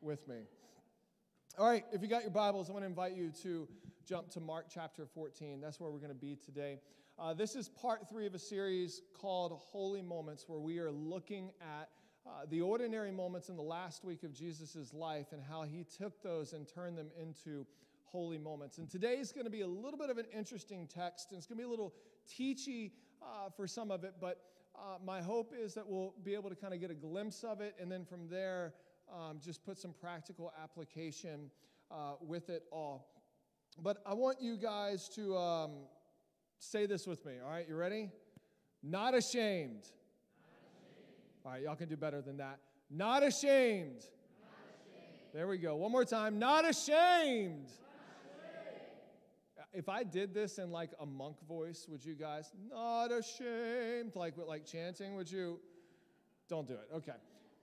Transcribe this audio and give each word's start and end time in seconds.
with 0.00 0.26
me. 0.28 0.36
All 1.58 1.66
right, 1.68 1.84
if 1.92 2.02
you 2.02 2.08
got 2.08 2.22
your 2.22 2.30
Bibles, 2.30 2.70
I 2.70 2.72
want 2.72 2.84
to 2.84 2.88
invite 2.88 3.16
you 3.16 3.32
to 3.42 3.66
jump 4.06 4.30
to 4.30 4.40
Mark 4.40 4.66
chapter 4.72 5.06
14. 5.06 5.60
That's 5.60 5.80
where 5.80 5.90
we're 5.90 5.98
going 5.98 6.08
to 6.08 6.14
be 6.14 6.36
today. 6.36 6.78
Uh, 7.18 7.34
this 7.34 7.56
is 7.56 7.68
part 7.68 8.08
three 8.08 8.26
of 8.26 8.34
a 8.34 8.38
series 8.38 9.02
called 9.20 9.52
Holy 9.52 10.02
Moments, 10.02 10.44
where 10.46 10.60
we 10.60 10.78
are 10.78 10.90
looking 10.90 11.50
at 11.60 11.88
uh, 12.26 12.46
the 12.48 12.60
ordinary 12.60 13.10
moments 13.10 13.48
in 13.48 13.56
the 13.56 13.62
last 13.62 14.04
week 14.04 14.22
of 14.22 14.32
Jesus' 14.32 14.92
life 14.92 15.32
and 15.32 15.42
how 15.42 15.62
he 15.62 15.84
took 15.84 16.22
those 16.22 16.52
and 16.52 16.68
turned 16.68 16.96
them 16.96 17.08
into 17.20 17.66
holy 18.04 18.38
moments. 18.38 18.78
And 18.78 18.88
today 18.88 19.14
is 19.14 19.32
going 19.32 19.46
to 19.46 19.50
be 19.50 19.62
a 19.62 19.66
little 19.66 19.98
bit 19.98 20.10
of 20.10 20.18
an 20.18 20.26
interesting 20.36 20.86
text, 20.86 21.30
and 21.30 21.38
it's 21.38 21.46
going 21.46 21.58
to 21.58 21.62
be 21.62 21.66
a 21.66 21.70
little 21.70 21.94
teachy 22.30 22.92
uh, 23.22 23.50
for 23.56 23.66
some 23.66 23.90
of 23.90 24.04
it, 24.04 24.14
but 24.20 24.42
uh, 24.76 24.98
my 25.04 25.20
hope 25.20 25.52
is 25.58 25.74
that 25.74 25.86
we'll 25.86 26.14
be 26.22 26.34
able 26.34 26.50
to 26.50 26.56
kind 26.56 26.72
of 26.72 26.80
get 26.80 26.90
a 26.90 26.94
glimpse 26.94 27.42
of 27.42 27.60
it, 27.60 27.74
and 27.80 27.90
then 27.90 28.04
from 28.04 28.28
there, 28.28 28.74
um, 29.12 29.38
just 29.44 29.64
put 29.64 29.78
some 29.78 29.92
practical 29.92 30.52
application 30.62 31.50
uh, 31.90 32.14
with 32.20 32.50
it 32.50 32.64
all. 32.72 33.08
But 33.80 33.98
I 34.04 34.14
want 34.14 34.40
you 34.40 34.56
guys 34.56 35.08
to 35.10 35.36
um, 35.36 35.70
say 36.58 36.86
this 36.86 37.06
with 37.06 37.24
me, 37.24 37.34
all 37.44 37.50
right? 37.50 37.66
You 37.68 37.76
ready? 37.76 38.10
Not 38.82 39.14
ashamed. 39.14 39.70
Not 39.74 39.82
ashamed. 39.82 41.44
All 41.44 41.52
right, 41.52 41.62
y'all 41.62 41.76
can 41.76 41.88
do 41.88 41.96
better 41.96 42.20
than 42.20 42.36
that. 42.38 42.58
Not 42.90 43.22
ashamed. 43.22 43.96
Not 43.96 44.04
ashamed. 44.82 45.32
There 45.34 45.46
we 45.46 45.58
go. 45.58 45.76
One 45.76 45.92
more 45.92 46.04
time. 46.04 46.38
Not 46.38 46.68
ashamed 46.68 47.68
if 49.72 49.88
I 49.88 50.02
did 50.02 50.34
this 50.34 50.58
in 50.58 50.70
like 50.70 50.90
a 51.00 51.06
monk 51.06 51.36
voice, 51.46 51.86
would 51.88 52.04
you 52.04 52.14
guys 52.14 52.50
not 52.70 53.12
ashamed 53.12 54.16
like 54.16 54.36
with 54.36 54.46
like 54.46 54.64
chanting? 54.64 55.14
Would 55.16 55.30
you? 55.30 55.60
Don't 56.48 56.66
do 56.66 56.74
it. 56.74 56.88
Okay. 56.96 57.12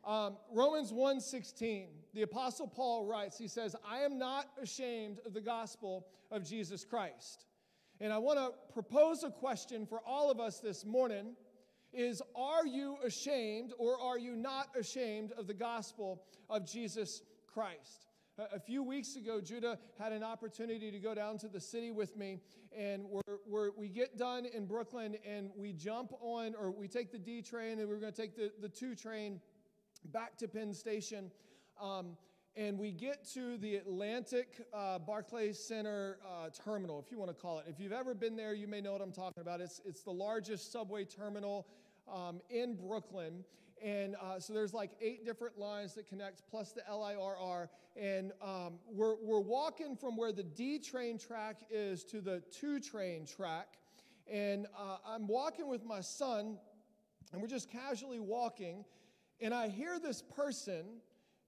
Um, 0.05 0.37
Romans 0.51 0.93
1:16, 0.93 1.87
the 2.13 2.21
apostle 2.21 2.67
Paul 2.67 3.05
writes, 3.05 3.37
he 3.37 3.47
says, 3.47 3.75
"I 3.83 4.01
am 4.01 4.19
not 4.19 4.47
ashamed 4.61 5.19
of 5.25 5.33
the 5.33 5.41
gospel 5.41 6.07
of 6.29 6.43
Jesus 6.43 6.85
Christ." 6.85 7.45
And 7.99 8.13
I 8.13 8.19
want 8.19 8.37
to 8.37 8.53
propose 8.73 9.23
a 9.23 9.31
question 9.31 9.85
for 9.85 10.01
all 10.05 10.29
of 10.29 10.39
us 10.39 10.59
this 10.59 10.85
morning 10.85 11.35
is 11.93 12.21
are 12.35 12.67
you 12.67 12.97
ashamed 13.03 13.73
or 13.77 13.99
are 13.99 14.17
you 14.17 14.35
not 14.35 14.67
ashamed 14.77 15.31
of 15.31 15.47
the 15.47 15.53
gospel 15.53 16.21
of 16.49 16.65
Jesus 16.69 17.21
Christ? 17.47 18.05
A 18.37 18.59
few 18.59 18.83
weeks 18.83 19.15
ago, 19.15 19.39
Judah 19.39 19.79
had 19.97 20.11
an 20.11 20.21
opportunity 20.21 20.91
to 20.91 20.99
go 20.99 21.15
down 21.15 21.37
to 21.37 21.47
the 21.47 21.61
city 21.61 21.91
with 21.91 22.17
me, 22.17 22.41
and 22.77 23.05
we're, 23.05 23.37
we're, 23.47 23.71
we 23.77 23.87
get 23.87 24.17
done 24.17 24.45
in 24.45 24.65
Brooklyn 24.65 25.15
and 25.25 25.51
we 25.55 25.71
jump 25.71 26.11
on, 26.19 26.53
or 26.53 26.69
we 26.69 26.89
take 26.89 27.13
the 27.13 27.17
D 27.17 27.41
train, 27.41 27.79
and 27.79 27.87
we're 27.87 27.95
going 27.95 28.11
to 28.11 28.21
take 28.21 28.35
the, 28.35 28.51
the 28.59 28.67
2 28.67 28.93
train 28.93 29.39
back 30.11 30.37
to 30.37 30.47
Penn 30.47 30.73
Station. 30.73 31.31
Um, 31.81 32.17
and 32.55 32.79
we 32.79 32.91
get 32.91 33.27
to 33.33 33.57
the 33.57 33.75
Atlantic 33.75 34.65
uh, 34.73 34.99
Barclays 34.99 35.59
Center 35.59 36.19
uh, 36.25 36.49
terminal, 36.49 37.03
if 37.05 37.11
you 37.11 37.19
want 37.19 37.29
to 37.29 37.35
call 37.35 37.59
it. 37.59 37.65
If 37.67 37.79
you've 37.79 37.91
ever 37.91 38.13
been 38.13 38.37
there, 38.37 38.53
you 38.53 38.67
may 38.67 38.79
know 38.79 38.93
what 38.93 39.01
I'm 39.01 39.11
talking 39.11 39.41
about. 39.41 39.59
It's, 39.59 39.81
it's 39.85 40.03
the 40.03 40.13
largest 40.13 40.71
subway 40.71 41.03
terminal 41.03 41.67
um, 42.13 42.39
in 42.49 42.75
Brooklyn. 42.75 43.43
And 43.83 44.15
uh, 44.21 44.39
so 44.39 44.53
there's 44.53 44.73
like 44.73 44.91
eight 45.01 45.25
different 45.25 45.59
lines 45.59 45.95
that 45.95 46.07
connect, 46.07 46.43
plus 46.49 46.71
the 46.71 46.81
LIRR. 46.89 47.67
And 47.97 48.31
um, 48.41 48.75
we're, 48.89 49.15
we're 49.21 49.41
walking 49.41 49.97
from 49.97 50.15
where 50.15 50.31
the 50.31 50.43
D 50.43 50.79
train 50.79 51.17
track 51.17 51.61
is 51.69 52.05
to 52.05 52.21
the 52.21 52.41
2 52.57 52.79
train 52.79 53.25
track. 53.25 53.77
And 54.31 54.65
uh, 54.77 54.97
I'm 55.05 55.27
walking 55.27 55.67
with 55.67 55.85
my 55.85 56.01
son, 56.01 56.57
and 57.33 57.41
we're 57.41 57.47
just 57.47 57.69
casually 57.69 58.19
walking. 58.19 58.85
And 59.41 59.53
I 59.53 59.67
hear 59.67 59.99
this 59.99 60.21
person 60.21 60.85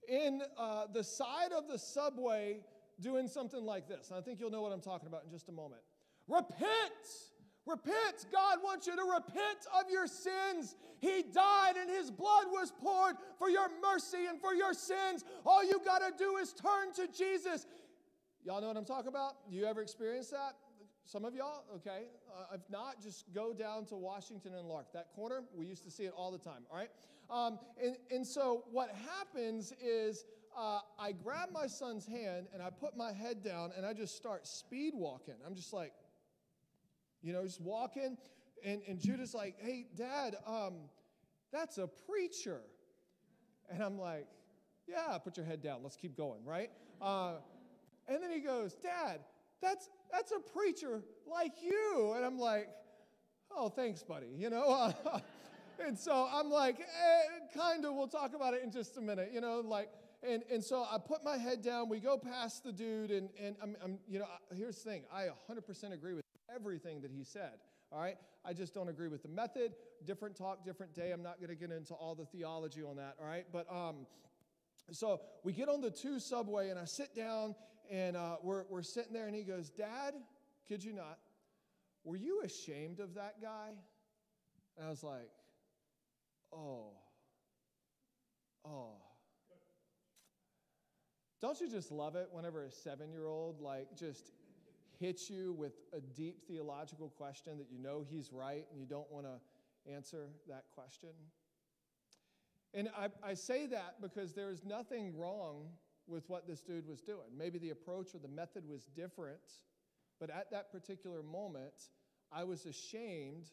in 0.07 0.41
uh, 0.57 0.85
the 0.93 1.03
side 1.03 1.51
of 1.51 1.67
the 1.67 1.77
subway 1.77 2.59
doing 2.99 3.27
something 3.27 3.63
like 3.63 3.87
this. 3.87 4.09
And 4.09 4.17
I 4.17 4.21
think 4.21 4.39
you'll 4.39 4.51
know 4.51 4.61
what 4.61 4.71
I'm 4.71 4.81
talking 4.81 5.07
about 5.07 5.23
in 5.25 5.31
just 5.31 5.49
a 5.49 5.51
moment. 5.51 5.81
Repent! 6.27 6.91
Repent. 7.65 8.25
God 8.31 8.59
wants 8.63 8.87
you 8.87 8.95
to 8.95 9.03
repent 9.03 9.67
of 9.77 9.91
your 9.91 10.07
sins. 10.07 10.75
He 10.99 11.21
died 11.21 11.75
and 11.75 11.89
his 11.89 12.09
blood 12.09 12.45
was 12.49 12.71
poured 12.81 13.17
for 13.37 13.49
your 13.49 13.67
mercy 13.81 14.25
and 14.29 14.39
for 14.39 14.53
your 14.53 14.73
sins. 14.73 15.25
All 15.45 15.63
you 15.63 15.79
got 15.83 15.99
to 15.99 16.11
do 16.17 16.37
is 16.37 16.53
turn 16.53 16.93
to 16.95 17.07
Jesus. 17.11 17.67
Y'all 18.45 18.61
know 18.61 18.67
what 18.67 18.77
I'm 18.77 18.85
talking 18.85 19.09
about? 19.09 19.33
You 19.49 19.65
ever 19.65 19.81
experienced 19.81 20.31
that? 20.31 20.53
Some 21.07 21.23
of 21.23 21.33
y'all? 21.33 21.63
Okay. 21.73 22.07
Uh, 22.29 22.55
if 22.55 22.69
not, 22.69 23.01
just 23.01 23.33
go 23.33 23.53
down 23.53 23.85
to 23.85 23.95
Washington 23.95 24.53
and 24.53 24.67
Lark. 24.67 24.91
That 24.91 25.07
corner, 25.15 25.41
we 25.55 25.65
used 25.65 25.85
to 25.85 25.89
see 25.89 26.03
it 26.03 26.13
all 26.17 26.31
the 26.31 26.37
time, 26.37 26.65
all 26.69 26.77
right? 26.77 26.89
Um, 27.29 27.59
and, 27.81 27.95
and 28.11 28.27
so 28.27 28.65
what 28.71 28.89
happens 28.89 29.71
is 29.81 30.25
uh, 30.57 30.79
I 30.99 31.13
grab 31.13 31.47
my 31.53 31.65
son's 31.65 32.05
hand 32.05 32.47
and 32.53 32.61
I 32.61 32.69
put 32.69 32.97
my 32.97 33.13
head 33.13 33.41
down 33.41 33.71
and 33.77 33.85
I 33.85 33.93
just 33.93 34.17
start 34.17 34.45
speed 34.45 34.93
walking. 34.93 35.35
I'm 35.45 35.55
just 35.55 35.71
like, 35.71 35.93
you 37.21 37.31
know, 37.31 37.43
just 37.45 37.61
walking. 37.61 38.17
And, 38.65 38.81
and 38.85 38.99
Judah's 38.99 39.33
like, 39.33 39.55
hey, 39.59 39.85
dad, 39.95 40.35
um, 40.45 40.73
that's 41.53 41.77
a 41.77 41.87
preacher. 41.87 42.59
And 43.69 43.81
I'm 43.81 43.97
like, 43.97 44.27
yeah, 44.89 45.17
put 45.19 45.37
your 45.37 45.45
head 45.45 45.61
down. 45.61 45.79
Let's 45.83 45.95
keep 45.95 46.17
going, 46.17 46.43
right? 46.43 46.69
Uh, 47.01 47.35
and 48.09 48.21
then 48.21 48.31
he 48.31 48.39
goes, 48.41 48.73
Dad, 48.73 49.19
that's, 49.61 49.89
that's 50.11 50.31
a 50.31 50.39
preacher 50.39 51.01
like 51.29 51.53
you. 51.61 52.13
And 52.15 52.25
I'm 52.25 52.37
like, 52.37 52.69
oh, 53.55 53.69
thanks, 53.69 54.03
buddy. 54.03 54.27
You 54.35 54.49
know? 54.49 54.93
and 55.85 55.97
so 55.97 56.29
I'm 56.31 56.49
like, 56.49 56.79
eh, 56.79 57.57
kind 57.57 57.85
of, 57.85 57.93
we'll 57.93 58.07
talk 58.07 58.33
about 58.35 58.53
it 58.53 58.63
in 58.63 58.71
just 58.71 58.97
a 58.97 59.01
minute. 59.01 59.31
You 59.33 59.41
know, 59.41 59.61
like, 59.61 59.89
and, 60.27 60.43
and 60.51 60.63
so 60.63 60.85
I 60.89 60.97
put 60.97 61.23
my 61.23 61.37
head 61.37 61.61
down. 61.61 61.89
We 61.89 61.99
go 61.99 62.17
past 62.17 62.63
the 62.63 62.71
dude, 62.71 63.11
and, 63.11 63.29
and 63.41 63.55
I'm, 63.61 63.75
I'm, 63.83 63.99
you 64.07 64.19
know, 64.19 64.25
here's 64.55 64.81
the 64.83 64.89
thing 64.89 65.03
I 65.13 65.27
100% 65.49 65.93
agree 65.93 66.13
with 66.13 66.23
everything 66.53 67.01
that 67.01 67.11
he 67.11 67.23
said. 67.23 67.51
All 67.91 67.99
right? 67.99 68.17
I 68.43 68.53
just 68.53 68.73
don't 68.73 68.89
agree 68.89 69.07
with 69.07 69.23
the 69.23 69.29
method. 69.29 69.73
Different 70.05 70.35
talk, 70.35 70.65
different 70.65 70.93
day. 70.93 71.11
I'm 71.11 71.23
not 71.23 71.37
going 71.37 71.49
to 71.49 71.55
get 71.55 71.71
into 71.71 71.93
all 71.93 72.15
the 72.15 72.25
theology 72.25 72.81
on 72.81 72.97
that. 72.97 73.15
All 73.19 73.27
right? 73.27 73.45
But 73.51 73.67
um, 73.71 74.07
so 74.91 75.21
we 75.43 75.53
get 75.53 75.69
on 75.69 75.81
the 75.81 75.91
two 75.91 76.19
subway, 76.19 76.69
and 76.69 76.79
I 76.79 76.85
sit 76.85 77.15
down, 77.15 77.55
and 77.91 78.17
uh, 78.17 78.37
we're, 78.41 78.63
we're 78.69 78.83
sitting 78.83 79.13
there, 79.13 79.27
and 79.27 79.35
he 79.35 79.43
goes, 79.43 79.69
Dad, 79.69 80.13
kid 80.67 80.83
you 80.83 80.93
not, 80.93 81.17
were 82.03 82.15
you 82.15 82.41
ashamed 82.43 82.99
of 82.99 83.13
that 83.15 83.41
guy? 83.41 83.69
And 84.77 84.87
I 84.87 84.89
was 84.89 85.03
like, 85.03 85.29
oh, 86.53 86.91
oh. 88.65 88.93
Don't 91.41 91.59
you 91.59 91.69
just 91.69 91.91
love 91.91 92.15
it 92.15 92.29
whenever 92.31 92.65
a 92.65 92.71
seven 92.71 93.11
year 93.11 93.27
old, 93.27 93.61
like, 93.61 93.95
just 93.95 94.31
hits 94.99 95.29
you 95.29 95.53
with 95.53 95.73
a 95.93 96.01
deep 96.01 96.47
theological 96.47 97.09
question 97.09 97.57
that 97.57 97.67
you 97.71 97.77
know 97.77 98.03
he's 98.09 98.33
right 98.33 98.65
and 98.71 98.79
you 98.79 98.87
don't 98.87 99.11
want 99.11 99.25
to 99.25 99.91
answer 99.91 100.29
that 100.47 100.65
question? 100.73 101.09
And 102.73 102.89
I, 102.97 103.07
I 103.23 103.33
say 103.33 103.65
that 103.67 103.95
because 104.01 104.33
there 104.33 104.51
is 104.51 104.63
nothing 104.65 105.15
wrong 105.17 105.67
with 106.07 106.23
what 106.29 106.47
this 106.47 106.61
dude 106.61 106.87
was 106.87 107.01
doing. 107.01 107.27
Maybe 107.37 107.59
the 107.59 107.71
approach 107.71 108.15
or 108.15 108.19
the 108.19 108.27
method 108.27 108.67
was 108.67 108.85
different, 108.95 109.39
but 110.19 110.29
at 110.29 110.51
that 110.51 110.71
particular 110.71 111.21
moment, 111.21 111.89
I 112.31 112.43
was 112.43 112.65
ashamed 112.65 113.45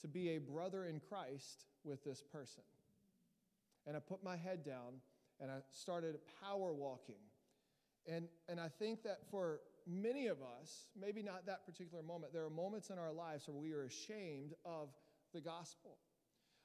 to 0.00 0.08
be 0.08 0.30
a 0.30 0.38
brother 0.38 0.84
in 0.84 1.00
Christ 1.00 1.64
with 1.84 2.04
this 2.04 2.22
person. 2.22 2.62
And 3.86 3.96
I 3.96 4.00
put 4.00 4.22
my 4.22 4.36
head 4.36 4.64
down 4.64 5.00
and 5.40 5.50
I 5.50 5.58
started 5.72 6.18
power 6.42 6.72
walking. 6.72 7.22
And, 8.06 8.26
and 8.48 8.60
I 8.60 8.68
think 8.68 9.02
that 9.02 9.18
for 9.30 9.60
many 9.86 10.26
of 10.26 10.38
us, 10.38 10.86
maybe 10.98 11.22
not 11.22 11.46
that 11.46 11.66
particular 11.66 12.02
moment, 12.02 12.32
there 12.32 12.44
are 12.44 12.50
moments 12.50 12.90
in 12.90 12.98
our 12.98 13.12
lives 13.12 13.48
where 13.48 13.56
we 13.56 13.72
are 13.72 13.84
ashamed 13.84 14.54
of 14.64 14.88
the 15.32 15.40
gospel. 15.40 15.96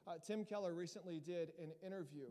Uh, 0.07 0.13
Tim 0.25 0.44
Keller 0.45 0.73
recently 0.73 1.19
did 1.19 1.51
an 1.62 1.72
interview 1.85 2.25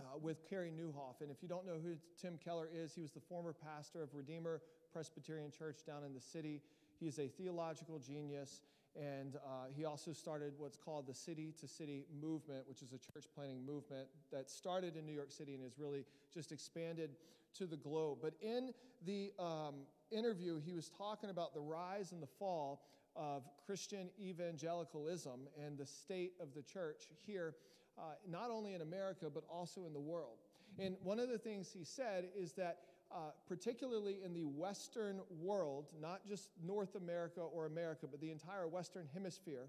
uh, 0.00 0.18
with 0.20 0.48
Carey 0.48 0.70
Nieuwhof. 0.70 1.20
And 1.20 1.30
if 1.30 1.42
you 1.42 1.48
don't 1.48 1.66
know 1.66 1.78
who 1.82 1.94
Tim 2.20 2.38
Keller 2.42 2.68
is, 2.74 2.94
he 2.94 3.02
was 3.02 3.12
the 3.12 3.20
former 3.20 3.52
pastor 3.52 4.02
of 4.02 4.14
Redeemer 4.14 4.60
Presbyterian 4.92 5.50
Church 5.50 5.84
down 5.86 6.04
in 6.04 6.14
the 6.14 6.20
city. 6.20 6.62
He 7.00 7.06
is 7.06 7.18
a 7.18 7.28
theological 7.28 7.98
genius, 7.98 8.62
and 8.96 9.36
uh, 9.36 9.66
he 9.74 9.84
also 9.84 10.12
started 10.12 10.52
what's 10.58 10.76
called 10.76 11.06
the 11.06 11.14
City 11.14 11.52
to 11.60 11.66
City 11.66 12.04
Movement, 12.20 12.68
which 12.68 12.82
is 12.82 12.92
a 12.92 12.98
church 12.98 13.26
planting 13.34 13.64
movement 13.66 14.08
that 14.30 14.50
started 14.50 14.96
in 14.96 15.04
New 15.04 15.12
York 15.12 15.32
City 15.32 15.54
and 15.54 15.62
has 15.62 15.78
really 15.78 16.04
just 16.32 16.52
expanded 16.52 17.10
to 17.58 17.66
the 17.66 17.76
globe. 17.76 18.18
But 18.22 18.34
in 18.40 18.72
the 19.04 19.32
um, 19.38 19.74
interview, 20.10 20.60
he 20.64 20.72
was 20.72 20.90
talking 20.90 21.30
about 21.30 21.54
the 21.54 21.60
rise 21.60 22.12
and 22.12 22.22
the 22.22 22.28
fall 22.38 22.82
of 23.16 23.44
Christian 23.64 24.08
evangelicalism 24.20 25.40
and 25.64 25.78
the 25.78 25.86
state 25.86 26.32
of 26.40 26.54
the 26.54 26.62
church 26.62 27.04
here, 27.26 27.54
uh, 27.98 28.02
not 28.28 28.50
only 28.50 28.74
in 28.74 28.82
America, 28.82 29.26
but 29.32 29.44
also 29.50 29.86
in 29.86 29.92
the 29.92 30.00
world. 30.00 30.38
And 30.78 30.96
one 31.02 31.20
of 31.20 31.28
the 31.28 31.38
things 31.38 31.70
he 31.72 31.84
said 31.84 32.26
is 32.36 32.52
that 32.52 32.78
uh, 33.12 33.30
particularly 33.46 34.18
in 34.24 34.34
the 34.34 34.44
Western 34.44 35.20
world, 35.40 35.92
not 36.00 36.26
just 36.26 36.50
North 36.64 36.96
America 36.96 37.40
or 37.40 37.66
America, 37.66 38.06
but 38.10 38.20
the 38.20 38.30
entire 38.30 38.66
Western 38.66 39.06
hemisphere, 39.12 39.68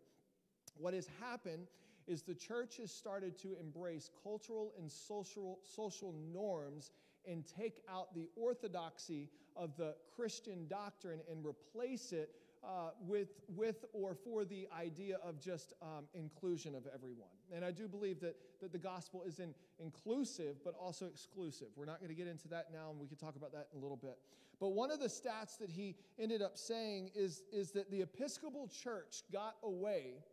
what 0.77 0.93
has 0.93 1.07
happened 1.21 1.67
is 2.07 2.21
the 2.21 2.33
church 2.33 2.77
has 2.77 2.91
started 2.91 3.37
to 3.39 3.55
embrace 3.59 4.09
cultural 4.23 4.73
and 4.79 4.91
social, 4.91 5.59
social 5.63 6.13
norms 6.33 6.91
and 7.27 7.43
take 7.45 7.81
out 7.91 8.13
the 8.15 8.29
orthodoxy 8.35 9.29
of 9.55 9.75
the 9.77 9.95
Christian 10.15 10.67
doctrine 10.67 11.19
and 11.29 11.45
replace 11.45 12.11
it 12.11 12.29
uh, 12.65 12.89
with, 12.99 13.29
with 13.47 13.85
or 13.93 14.15
for 14.15 14.43
the 14.43 14.67
idea 14.77 15.17
of 15.23 15.39
just 15.39 15.73
um, 15.81 16.05
inclusion 16.13 16.75
of 16.75 16.83
everyone. 16.93 17.29
And 17.53 17.63
I 17.63 17.71
do 17.71 17.87
believe 17.87 18.19
that, 18.21 18.35
that 18.61 18.71
the 18.71 18.77
gospel 18.79 19.23
is 19.23 19.39
in, 19.39 19.53
inclusive 19.79 20.63
but 20.63 20.73
also 20.79 21.05
exclusive. 21.05 21.67
We're 21.75 21.85
not 21.85 21.99
going 21.99 22.09
to 22.09 22.15
get 22.15 22.27
into 22.27 22.47
that 22.49 22.67
now, 22.73 22.89
and 22.89 22.99
we 22.99 23.07
can 23.07 23.17
talk 23.17 23.35
about 23.35 23.51
that 23.51 23.67
in 23.73 23.79
a 23.79 23.81
little 23.81 23.97
bit. 23.97 24.17
But 24.59 24.69
one 24.69 24.89
of 24.89 24.99
the 24.99 25.07
stats 25.07 25.57
that 25.59 25.69
he 25.69 25.95
ended 26.17 26.41
up 26.41 26.57
saying 26.57 27.11
is, 27.13 27.43
is 27.51 27.71
that 27.71 27.91
the 27.91 28.01
Episcopal 28.01 28.67
Church 28.67 29.23
got 29.31 29.55
away 29.63 30.23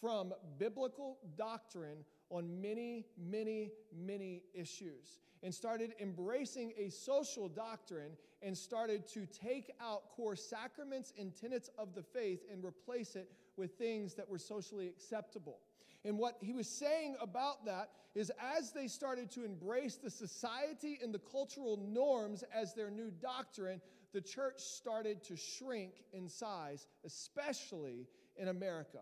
from 0.00 0.32
biblical 0.58 1.18
doctrine 1.36 2.04
on 2.30 2.60
many, 2.60 3.06
many, 3.18 3.70
many 3.94 4.42
issues 4.54 5.18
and 5.42 5.54
started 5.54 5.94
embracing 6.00 6.72
a 6.78 6.90
social 6.90 7.48
doctrine 7.48 8.12
and 8.42 8.56
started 8.56 9.06
to 9.08 9.26
take 9.26 9.70
out 9.80 10.10
core 10.10 10.36
sacraments 10.36 11.12
and 11.18 11.34
tenets 11.34 11.70
of 11.78 11.94
the 11.94 12.02
faith 12.02 12.40
and 12.50 12.64
replace 12.64 13.16
it 13.16 13.30
with 13.56 13.76
things 13.76 14.14
that 14.14 14.28
were 14.28 14.38
socially 14.38 14.88
acceptable. 14.88 15.58
And 16.04 16.18
what 16.18 16.36
he 16.40 16.54
was 16.54 16.68
saying 16.68 17.16
about 17.20 17.66
that 17.66 17.90
is 18.14 18.32
as 18.56 18.72
they 18.72 18.88
started 18.88 19.30
to 19.32 19.44
embrace 19.44 19.96
the 19.96 20.10
society 20.10 20.98
and 21.02 21.12
the 21.12 21.18
cultural 21.18 21.76
norms 21.76 22.42
as 22.54 22.74
their 22.74 22.90
new 22.90 23.10
doctrine, 23.10 23.80
the 24.12 24.20
church 24.20 24.58
started 24.58 25.22
to 25.24 25.36
shrink 25.36 26.02
in 26.12 26.28
size, 26.28 26.86
especially 27.04 28.08
in 28.36 28.48
America. 28.48 29.00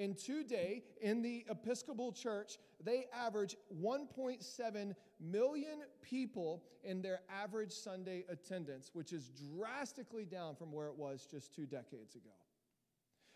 And 0.00 0.16
today, 0.16 0.82
in 1.02 1.20
the 1.20 1.44
Episcopal 1.50 2.10
Church, 2.10 2.56
they 2.82 3.04
average 3.12 3.54
1.7 3.82 4.94
million 5.20 5.80
people 6.00 6.62
in 6.82 7.02
their 7.02 7.20
average 7.30 7.70
Sunday 7.70 8.24
attendance, 8.30 8.92
which 8.94 9.12
is 9.12 9.30
drastically 9.54 10.24
down 10.24 10.56
from 10.56 10.72
where 10.72 10.86
it 10.86 10.96
was 10.96 11.28
just 11.30 11.54
two 11.54 11.66
decades 11.66 12.14
ago. 12.14 12.30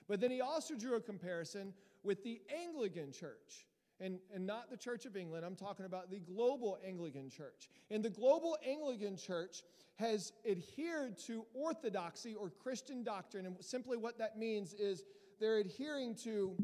But 0.08 0.22
then 0.22 0.30
he 0.30 0.40
also 0.40 0.74
drew 0.74 0.96
a 0.96 1.00
comparison 1.02 1.74
with 2.02 2.24
the 2.24 2.40
Anglican 2.64 3.12
Church. 3.12 3.66
And, 4.00 4.18
and 4.34 4.46
not 4.46 4.70
the 4.70 4.76
Church 4.76 5.04
of 5.04 5.16
England, 5.16 5.44
I'm 5.44 5.54
talking 5.56 5.84
about 5.84 6.10
the 6.10 6.18
global 6.18 6.78
Anglican 6.84 7.28
Church. 7.28 7.68
And 7.90 8.02
the 8.02 8.10
global 8.10 8.56
Anglican 8.66 9.18
Church 9.18 9.62
has 9.96 10.32
adhered 10.50 11.18
to 11.26 11.44
orthodoxy 11.54 12.34
or 12.34 12.50
Christian 12.50 13.04
doctrine. 13.04 13.44
And 13.44 13.56
simply 13.60 13.98
what 13.98 14.18
that 14.18 14.38
means 14.38 14.72
is 14.72 15.04
they're 15.44 15.58
adhering 15.58 16.14
to 16.14 16.56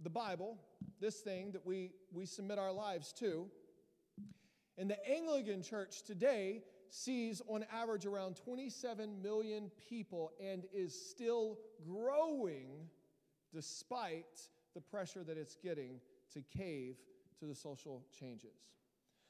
the 0.00 0.08
Bible, 0.08 0.56
this 1.00 1.16
thing 1.16 1.50
that 1.50 1.66
we, 1.66 1.90
we 2.12 2.24
submit 2.24 2.56
our 2.56 2.70
lives 2.70 3.12
to. 3.14 3.48
And 4.78 4.88
the 4.88 5.10
Anglican 5.10 5.60
Church 5.60 6.04
today 6.04 6.62
sees 6.88 7.42
on 7.48 7.66
average 7.72 8.06
around 8.06 8.36
27 8.36 9.20
million 9.20 9.72
people 9.88 10.30
and 10.40 10.62
is 10.72 10.94
still 10.94 11.58
growing 11.84 12.68
despite 13.52 14.48
the 14.74 14.80
pressure 14.80 15.24
that 15.24 15.36
it's 15.36 15.56
getting 15.56 15.98
to 16.32 16.44
cave 16.56 16.98
to 17.40 17.46
the 17.46 17.56
social 17.56 18.04
changes. 18.16 18.54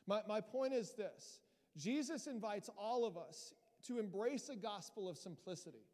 My, 0.06 0.20
my 0.28 0.42
point 0.42 0.74
is 0.74 0.92
this 0.92 1.40
Jesus 1.78 2.26
invites 2.26 2.68
all 2.76 3.06
of 3.06 3.16
us 3.16 3.54
to 3.86 3.98
embrace 3.98 4.50
a 4.50 4.56
gospel 4.56 5.08
of 5.08 5.16
simplicity, 5.16 5.86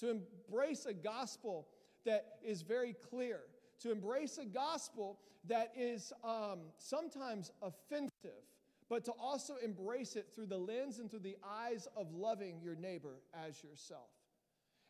to 0.00 0.10
embrace 0.50 0.84
a 0.84 0.92
gospel 0.92 1.66
that 2.04 2.38
is 2.44 2.62
very 2.62 2.94
clear, 3.10 3.40
to 3.80 3.90
embrace 3.90 4.38
a 4.38 4.44
gospel 4.44 5.18
that 5.48 5.72
is 5.76 6.12
um, 6.22 6.60
sometimes 6.78 7.50
offensive, 7.62 8.44
but 8.88 9.04
to 9.04 9.12
also 9.12 9.54
embrace 9.64 10.16
it 10.16 10.28
through 10.34 10.46
the 10.46 10.58
lens 10.58 10.98
and 10.98 11.10
through 11.10 11.20
the 11.20 11.36
eyes 11.44 11.88
of 11.96 12.12
loving 12.12 12.60
your 12.62 12.76
neighbor 12.76 13.22
as 13.46 13.62
yourself. 13.62 14.10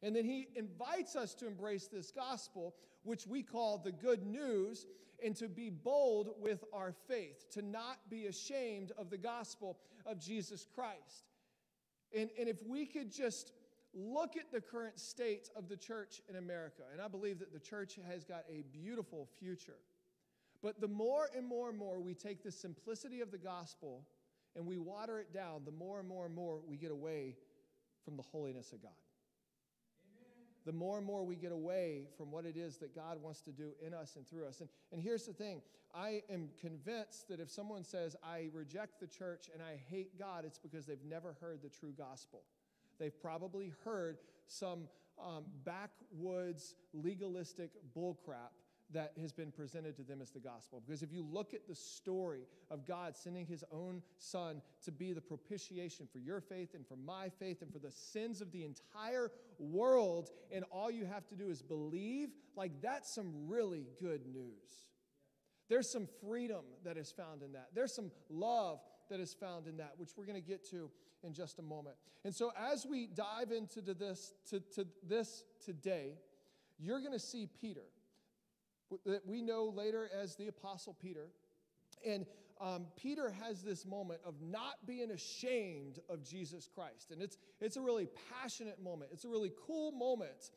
And 0.02 0.14
then 0.16 0.24
he 0.24 0.48
invites 0.56 1.14
us 1.14 1.34
to 1.36 1.46
embrace 1.46 1.86
this 1.86 2.10
gospel, 2.10 2.74
which 3.04 3.26
we 3.26 3.42
call 3.42 3.78
the 3.78 3.92
good 3.92 4.26
news, 4.26 4.86
and 5.24 5.36
to 5.36 5.48
be 5.48 5.70
bold 5.70 6.30
with 6.40 6.64
our 6.72 6.92
faith, 7.08 7.48
to 7.52 7.62
not 7.62 7.98
be 8.10 8.26
ashamed 8.26 8.90
of 8.98 9.08
the 9.08 9.18
gospel 9.18 9.78
of 10.04 10.18
Jesus 10.18 10.66
Christ. 10.74 11.30
And, 12.14 12.28
and 12.38 12.48
if 12.48 12.62
we 12.66 12.84
could 12.84 13.12
just 13.12 13.52
look 13.94 14.36
at 14.36 14.50
the 14.52 14.60
current 14.60 14.98
state 14.98 15.50
of 15.56 15.68
the 15.68 15.76
church 15.76 16.20
in 16.28 16.36
America, 16.36 16.82
and 16.92 17.00
I 17.00 17.08
believe 17.08 17.38
that 17.40 17.52
the 17.52 17.60
church 17.60 17.98
has 18.08 18.24
got 18.24 18.44
a 18.50 18.62
beautiful 18.72 19.28
future. 19.38 19.78
But 20.62 20.80
the 20.80 20.88
more 20.88 21.28
and 21.36 21.46
more 21.46 21.68
and 21.68 21.78
more 21.78 22.00
we 22.00 22.14
take 22.14 22.42
the 22.42 22.52
simplicity 22.52 23.20
of 23.20 23.30
the 23.30 23.38
gospel 23.38 24.04
and 24.54 24.66
we 24.66 24.78
water 24.78 25.18
it 25.18 25.32
down, 25.32 25.62
the 25.64 25.72
more 25.72 25.98
and 25.98 26.08
more 26.08 26.26
and 26.26 26.34
more 26.34 26.60
we 26.66 26.76
get 26.76 26.90
away 26.90 27.36
from 28.04 28.16
the 28.16 28.22
holiness 28.22 28.72
of 28.72 28.82
God 28.82 28.92
the 30.64 30.72
more 30.72 30.98
and 30.98 31.06
more 31.06 31.24
we 31.24 31.36
get 31.36 31.52
away 31.52 32.04
from 32.16 32.30
what 32.30 32.44
it 32.44 32.56
is 32.56 32.76
that 32.78 32.94
God 32.94 33.20
wants 33.20 33.40
to 33.42 33.50
do 33.50 33.70
in 33.84 33.92
us 33.92 34.16
and 34.16 34.28
through 34.28 34.46
us. 34.46 34.60
And, 34.60 34.68
and 34.92 35.02
here's 35.02 35.24
the 35.24 35.32
thing 35.32 35.60
I 35.94 36.22
am 36.30 36.48
convinced 36.60 37.28
that 37.28 37.40
if 37.40 37.50
someone 37.50 37.84
says, 37.84 38.16
I 38.22 38.48
reject 38.52 39.00
the 39.00 39.06
church 39.06 39.48
and 39.52 39.62
I 39.62 39.80
hate 39.90 40.18
God, 40.18 40.44
it's 40.44 40.58
because 40.58 40.86
they've 40.86 41.04
never 41.04 41.36
heard 41.40 41.60
the 41.62 41.68
true 41.68 41.92
gospel. 41.96 42.42
They've 43.02 43.20
probably 43.20 43.72
heard 43.84 44.18
some 44.46 44.84
um, 45.20 45.42
backwoods 45.64 46.76
legalistic 46.92 47.70
bullcrap 47.96 48.52
that 48.92 49.12
has 49.20 49.32
been 49.32 49.50
presented 49.50 49.96
to 49.96 50.04
them 50.04 50.20
as 50.22 50.30
the 50.30 50.38
gospel. 50.38 50.80
Because 50.86 51.02
if 51.02 51.12
you 51.12 51.26
look 51.28 51.52
at 51.52 51.66
the 51.66 51.74
story 51.74 52.42
of 52.70 52.86
God 52.86 53.16
sending 53.16 53.44
his 53.44 53.64
own 53.72 54.02
son 54.18 54.62
to 54.84 54.92
be 54.92 55.12
the 55.12 55.20
propitiation 55.20 56.06
for 56.12 56.18
your 56.20 56.40
faith 56.40 56.74
and 56.74 56.86
for 56.86 56.94
my 56.94 57.28
faith 57.40 57.60
and 57.60 57.72
for 57.72 57.80
the 57.80 57.90
sins 57.90 58.40
of 58.40 58.52
the 58.52 58.64
entire 58.64 59.32
world, 59.58 60.30
and 60.52 60.64
all 60.70 60.88
you 60.88 61.04
have 61.04 61.26
to 61.28 61.34
do 61.34 61.48
is 61.48 61.60
believe, 61.60 62.28
like 62.54 62.70
that's 62.80 63.12
some 63.12 63.48
really 63.48 63.88
good 64.00 64.26
news. 64.32 64.86
There's 65.68 65.90
some 65.90 66.06
freedom 66.20 66.64
that 66.84 66.96
is 66.96 67.10
found 67.10 67.42
in 67.42 67.52
that. 67.54 67.68
There's 67.74 67.96
some 67.96 68.12
love 68.30 68.78
that 69.12 69.20
is 69.20 69.34
found 69.34 69.66
in 69.66 69.76
that, 69.76 69.92
which 69.98 70.10
we're 70.16 70.24
going 70.24 70.40
to 70.40 70.46
get 70.46 70.68
to 70.70 70.90
in 71.22 71.32
just 71.32 71.58
a 71.58 71.62
moment. 71.62 71.96
And 72.24 72.34
so, 72.34 72.50
as 72.58 72.86
we 72.86 73.06
dive 73.06 73.52
into 73.52 73.80
this, 73.80 74.32
to, 74.50 74.60
to 74.74 74.86
this 75.06 75.44
today, 75.64 76.14
you're 76.78 77.00
going 77.00 77.12
to 77.12 77.18
see 77.18 77.48
Peter 77.60 77.84
that 79.06 79.26
we 79.26 79.40
know 79.40 79.72
later 79.74 80.10
as 80.20 80.36
the 80.36 80.48
Apostle 80.48 80.96
Peter. 81.00 81.28
And 82.06 82.26
um, 82.60 82.86
Peter 82.96 83.32
has 83.42 83.62
this 83.62 83.86
moment 83.86 84.20
of 84.24 84.34
not 84.40 84.86
being 84.86 85.10
ashamed 85.10 85.98
of 86.08 86.22
Jesus 86.22 86.68
Christ. 86.72 87.10
And 87.10 87.22
it's, 87.22 87.38
it's 87.60 87.76
a 87.76 87.80
really 87.80 88.08
passionate 88.40 88.82
moment, 88.82 89.10
it's 89.12 89.24
a 89.24 89.28
really 89.28 89.52
cool 89.66 89.92
moment. 89.92 90.50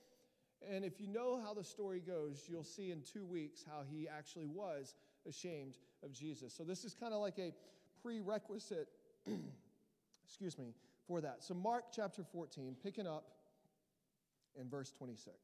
And 0.68 0.84
if 0.84 1.00
you 1.00 1.08
know 1.08 1.40
how 1.44 1.54
the 1.54 1.64
story 1.64 2.00
goes, 2.00 2.46
you'll 2.48 2.64
see 2.64 2.92
in 2.92 3.02
two 3.02 3.26
weeks 3.26 3.64
how 3.70 3.84
he 3.88 4.08
actually 4.08 4.48
was 4.48 4.96
ashamed 5.28 5.78
of 6.04 6.12
Jesus. 6.12 6.54
So 6.54 6.64
this 6.64 6.84
is 6.84 6.96
kind 6.96 7.14
of 7.14 7.22
like 7.22 7.38
a 7.40 7.54
prerequisite, 8.06 8.88
excuse 10.28 10.60
me, 10.60 10.76
for 11.08 11.22
that. 11.22 11.44
So 11.44 11.56
Mark 11.56 11.86
chapter 11.92 12.24
14, 12.24 12.76
picking 12.84 13.08
up 13.08 13.26
in 14.60 14.70
verse 14.70 14.92
26. 14.92 15.36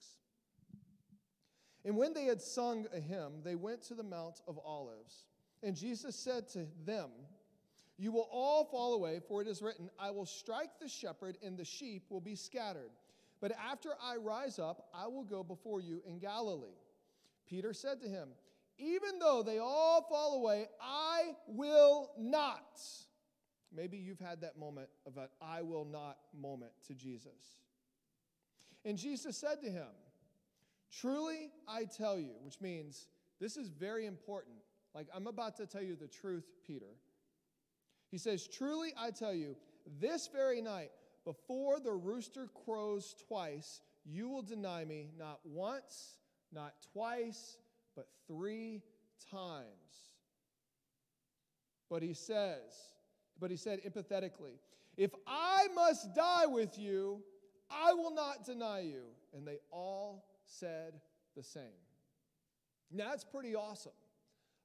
And 1.84 1.98
when 1.98 2.13
they 2.13 2.25
had 2.25 2.39
sung 2.39 2.86
a 2.96 3.00
hymn, 3.00 3.41
they 3.44 3.56
went 3.56 3.82
to 3.84 3.96
the 3.96 4.03
Mount 4.03 4.41
of 4.48 4.60
Olives. 4.63 5.25
And 5.63 5.75
Jesus 5.75 6.15
said 6.15 6.48
to 6.50 6.68
them, 6.86 7.10
You 7.98 8.12
will 8.12 8.30
all 8.32 8.65
fall 8.65 8.94
away, 8.94 9.20
for 9.27 9.41
it 9.41 9.48
is 9.48 9.63
written, 9.63 9.89
I 10.00 10.12
will 10.12 10.27
strike 10.27 10.80
the 10.80 10.88
shepherd, 10.88 11.39
and 11.44 11.58
the 11.58 11.65
sheep 11.65 12.03
will 12.12 12.22
be 12.22 12.36
scattered. 12.36 12.91
But 13.39 13.53
after 13.53 13.89
I 14.03 14.18
rise 14.18 14.60
up, 14.60 14.88
I 14.94 15.08
will 15.08 15.24
go 15.24 15.44
before 15.44 15.82
you 15.82 16.03
in 16.06 16.20
Galilee. 16.20 16.77
Peter 17.48 17.74
said 17.74 18.00
to 18.01 18.08
him, 18.08 18.30
Even 18.78 19.20
though 19.20 19.44
they 19.44 19.60
all 19.60 20.06
fall 20.10 20.40
away, 20.40 20.68
I 20.82 21.36
will 21.48 22.12
not. 22.18 22.82
Maybe 23.74 23.98
you've 23.98 24.20
had 24.20 24.42
that 24.42 24.58
moment 24.58 24.90
of 25.06 25.18
an 25.18 25.28
I 25.42 25.62
will 25.62 25.86
not 25.86 26.18
moment 26.38 26.72
to 26.88 26.94
Jesus. 26.94 27.60
And 28.84 28.98
Jesus 28.98 29.38
said 29.38 29.62
to 29.62 29.70
him, 29.70 29.88
Truly, 30.92 31.51
I 31.68 31.86
tell 31.86 32.20
you, 32.20 32.32
which 32.42 32.60
means 32.60 33.08
this 33.40 33.56
is 33.56 33.70
very 33.70 34.06
important. 34.06 34.58
Like, 34.94 35.08
I'm 35.16 35.28
about 35.28 35.56
to 35.58 35.66
tell 35.66 35.82
you 35.82 35.96
the 35.96 36.08
truth, 36.08 36.46
Peter. 36.66 36.98
He 38.10 38.18
says, 38.18 38.48
Truly, 38.48 38.94
I 39.00 39.12
tell 39.12 39.34
you, 39.34 39.56
this 40.00 40.28
very 40.28 40.62
night, 40.62 40.92
before 41.24 41.80
the 41.80 41.94
rooster 41.94 42.50
crows 42.66 43.16
twice, 43.28 43.82
you 44.06 44.28
will 44.28 44.42
deny 44.42 44.84
me 44.84 45.10
not 45.18 45.40
once, 45.46 46.18
not 46.51 46.74
twice, 46.92 47.58
but 47.96 48.08
three 48.28 48.82
times. 49.30 49.66
But 51.90 52.04
he 52.04 52.14
says, 52.14 52.72
but 53.40 53.52
he 53.52 53.58
said 53.58 53.82
empathetically, 53.84 54.60
If 54.98 55.12
I 55.28 55.68
must 55.76 56.16
die 56.16 56.46
with 56.46 56.78
you, 56.78 57.22
I 57.70 57.94
will 57.94 58.14
not 58.14 58.46
deny 58.46 58.82
you. 58.82 59.04
And 59.34 59.48
they 59.48 59.60
all 59.72 60.26
said 60.46 60.94
the 61.36 61.44
same. 61.44 61.64
Now, 62.92 63.10
that's 63.10 63.24
pretty 63.24 63.56
awesome. 63.56 63.94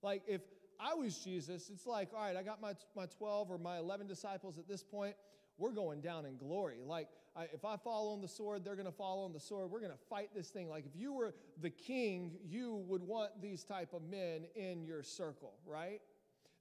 Like 0.03 0.23
if 0.27 0.43
I 0.79 0.95
was 0.95 1.19
Jesus, 1.19 1.71
it's 1.73 1.87
like, 1.87 2.11
all 2.15 2.23
right, 2.23 2.37
I 2.37 2.43
got 2.43 2.61
my, 2.61 2.75
my 2.95 3.07
12 3.07 3.51
or 3.51 3.59
my 3.59 3.79
11 3.79 4.07
disciples 4.07 4.59
at 4.59 4.69
this 4.69 4.83
point. 4.83 5.15
We're 5.59 5.73
going 5.73 6.01
down 6.01 6.27
in 6.27 6.37
glory. 6.37 6.77
Like, 6.85 7.09
I, 7.37 7.45
if 7.53 7.65
I 7.65 7.77
fall 7.77 8.13
on 8.13 8.21
the 8.21 8.29
sword, 8.29 8.65
they're 8.65 8.77
going 8.77 8.87
to 8.87 8.93
fall 8.93 9.25
on 9.25 9.33
the 9.33 9.41
sword. 9.41 9.71
We're 9.71 9.81
going 9.81 9.93
to 9.93 10.05
fight 10.09 10.31
this 10.35 10.49
thing. 10.49 10.69
Like, 10.69 10.87
if 10.87 10.99
you 10.99 11.13
were 11.13 11.35
the 11.61 11.71
king, 11.71 12.33
you 12.45 12.77
would 12.89 13.03
want 13.03 13.43
these 13.43 13.63
type 13.63 13.93
of 13.93 14.03
men 14.03 14.47
in 14.55 14.85
your 14.85 15.03
circle, 15.03 15.53
right? 15.67 16.01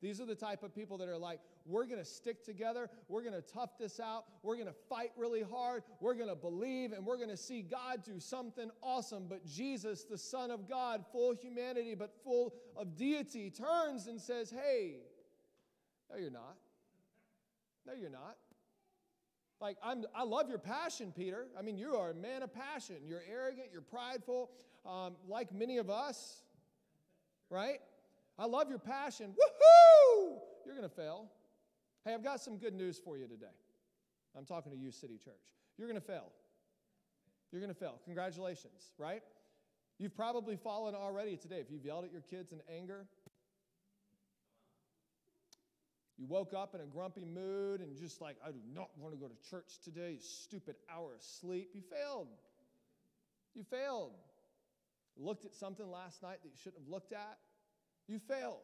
These 0.02 0.20
are 0.20 0.26
the 0.26 0.36
type 0.36 0.62
of 0.64 0.76
people 0.76 0.98
that 0.98 1.08
are 1.08 1.18
like, 1.18 1.40
we're 1.66 1.86
going 1.86 2.00
to 2.00 2.06
stick 2.06 2.44
together. 2.44 2.90
We're 3.08 3.24
going 3.24 3.34
to 3.34 3.42
tough 3.42 3.78
this 3.80 4.00
out. 4.00 4.26
We're 4.44 4.56
going 4.56 4.68
to 4.68 4.76
fight 4.90 5.12
really 5.18 5.42
hard. 5.42 5.84
We're 6.00 6.14
going 6.14 6.30
to 6.30 6.36
believe 6.36 6.92
and 6.92 7.06
we're 7.06 7.18
going 7.18 7.30
to 7.30 7.38
see 7.38 7.62
God 7.62 8.04
do 8.04 8.20
something 8.20 8.70
awesome. 8.84 9.26
But 9.28 9.46
Jesus, 9.46 10.04
the 10.04 10.18
Son 10.18 10.52
of 10.52 10.70
God, 10.70 11.06
full 11.12 11.34
humanity 11.34 11.96
but 11.96 12.12
full 12.24 12.54
of 12.76 12.96
deity, 12.96 13.50
turns 13.50 14.08
and 14.08 14.22
says, 14.22 14.52
Hey, 14.52 14.98
no, 16.12 16.18
you're 16.18 16.30
not. 16.30 16.58
No, 17.88 17.94
you're 17.94 18.10
not. 18.10 18.36
Like, 19.62 19.78
I'm, 19.84 20.04
I 20.14 20.24
love 20.24 20.50
your 20.50 20.58
passion, 20.58 21.14
Peter. 21.16 21.48
I 21.58 21.62
mean, 21.62 21.78
you 21.78 21.96
are 21.96 22.12
a 22.12 22.14
man 22.14 22.44
of 22.44 22.54
passion. 22.54 22.98
You're 23.08 23.24
arrogant, 23.32 23.68
you're 23.72 23.82
prideful, 23.82 24.52
um, 24.86 25.16
like 25.28 25.54
many 25.54 25.78
of 25.78 25.90
us, 25.90 26.42
right? 27.50 27.80
I 28.38 28.46
love 28.46 28.70
your 28.70 28.80
passion. 28.80 29.32
Woohoo! 29.32 30.40
You're 30.66 30.76
going 30.76 30.88
to 30.88 30.96
fail. 30.96 31.28
Hey, 32.04 32.14
I've 32.14 32.24
got 32.24 32.42
some 32.42 32.58
good 32.58 32.74
news 32.74 33.00
for 33.04 33.18
you 33.18 33.28
today. 33.28 33.46
I'm 34.38 34.46
talking 34.46 34.72
to 34.72 34.78
you, 34.78 34.92
City 34.92 35.18
Church. 35.18 35.34
You're 35.78 35.88
going 35.88 36.00
to 36.00 36.06
fail. 36.06 36.32
You're 37.52 37.62
going 37.62 37.74
to 37.74 37.80
fail. 37.80 38.00
Congratulations, 38.04 38.92
right? 38.98 39.22
You've 39.98 40.16
probably 40.16 40.58
fallen 40.58 40.94
already 40.94 41.38
today. 41.38 41.58
If 41.58 41.72
you've 41.72 41.86
yelled 41.86 42.04
at 42.04 42.12
your 42.12 42.22
kids 42.22 42.52
in 42.52 42.60
anger, 42.74 43.06
you 46.18 46.26
woke 46.28 46.54
up 46.54 46.74
in 46.76 46.82
a 46.82 46.86
grumpy 46.86 47.26
mood 47.26 47.82
and 47.82 47.96
just 47.98 48.22
like, 48.22 48.38
I 48.46 48.52
do 48.52 48.60
not 48.74 48.90
want 48.98 49.14
to 49.14 49.20
go 49.20 49.28
to 49.28 49.50
church 49.50 49.80
today, 49.84 50.12
you 50.14 50.20
stupid 50.22 50.76
hour 50.94 51.14
of 51.14 51.22
sleep. 51.22 51.72
You 51.74 51.82
failed. 51.82 52.28
You 53.54 53.64
failed. 53.64 54.12
looked 55.18 55.46
at 55.46 55.54
something 55.54 55.90
last 55.90 56.24
night 56.24 56.38
that 56.44 56.50
you 56.50 56.58
shouldn't 56.62 56.84
have 56.84 56.90
looked 56.90 57.12
at. 57.12 57.38
You 58.08 58.20
failed. 58.20 58.60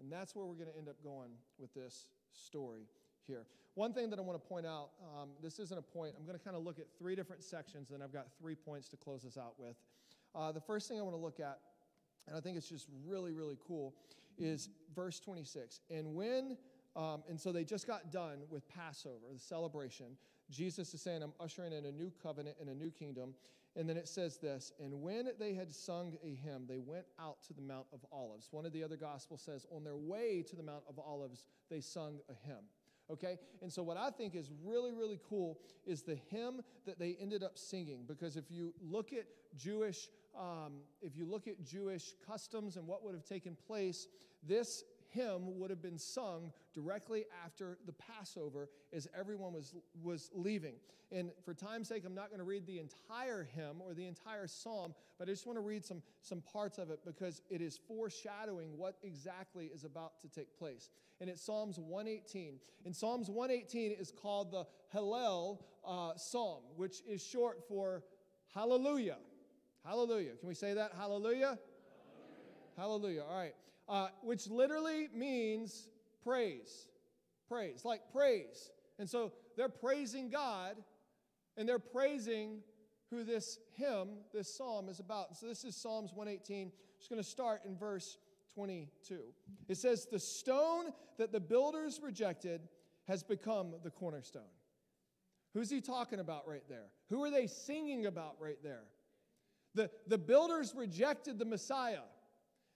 And 0.00 0.12
that's 0.12 0.34
where 0.34 0.44
we're 0.46 0.54
going 0.54 0.70
to 0.70 0.76
end 0.76 0.88
up 0.88 0.96
going 1.02 1.30
with 1.58 1.72
this 1.74 2.06
story 2.32 2.86
here. 3.26 3.46
One 3.74 3.92
thing 3.92 4.10
that 4.10 4.18
I 4.18 4.22
want 4.22 4.42
to 4.42 4.48
point 4.48 4.66
out 4.66 4.90
um, 5.16 5.30
this 5.42 5.58
isn't 5.58 5.78
a 5.78 5.82
point, 5.82 6.14
I'm 6.18 6.26
going 6.26 6.38
to 6.38 6.44
kind 6.44 6.56
of 6.56 6.64
look 6.64 6.78
at 6.78 6.86
three 6.98 7.14
different 7.14 7.42
sections, 7.42 7.90
and 7.90 8.02
I've 8.02 8.12
got 8.12 8.26
three 8.38 8.54
points 8.54 8.88
to 8.88 8.96
close 8.96 9.22
this 9.22 9.38
out 9.38 9.54
with. 9.58 9.76
Uh, 10.34 10.52
the 10.52 10.60
first 10.60 10.88
thing 10.88 10.98
I 10.98 11.02
want 11.02 11.14
to 11.14 11.20
look 11.20 11.40
at, 11.40 11.58
and 12.26 12.36
I 12.36 12.40
think 12.40 12.56
it's 12.56 12.68
just 12.68 12.88
really, 13.06 13.32
really 13.32 13.56
cool, 13.66 13.94
is 14.40 14.68
verse 14.94 15.20
26. 15.20 15.80
And 15.90 16.14
when, 16.14 16.56
um, 16.96 17.22
and 17.28 17.38
so 17.38 17.52
they 17.52 17.64
just 17.64 17.86
got 17.86 18.10
done 18.10 18.40
with 18.50 18.68
Passover, 18.68 19.26
the 19.32 19.38
celebration. 19.38 20.16
Jesus 20.50 20.92
is 20.94 21.00
saying, 21.00 21.22
I'm 21.22 21.32
ushering 21.38 21.72
in 21.72 21.86
a 21.86 21.92
new 21.92 22.10
covenant 22.22 22.56
and 22.60 22.68
a 22.68 22.74
new 22.74 22.90
kingdom. 22.90 23.34
And 23.76 23.88
then 23.88 23.96
it 23.96 24.08
says 24.08 24.38
this 24.38 24.72
And 24.82 25.00
when 25.00 25.28
they 25.38 25.54
had 25.54 25.72
sung 25.72 26.16
a 26.24 26.34
hymn, 26.34 26.64
they 26.68 26.78
went 26.78 27.06
out 27.20 27.42
to 27.44 27.52
the 27.52 27.62
Mount 27.62 27.86
of 27.92 28.04
Olives. 28.10 28.48
One 28.50 28.66
of 28.66 28.72
the 28.72 28.82
other 28.82 28.96
gospels 28.96 29.42
says, 29.42 29.66
On 29.70 29.84
their 29.84 29.96
way 29.96 30.44
to 30.48 30.56
the 30.56 30.62
Mount 30.62 30.82
of 30.88 30.98
Olives, 30.98 31.44
they 31.70 31.80
sung 31.80 32.18
a 32.28 32.34
hymn. 32.46 32.64
Okay? 33.10 33.38
And 33.62 33.72
so, 33.72 33.82
what 33.82 33.96
I 33.96 34.10
think 34.10 34.34
is 34.34 34.50
really, 34.64 34.92
really 34.92 35.20
cool 35.28 35.58
is 35.86 36.02
the 36.02 36.18
hymn 36.30 36.62
that 36.86 36.98
they 36.98 37.16
ended 37.20 37.42
up 37.42 37.58
singing. 37.58 38.04
Because 38.06 38.36
if 38.36 38.50
you 38.50 38.72
look 38.80 39.12
at 39.12 39.26
Jewish, 39.56 40.08
um, 40.38 40.74
if 41.02 41.16
you 41.16 41.26
look 41.26 41.48
at 41.48 41.62
Jewish 41.64 42.14
customs 42.26 42.76
and 42.76 42.86
what 42.86 43.04
would 43.04 43.14
have 43.14 43.24
taken 43.24 43.56
place, 43.66 44.06
this 44.46 44.84
hymn 45.10 45.58
would 45.58 45.70
have 45.70 45.82
been 45.82 45.98
sung 45.98 46.52
directly 46.72 47.24
after 47.44 47.78
the 47.86 47.92
Passover 47.92 48.68
as 48.92 49.08
everyone 49.18 49.52
was, 49.52 49.74
was 50.02 50.30
leaving. 50.34 50.74
And 51.12 51.32
for 51.44 51.54
time's 51.54 51.88
sake, 51.88 52.04
I'm 52.06 52.14
not 52.14 52.28
going 52.28 52.38
to 52.38 52.44
read 52.44 52.66
the 52.66 52.78
entire 52.78 53.42
hymn 53.42 53.80
or 53.80 53.94
the 53.94 54.06
entire 54.06 54.46
psalm, 54.46 54.94
but 55.18 55.28
I 55.28 55.32
just 55.32 55.44
want 55.44 55.56
to 55.56 55.62
read 55.62 55.84
some, 55.84 56.02
some 56.22 56.40
parts 56.40 56.78
of 56.78 56.90
it 56.90 57.00
because 57.04 57.42
it 57.50 57.60
is 57.60 57.80
foreshadowing 57.88 58.78
what 58.78 58.96
exactly 59.02 59.66
is 59.66 59.82
about 59.82 60.20
to 60.20 60.28
take 60.28 60.56
place. 60.56 60.90
And 61.20 61.28
it's 61.28 61.42
Psalms 61.42 61.78
118. 61.78 62.60
And 62.84 62.94
Psalms 62.94 63.28
118 63.28 63.90
is 63.98 64.12
called 64.12 64.52
the 64.52 64.66
Hallel 64.94 65.58
uh, 65.84 66.12
Psalm, 66.16 66.62
which 66.76 67.02
is 67.08 67.24
short 67.24 67.66
for 67.66 68.04
Hallelujah. 68.54 69.16
Hallelujah. 69.84 70.32
Can 70.38 70.48
we 70.48 70.54
say 70.54 70.74
that? 70.74 70.92
Hallelujah? 70.96 71.58
Hallelujah. 72.76 73.24
All 73.28 73.36
right 73.36 73.54
uh, 73.90 74.06
which 74.22 74.48
literally 74.48 75.08
means 75.12 75.88
praise. 76.22 76.86
Praise, 77.48 77.84
like 77.84 78.00
praise. 78.12 78.70
And 79.00 79.10
so 79.10 79.32
they're 79.56 79.68
praising 79.68 80.30
God 80.30 80.76
and 81.56 81.68
they're 81.68 81.80
praising 81.80 82.60
who 83.10 83.24
this 83.24 83.58
hymn, 83.72 84.08
this 84.32 84.54
psalm 84.56 84.88
is 84.88 85.00
about. 85.00 85.30
And 85.30 85.36
so 85.36 85.46
this 85.46 85.64
is 85.64 85.74
Psalms 85.74 86.12
118. 86.14 86.68
I'm 86.68 86.72
just 86.98 87.10
going 87.10 87.20
to 87.20 87.28
start 87.28 87.62
in 87.66 87.76
verse 87.76 88.18
22. 88.54 89.18
It 89.68 89.76
says, 89.76 90.06
The 90.06 90.20
stone 90.20 90.92
that 91.18 91.32
the 91.32 91.40
builders 91.40 91.98
rejected 92.00 92.60
has 93.08 93.24
become 93.24 93.74
the 93.82 93.90
cornerstone. 93.90 94.42
Who's 95.54 95.68
he 95.68 95.80
talking 95.80 96.20
about 96.20 96.46
right 96.46 96.62
there? 96.68 96.86
Who 97.08 97.24
are 97.24 97.30
they 97.32 97.48
singing 97.48 98.06
about 98.06 98.36
right 98.38 98.62
there? 98.62 98.84
The, 99.74 99.90
the 100.06 100.18
builders 100.18 100.74
rejected 100.76 101.38
the 101.38 101.44
Messiah. 101.44 102.02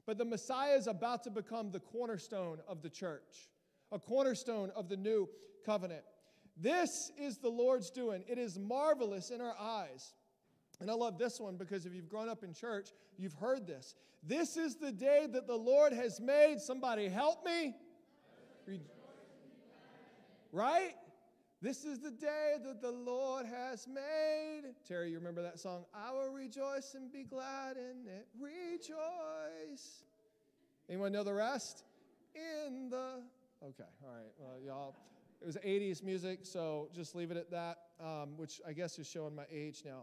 But 0.07 0.19
the 0.19 0.25
Messiah 0.25 0.77
is 0.77 0.87
about 0.87 1.25
to 1.25 1.31
become 1.31 1.71
the 1.71 1.81
cornerstone 1.81 2.59
of 2.69 2.83
the 2.83 2.91
church, 2.91 3.49
a 3.91 3.99
cornerstone 3.99 4.71
of 4.77 4.89
the 4.89 4.97
new 4.97 5.29
covenant. 5.65 6.03
This 6.57 7.11
is 7.19 7.39
the 7.39 7.49
Lord's 7.49 7.91
doing. 7.91 8.23
It 8.29 8.39
is 8.39 8.59
marvelous 8.59 9.31
in 9.31 9.41
our 9.41 9.57
eyes. 9.59 10.15
And 10.81 10.91
I 10.91 10.95
love 10.95 11.19
this 11.19 11.41
one 11.41 11.57
because 11.57 11.87
if 11.87 11.95
you've 11.95 12.09
grown 12.09 12.29
up 12.29 12.45
in 12.45 12.53
church, 12.53 12.91
you've 13.17 13.35
heard 13.35 13.67
this. 13.67 13.95
This 14.23 14.57
is 14.57 14.77
the 14.77 14.93
day 14.93 15.27
that 15.33 15.47
the 15.47 15.57
Lord 15.57 15.93
has 15.93 16.21
made. 16.21 16.61
Somebody 16.61 17.09
help 17.09 17.45
me. 17.45 17.75
Right? 20.53 20.95
This 21.63 21.85
is 21.85 22.01
the 22.01 22.11
day 22.11 22.57
that 22.63 22.83
the 22.83 22.91
Lord 22.91 23.47
has 23.47 23.87
made. 23.87 24.63
Terry, 24.87 25.11
you 25.11 25.19
remember 25.19 25.43
that 25.43 25.59
song? 25.59 25.85
I 25.95 26.13
will 26.13 26.31
rejoice 26.31 26.95
and 26.95 27.11
be 27.11 27.25
glad 27.25 27.77
in 27.77 28.07
it. 28.07 28.27
Rejoice. 28.39 30.05
Anyone 30.89 31.13
know 31.13 31.25
the 31.25 31.33
rest? 31.33 31.85
In 32.35 32.91
the. 32.91 33.23
Okay, 33.63 33.85
all 34.03 34.11
right. 34.11 34.33
Well, 34.39 34.61
y'all, 34.65 34.95
it 35.41 35.47
was 35.47 35.57
80s 35.57 36.03
music, 36.03 36.41
so 36.43 36.89
just 36.95 37.15
leave 37.15 37.31
it 37.31 37.37
at 37.37 37.51
that, 37.51 37.79
um, 37.99 38.37
which 38.37 38.61
I 38.67 38.73
guess 38.73 38.99
is 38.99 39.09
showing 39.09 39.35
my 39.35 39.45
age 39.51 39.83
now. 39.85 40.03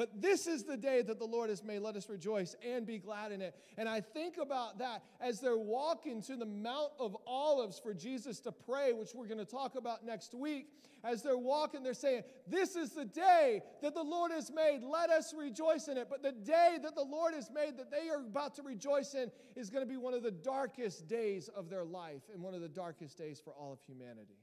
But 0.00 0.22
this 0.22 0.46
is 0.46 0.62
the 0.62 0.78
day 0.78 1.02
that 1.02 1.18
the 1.18 1.26
Lord 1.26 1.50
has 1.50 1.62
made. 1.62 1.80
Let 1.80 1.94
us 1.94 2.08
rejoice 2.08 2.56
and 2.66 2.86
be 2.86 2.96
glad 2.96 3.32
in 3.32 3.42
it. 3.42 3.54
And 3.76 3.86
I 3.86 4.00
think 4.00 4.38
about 4.38 4.78
that 4.78 5.02
as 5.20 5.40
they're 5.40 5.58
walking 5.58 6.22
to 6.22 6.36
the 6.36 6.46
Mount 6.46 6.92
of 6.98 7.14
Olives 7.26 7.78
for 7.78 7.92
Jesus 7.92 8.40
to 8.40 8.50
pray, 8.50 8.94
which 8.94 9.10
we're 9.14 9.26
going 9.26 9.36
to 9.36 9.44
talk 9.44 9.74
about 9.74 10.06
next 10.06 10.32
week. 10.32 10.68
As 11.04 11.22
they're 11.22 11.36
walking, 11.36 11.82
they're 11.82 11.92
saying, 11.92 12.22
This 12.46 12.76
is 12.76 12.92
the 12.92 13.04
day 13.04 13.60
that 13.82 13.94
the 13.94 14.02
Lord 14.02 14.32
has 14.32 14.50
made. 14.50 14.82
Let 14.82 15.10
us 15.10 15.34
rejoice 15.36 15.86
in 15.88 15.98
it. 15.98 16.08
But 16.08 16.22
the 16.22 16.32
day 16.32 16.78
that 16.82 16.94
the 16.94 17.04
Lord 17.04 17.34
has 17.34 17.50
made, 17.50 17.76
that 17.76 17.90
they 17.90 18.08
are 18.08 18.20
about 18.20 18.54
to 18.54 18.62
rejoice 18.62 19.12
in, 19.12 19.30
is 19.54 19.68
going 19.68 19.86
to 19.86 19.90
be 19.90 19.98
one 19.98 20.14
of 20.14 20.22
the 20.22 20.30
darkest 20.30 21.08
days 21.08 21.48
of 21.48 21.68
their 21.68 21.84
life 21.84 22.22
and 22.32 22.42
one 22.42 22.54
of 22.54 22.62
the 22.62 22.70
darkest 22.70 23.18
days 23.18 23.38
for 23.38 23.52
all 23.52 23.74
of 23.74 23.80
humanity. 23.86 24.38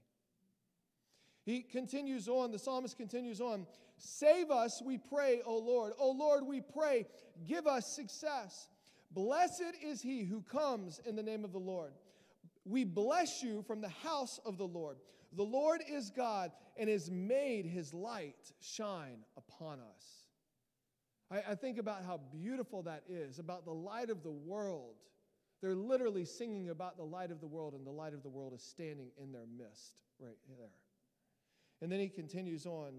He 1.48 1.62
continues 1.62 2.28
on, 2.28 2.52
the 2.52 2.60
psalmist 2.60 2.98
continues 2.98 3.40
on 3.40 3.66
Save 3.96 4.52
us, 4.52 4.82
we 4.86 4.98
pray, 4.98 5.42
O 5.46 5.58
Lord. 5.58 5.94
O 5.98 6.12
Lord, 6.12 6.46
we 6.46 6.60
pray, 6.60 7.08
give 7.48 7.66
us 7.66 7.96
success. 7.96 8.68
Blessed 9.12 9.74
is 9.82 10.02
he 10.02 10.26
who 10.26 10.42
comes 10.42 11.00
in 11.06 11.16
the 11.16 11.24
name 11.24 11.46
of 11.46 11.54
the 11.54 11.58
Lord. 11.58 11.94
We 12.66 12.84
bless 12.84 13.42
you 13.42 13.64
from 13.66 13.80
the 13.80 13.88
house 13.88 14.42
of 14.46 14.58
the 14.58 14.68
Lord. 14.68 14.98
The 15.38 15.44
Lord 15.44 15.82
is 15.90 16.10
God 16.10 16.52
and 16.76 16.90
has 16.90 17.10
made 17.10 17.66
his 17.66 17.94
light 17.94 18.52
shine 18.60 19.24
upon 19.38 19.80
us. 19.80 20.28
I, 21.32 21.52
I, 21.52 21.56
think 21.56 21.78
about 21.78 22.04
how 22.06 22.20
beautiful 22.30 22.84
that 22.84 23.04
is, 23.08 23.40
about 23.40 23.64
the 23.64 23.74
light 23.74 24.10
of 24.10 24.22
the 24.22 24.32
world. 24.32 24.96
They're 25.62 25.76
literally 25.76 26.26
singing 26.26 26.70
about 26.70 26.98
the 26.98 27.06
light 27.06 27.32
of 27.32 27.40
the 27.40 27.48
world, 27.48 27.74
and 27.74 27.88
the 27.88 27.92
light 27.92 28.14
of 28.14 28.22
the 28.22 28.30
world 28.30 28.54
is 28.54 28.62
standing 28.62 29.12
in 29.22 29.32
their 29.32 29.48
midst 29.58 29.96
right 30.20 30.38
there. 30.50 30.72
And 31.82 31.92
then 31.92 32.00
he 32.00 32.10
continues 32.10 32.66
on 32.66 32.94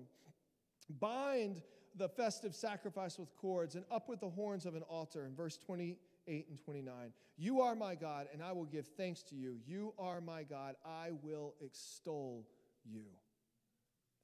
bind 1.00 1.62
the 1.97 2.08
festive 2.08 2.54
sacrifice 2.54 3.18
with 3.18 3.35
cords 3.37 3.75
and 3.75 3.85
up 3.90 4.08
with 4.08 4.20
the 4.20 4.28
horns 4.28 4.66
of 4.66 4.75
an 4.75 4.82
altar 4.82 5.26
in 5.26 5.35
verse 5.35 5.56
28 5.56 6.47
and 6.49 6.58
29. 6.61 7.12
You 7.37 7.61
are 7.61 7.75
my 7.75 7.94
God, 7.94 8.28
and 8.32 8.42
I 8.42 8.52
will 8.52 8.64
give 8.64 8.87
thanks 8.97 9.23
to 9.25 9.35
you. 9.35 9.56
You 9.66 9.94
are 9.99 10.20
my 10.20 10.42
God, 10.44 10.76
I 10.85 11.11
will 11.23 11.54
extol 11.61 12.47
you. 12.85 13.04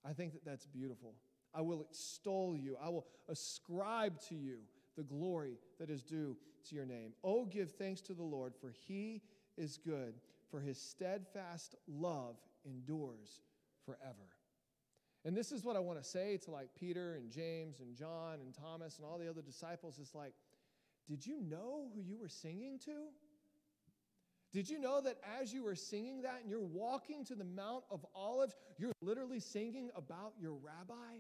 I 0.05 0.13
think 0.13 0.33
that 0.33 0.45
that's 0.45 0.67
beautiful. 0.67 1.15
I 1.55 1.61
will 1.61 1.83
extol 1.83 2.57
you. 2.57 2.77
I 2.83 2.89
will 2.89 3.07
ascribe 3.29 4.21
to 4.29 4.35
you 4.35 4.59
the 4.97 5.05
glory 5.05 5.59
that 5.79 5.91
is 5.91 6.03
due 6.03 6.37
to 6.69 6.75
your 6.75 6.87
name. 6.87 7.13
Oh, 7.23 7.45
give 7.45 7.73
thanks 7.73 8.01
to 8.03 8.15
the 8.15 8.23
Lord, 8.23 8.55
for 8.61 8.73
he 8.87 9.23
is 9.57 9.79
good, 9.79 10.15
for 10.51 10.61
his 10.61 10.79
steadfast 10.79 11.77
love 11.87 12.37
endures 12.65 13.41
forever. 13.85 14.34
And 15.25 15.35
this 15.37 15.53
is 15.53 15.65
what 15.65 15.77
I 15.77 15.79
want 15.79 16.03
to 16.03 16.05
say 16.09 16.37
to 16.45 16.51
like 16.51 16.69
Peter 16.79 17.15
and 17.15 17.31
James 17.31 17.81
and 17.81 17.95
John 17.97 18.41
and 18.41 18.55
Thomas 18.55 18.99
and 18.99 19.07
all 19.07 19.19
the 19.19 19.29
other 19.29 19.43
disciples 19.43 19.99
is 19.99 20.15
like, 20.15 20.35
did 21.09 21.27
you 21.27 21.41
know 21.41 21.89
who 21.95 22.03
you 22.03 22.19
were 22.19 22.29
singing 22.29 22.79
to? 22.85 23.09
Did 24.53 24.69
you 24.69 24.79
know 24.79 25.01
that 25.01 25.17
as 25.41 25.53
you 25.53 25.65
were 25.65 25.75
singing 25.75 26.23
that 26.23 26.41
and 26.43 26.49
you're 26.49 26.61
walking 26.61 27.25
to 27.25 27.35
the 27.35 27.45
Mount 27.45 27.85
of 27.91 28.07
Olives, 28.15 28.55
you're 28.79 28.93
literally 29.03 29.41
singing 29.41 29.91
about 29.97 30.35
your 30.41 30.53
rabbi? 30.53 31.19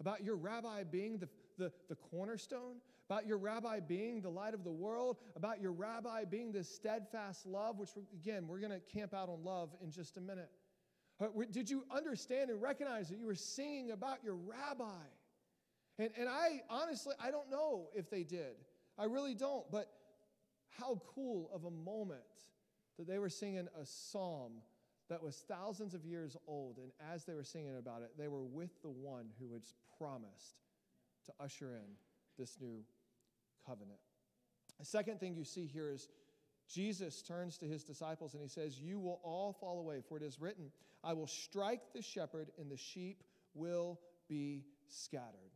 About 0.00 0.24
your 0.24 0.36
rabbi 0.36 0.82
being 0.82 1.18
the, 1.18 1.28
the, 1.58 1.72
the 1.88 1.94
cornerstone? 1.94 2.76
About 3.08 3.26
your 3.26 3.36
rabbi 3.36 3.80
being 3.80 4.22
the 4.22 4.30
light 4.30 4.54
of 4.54 4.64
the 4.64 4.72
world? 4.72 5.18
About 5.36 5.60
your 5.60 5.72
rabbi 5.72 6.24
being 6.24 6.52
this 6.52 6.74
steadfast 6.74 7.44
love, 7.44 7.78
which, 7.78 7.90
again, 8.14 8.48
we're 8.48 8.60
going 8.60 8.72
to 8.72 8.80
camp 8.80 9.12
out 9.12 9.28
on 9.28 9.44
love 9.44 9.70
in 9.82 9.90
just 9.90 10.16
a 10.16 10.20
minute. 10.20 10.50
Did 11.52 11.70
you 11.70 11.84
understand 11.94 12.50
and 12.50 12.60
recognize 12.60 13.08
that 13.08 13.18
you 13.18 13.26
were 13.26 13.34
singing 13.34 13.90
about 13.92 14.24
your 14.24 14.34
rabbi? 14.34 15.04
And, 15.98 16.10
and 16.18 16.28
I 16.28 16.62
honestly, 16.68 17.14
I 17.22 17.30
don't 17.30 17.50
know 17.50 17.88
if 17.94 18.10
they 18.10 18.24
did. 18.24 18.56
I 18.98 19.04
really 19.04 19.34
don't. 19.34 19.70
But 19.70 19.88
how 20.78 21.00
cool 21.14 21.50
of 21.54 21.64
a 21.64 21.70
moment 21.70 22.20
that 22.98 23.06
they 23.06 23.18
were 23.18 23.28
singing 23.28 23.68
a 23.80 23.86
psalm 23.86 24.54
that 25.08 25.22
was 25.22 25.44
thousands 25.48 25.94
of 25.94 26.04
years 26.04 26.36
old. 26.46 26.78
And 26.78 26.90
as 27.12 27.24
they 27.24 27.34
were 27.34 27.44
singing 27.44 27.76
about 27.76 28.02
it, 28.02 28.12
they 28.18 28.28
were 28.28 28.44
with 28.44 28.82
the 28.82 28.90
one 28.90 29.26
who 29.38 29.52
had 29.52 29.62
promised 29.98 30.62
to 31.26 31.32
usher 31.42 31.76
in 31.76 31.94
this 32.38 32.56
new 32.60 32.82
covenant. 33.66 33.98
The 34.78 34.86
second 34.86 35.20
thing 35.20 35.34
you 35.34 35.44
see 35.44 35.66
here 35.66 35.90
is 35.90 36.08
Jesus 36.74 37.22
turns 37.22 37.58
to 37.58 37.66
his 37.66 37.84
disciples 37.84 38.34
and 38.34 38.42
he 38.42 38.48
says, 38.48 38.80
You 38.80 38.98
will 38.98 39.20
all 39.22 39.52
fall 39.52 39.78
away, 39.78 40.00
for 40.08 40.16
it 40.16 40.22
is 40.22 40.40
written, 40.40 40.70
I 41.02 41.12
will 41.12 41.26
strike 41.26 41.92
the 41.94 42.02
shepherd, 42.02 42.50
and 42.58 42.70
the 42.70 42.76
sheep 42.76 43.22
will 43.54 44.00
be 44.28 44.64
scattered. 44.88 45.52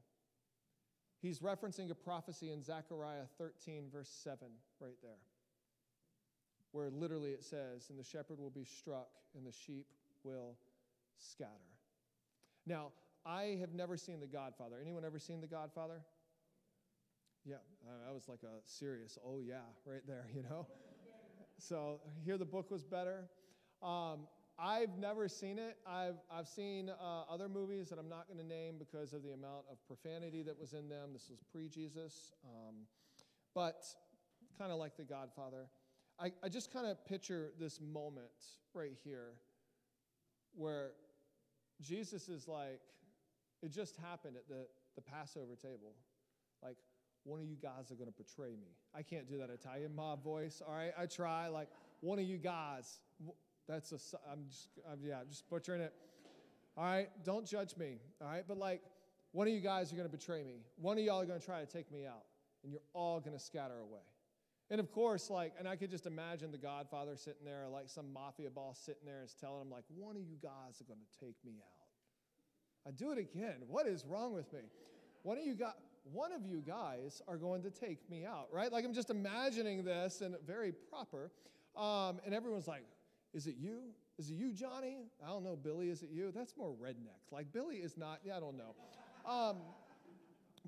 He's 1.21 1.41
referencing 1.41 1.91
a 1.91 1.95
prophecy 1.95 2.53
in 2.53 2.63
Zechariah 2.63 3.25
13, 3.39 3.89
verse 3.91 4.11
7, 4.23 4.39
right 4.81 4.93
there 5.03 5.19
where 6.73 6.91
literally 6.91 7.31
it 7.31 7.45
says, 7.45 7.89
and 7.91 7.99
the 7.99 8.05
shepherd 8.05 8.39
will 8.39 8.51
be 8.51 8.65
struck 8.65 9.09
and 9.35 9.47
the 9.47 9.53
sheep 9.53 9.87
will 10.23 10.57
scatter. 11.19 11.51
Now, 12.67 12.93
I 13.25 13.57
have 13.61 13.73
never 13.73 13.97
seen 13.97 14.21
The 14.21 14.27
Godfather. 14.27 14.77
Anyone 14.81 15.05
ever 15.05 15.19
seen 15.19 15.41
The 15.41 15.47
Godfather? 15.47 16.01
Yeah, 17.45 17.57
that 18.07 18.13
was 18.13 18.29
like 18.29 18.43
a 18.43 18.61
serious, 18.67 19.19
oh 19.25 19.41
yeah, 19.41 19.65
right 19.87 20.07
there, 20.07 20.27
you 20.35 20.43
know? 20.43 20.67
So 21.59 22.01
here 22.25 22.39
the 22.39 22.45
book 22.45 22.71
was 22.71 22.85
better. 22.85 23.25
Um, 23.83 24.27
I've 24.59 24.97
never 24.99 25.29
seen 25.29 25.59
it. 25.59 25.77
I've, 25.87 26.17
I've 26.33 26.49
seen 26.49 26.91
uh, 26.91 27.23
other 27.31 27.49
movies 27.49 27.89
that 27.91 27.99
I'm 27.99 28.09
not 28.09 28.27
going 28.27 28.39
to 28.39 28.47
name 28.47 28.75
because 28.79 29.13
of 29.13 29.23
the 29.23 29.33
amount 29.33 29.65
of 29.71 29.79
profanity 29.87 30.43
that 30.43 30.59
was 30.59 30.73
in 30.73 30.89
them. 30.89 31.11
This 31.13 31.29
was 31.31 31.39
pre 31.53 31.69
Jesus. 31.69 32.33
Um, 32.45 32.75
but 33.55 33.85
kind 34.59 34.73
of 34.73 34.79
like 34.79 34.97
The 34.97 35.05
Godfather. 35.05 35.69
I, 36.19 36.33
I 36.43 36.49
just 36.49 36.73
kind 36.73 36.87
of 36.87 37.05
picture 37.07 37.53
this 37.61 37.81
moment 37.81 38.27
right 38.75 38.97
here 39.05 39.35
where 40.57 40.91
Jesus 41.81 42.29
is 42.29 42.49
like, 42.49 42.81
it 43.63 43.71
just 43.71 43.97
happened 43.97 44.37
at 44.37 44.49
the, 44.49 44.67
the 44.97 45.03
Passover 45.03 45.55
table. 45.55 45.95
One 47.25 47.41
of 47.41 47.47
you 47.47 47.57
guys 47.61 47.91
are 47.91 47.95
going 47.95 48.11
to 48.11 48.17
betray 48.17 48.51
me. 48.51 48.69
I 48.95 49.03
can't 49.03 49.29
do 49.29 49.39
that 49.39 49.51
Italian 49.51 49.95
mob 49.95 50.23
voice. 50.23 50.63
All 50.67 50.75
right, 50.75 50.93
I 50.99 51.07
try. 51.07 51.49
Like, 51.49 51.69
one 52.01 52.19
of 52.19 52.25
you 52.25 52.39
guys. 52.39 53.01
That's 53.69 53.93
a. 53.93 53.99
I'm 54.31 54.47
just. 54.49 54.69
I'm, 54.91 54.99
yeah, 55.03 55.21
I'm 55.21 55.29
just 55.29 55.49
butchering 55.51 55.81
it. 55.83 55.93
All 56.77 56.85
right, 56.85 57.09
don't 57.25 57.47
judge 57.47 57.77
me. 57.77 57.99
All 58.23 58.29
right, 58.29 58.45
but 58.47 58.57
like, 58.57 58.81
one 59.33 59.47
of 59.49 59.53
you 59.53 59.61
guys 59.61 59.93
are 59.93 59.97
going 59.97 60.09
to 60.09 60.17
betray 60.17 60.43
me. 60.43 60.61
One 60.77 60.97
of 60.97 61.05
y'all 61.05 61.21
are 61.21 61.27
going 61.27 61.41
to 61.41 61.45
try 61.45 61.61
to 61.61 61.67
take 61.67 61.91
me 61.93 62.07
out, 62.07 62.25
and 62.63 62.73
you're 62.73 62.83
all 62.95 63.21
going 63.21 63.37
to 63.37 63.43
scatter 63.43 63.81
away. 63.81 64.01
And 64.71 64.81
of 64.81 64.93
course, 64.93 65.31
like, 65.31 65.55
and 65.59 65.67
I 65.67 65.77
could 65.77 65.91
just 65.91 66.07
imagine 66.07 66.53
the 66.53 66.59
Godfather 66.59 67.17
sitting 67.17 67.45
there, 67.45 67.67
like 67.73 67.89
some 67.89 68.13
mafia 68.13 68.51
boss 68.51 68.79
sitting 68.79 69.07
there 69.07 69.21
and 69.21 69.31
telling 69.41 69.63
him, 69.63 69.71
like, 69.71 69.85
one 69.97 70.15
of 70.17 70.23
you 70.23 70.37
guys 70.43 70.81
are 70.81 70.85
going 70.85 71.01
to 71.01 71.25
take 71.25 71.37
me 71.45 71.53
out. 71.59 71.89
I 72.87 72.91
do 72.91 73.13
it 73.13 73.19
again. 73.19 73.57
What 73.67 73.87
is 73.87 74.05
wrong 74.07 74.35
with 74.35 74.53
me? 74.53 74.61
One 75.23 75.37
of 75.37 75.45
you 75.45 75.55
got 75.55 75.77
one 76.13 76.33
of 76.33 76.45
you 76.47 76.63
guys 76.67 77.23
are 77.29 77.37
going 77.37 77.63
to 77.63 77.71
take 77.71 78.09
me 78.11 78.25
out, 78.25 78.49
right? 78.53 78.73
Like 78.73 78.85
I'm 78.85 78.95
just 78.95 79.11
imagining 79.11 79.85
this 79.85 80.21
and 80.21 80.35
very 80.47 80.73
proper. 80.73 81.31
Um, 81.77 82.21
and 82.25 82.35
everyone's 82.35 82.69
like, 82.69 82.83
is 83.35 83.47
it 83.47 83.57
you? 83.59 83.81
Is 84.19 84.31
it 84.31 84.35
you, 84.35 84.53
Johnny? 84.53 84.97
I 85.25 85.29
don't 85.29 85.45
know, 85.45 85.57
Billy, 85.57 85.91
is 85.91 86.03
it 86.03 86.11
you? 86.11 86.33
That's 86.35 86.57
more 86.57 86.71
redneck. 86.71 87.31
Like 87.31 87.53
Billy 87.53 87.77
is 87.77 87.97
not, 87.97 88.21
yeah, 88.25 88.37
I 88.37 88.41
don't 88.41 88.57
know. 88.57 88.75
Um, 89.31 89.59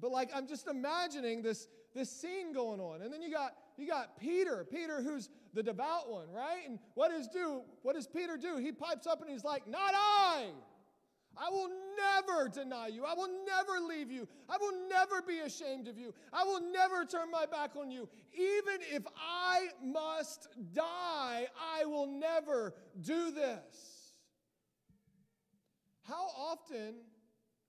but 0.01 0.11
like 0.11 0.31
I'm 0.35 0.47
just 0.47 0.67
imagining 0.67 1.43
this 1.43 1.69
this 1.95 2.11
scene 2.11 2.53
going 2.53 2.81
on. 2.81 3.03
And 3.03 3.13
then 3.13 3.23
you 3.23 3.31
got 3.31 3.55
you 3.77 3.87
got 3.87 4.19
Peter, 4.19 4.67
Peter 4.71 5.03
who's 5.03 5.29
the 5.55 5.63
devout 5.63 6.11
one, 6.11 6.31
right? 6.31 6.63
And 6.67 6.79
what 6.95 7.11
does 7.11 7.29
do? 7.29 7.63
What 7.83 7.97
does 7.97 8.07
Peter 8.07 8.37
do? 8.37 8.57
He 8.57 8.73
pipes 8.73 9.07
up 9.07 9.21
and 9.21 9.31
he's 9.31 9.45
like, 9.45 9.67
"Not 9.67 9.93
I. 9.95 10.51
I 11.37 11.51
will 11.51 11.69
never 12.01 12.49
deny 12.49 12.89
you. 12.89 13.05
I 13.05 13.15
will 13.15 13.31
never 13.47 13.81
leave 13.87 14.11
you. 14.11 14.29
I 14.49 14.57
will 14.59 14.89
never 14.89 15.23
be 15.23 15.39
ashamed 15.41 15.89
of 15.89 15.99
you. 15.99 16.15
I 16.33 16.45
will 16.45 16.61
never 16.73 17.05
turn 17.05 17.31
my 17.31 17.47
back 17.47 17.77
on 17.77 17.91
you. 17.91 18.09
Even 18.33 18.81
if 18.93 19.05
I 19.17 19.69
must 19.83 20.49
die, 20.73 21.49
I 21.59 21.85
will 21.85 22.07
never 22.07 22.75
do 23.01 23.31
this." 23.31 24.13
How 26.03 26.27
often 26.51 26.97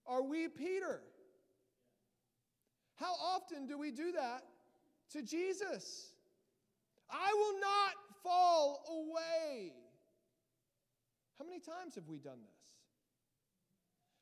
are 0.06 0.24
we 0.24 0.48
Peter? 0.48 1.04
How 2.96 3.14
often 3.14 3.68
do 3.68 3.78
we 3.78 3.92
do 3.92 4.12
that 4.14 4.44
to 5.10 5.22
Jesus? 5.22 6.14
I 7.10 7.34
will 7.34 7.60
not 7.60 7.94
fall 8.24 8.84
away. 8.88 9.74
How 11.38 11.46
many 11.46 11.60
times 11.60 11.96
have 11.96 12.08
we 12.08 12.20
done 12.20 12.40
this? 12.42 12.61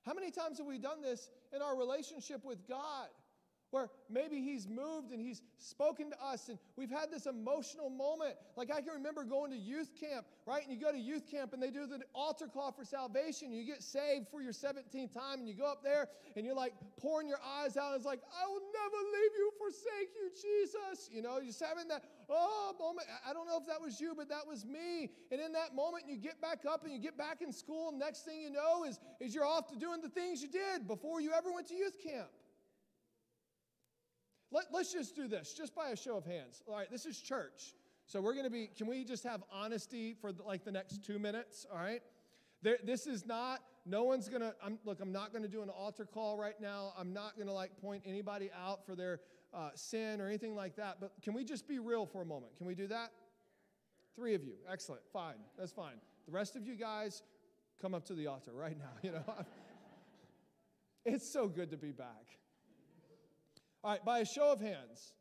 How 0.09 0.15
many 0.15 0.31
times 0.31 0.57
have 0.57 0.65
we 0.65 0.79
done 0.79 1.03
this 1.03 1.29
in 1.55 1.61
our 1.61 1.77
relationship 1.77 2.43
with 2.43 2.67
God? 2.67 3.09
where 3.71 3.89
maybe 4.09 4.41
he's 4.41 4.67
moved 4.67 5.11
and 5.11 5.21
he's 5.21 5.43
spoken 5.59 6.09
to 6.09 6.17
us 6.25 6.49
and 6.49 6.57
we've 6.75 6.89
had 6.89 7.11
this 7.11 7.27
emotional 7.27 7.89
moment. 7.89 8.33
Like 8.55 8.71
I 8.71 8.81
can 8.81 8.93
remember 8.95 9.23
going 9.23 9.51
to 9.51 9.57
youth 9.57 9.91
camp, 9.99 10.25
right? 10.47 10.63
And 10.63 10.73
you 10.73 10.83
go 10.83 10.91
to 10.91 10.97
youth 10.97 11.29
camp 11.29 11.53
and 11.53 11.61
they 11.61 11.69
do 11.69 11.85
the 11.85 11.99
altar 12.15 12.47
call 12.47 12.71
for 12.71 12.83
salvation. 12.83 13.51
You 13.51 13.63
get 13.65 13.83
saved 13.83 14.27
for 14.31 14.41
your 14.41 14.53
17th 14.53 15.13
time 15.13 15.37
and 15.39 15.47
you 15.47 15.53
go 15.53 15.71
up 15.71 15.83
there 15.83 16.07
and 16.35 16.45
you're 16.45 16.55
like 16.55 16.73
pouring 16.99 17.27
your 17.27 17.39
eyes 17.45 17.77
out. 17.77 17.93
And 17.93 17.97
it's 17.97 18.05
like, 18.05 18.21
I 18.33 18.47
will 18.47 18.61
never 18.73 18.97
leave 19.13 19.31
you, 19.37 19.51
forsake 19.59 20.09
you, 20.15 20.31
Jesus. 20.33 21.09
You 21.13 21.21
know, 21.21 21.35
you're 21.35 21.53
just 21.53 21.63
having 21.63 21.87
that, 21.89 22.03
oh, 22.29 22.75
moment. 22.79 23.07
I 23.27 23.33
don't 23.33 23.47
know 23.47 23.57
if 23.57 23.67
that 23.67 23.81
was 23.81 23.99
you, 23.99 24.13
but 24.15 24.29
that 24.29 24.47
was 24.47 24.65
me. 24.65 25.09
And 25.31 25.41
in 25.41 25.51
that 25.53 25.75
moment, 25.75 26.05
you 26.07 26.17
get 26.17 26.41
back 26.41 26.59
up 26.69 26.83
and 26.83 26.93
you 26.93 26.99
get 26.99 27.17
back 27.17 27.41
in 27.41 27.51
school. 27.51 27.89
And 27.89 27.99
next 27.99 28.25
thing 28.25 28.41
you 28.41 28.49
know 28.49 28.85
is, 28.85 28.99
is 29.19 29.35
you're 29.35 29.45
off 29.45 29.67
to 29.71 29.75
doing 29.75 30.01
the 30.01 30.09
things 30.09 30.41
you 30.41 30.49
did 30.49 30.87
before 30.87 31.21
you 31.21 31.31
ever 31.33 31.51
went 31.51 31.67
to 31.67 31.75
youth 31.75 31.97
camp. 32.01 32.29
Let, 34.51 34.73
us 34.73 34.91
just 34.91 35.15
do 35.15 35.27
this, 35.27 35.53
just 35.53 35.75
by 35.75 35.89
a 35.89 35.95
show 35.95 36.17
of 36.17 36.25
hands. 36.25 36.63
All 36.67 36.75
right, 36.75 36.89
this 36.89 37.05
is 37.05 37.19
church. 37.19 37.75
So 38.07 38.19
we're 38.19 38.33
going 38.33 38.45
to 38.45 38.51
be, 38.51 38.71
can 38.75 38.87
we 38.87 39.03
just 39.03 39.23
have 39.23 39.43
honesty 39.51 40.15
for 40.19 40.31
like 40.43 40.65
the 40.65 40.71
next 40.71 41.05
two 41.05 41.19
minutes? 41.19 41.67
All 41.71 41.77
right? 41.77 42.01
There, 42.63 42.77
this 42.83 43.05
is 43.05 43.25
not, 43.27 43.59
no 43.85 44.03
one's 44.03 44.27
going 44.27 44.41
to, 44.41 44.53
look, 44.83 44.99
I'm 44.99 45.11
not 45.11 45.31
going 45.31 45.43
to 45.43 45.49
do 45.49 45.61
an 45.61 45.69
altar 45.69 46.05
call 46.05 46.35
right 46.35 46.59
now. 46.59 46.93
I'm 46.97 47.13
not 47.13 47.35
going 47.35 47.47
to 47.47 47.53
like 47.53 47.77
point 47.79 48.03
anybody 48.05 48.49
out 48.59 48.85
for 48.85 48.95
their 48.95 49.19
uh, 49.53 49.69
sin 49.75 50.21
or 50.21 50.27
anything 50.27 50.55
like 50.55 50.75
that. 50.75 50.97
But 50.99 51.13
can 51.21 51.33
we 51.33 51.43
just 51.43 51.67
be 51.67 51.79
real 51.79 52.05
for 52.05 52.21
a 52.21 52.25
moment? 52.25 52.55
Can 52.57 52.67
we 52.67 52.75
do 52.75 52.87
that? 52.87 53.11
Three 54.15 54.35
of 54.35 54.43
you. 54.43 54.53
Excellent. 54.69 55.01
Fine. 55.11 55.35
That's 55.57 55.71
fine. 55.71 55.95
The 56.25 56.31
rest 56.31 56.55
of 56.55 56.65
you 56.65 56.75
guys, 56.75 57.23
come 57.81 57.93
up 57.95 58.05
to 58.05 58.13
the 58.13 58.27
altar 58.27 58.51
right 58.53 58.77
now. 58.77 58.91
You 59.03 59.11
know, 59.11 59.45
it's 61.05 61.31
so 61.31 61.47
good 61.47 61.71
to 61.71 61.77
be 61.77 61.91
back. 61.91 62.37
All 63.83 63.91
right, 63.91 64.03
by 64.03 64.19
a 64.19 64.25
show 64.25 64.51
of 64.51 64.59
hands, 64.59 65.13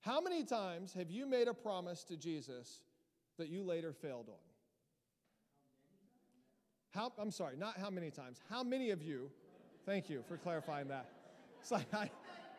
how 0.00 0.20
many 0.20 0.44
times 0.44 0.92
have 0.94 1.10
you 1.10 1.26
made 1.26 1.48
a 1.48 1.54
promise 1.54 2.04
to 2.04 2.16
Jesus 2.16 2.80
that 3.38 3.48
you 3.48 3.64
later 3.64 3.92
failed 3.92 4.28
on? 4.28 4.34
How, 6.92 7.12
I'm 7.18 7.30
sorry, 7.30 7.56
not 7.56 7.78
how 7.78 7.90
many 7.90 8.10
times. 8.10 8.40
How 8.48 8.62
many 8.62 8.90
of 8.90 9.02
you, 9.02 9.30
thank 9.86 10.08
you 10.10 10.22
for 10.28 10.36
clarifying 10.36 10.88
that. 10.88 11.06
It's 11.62 11.70
like 11.70 11.94
I, 11.94 12.10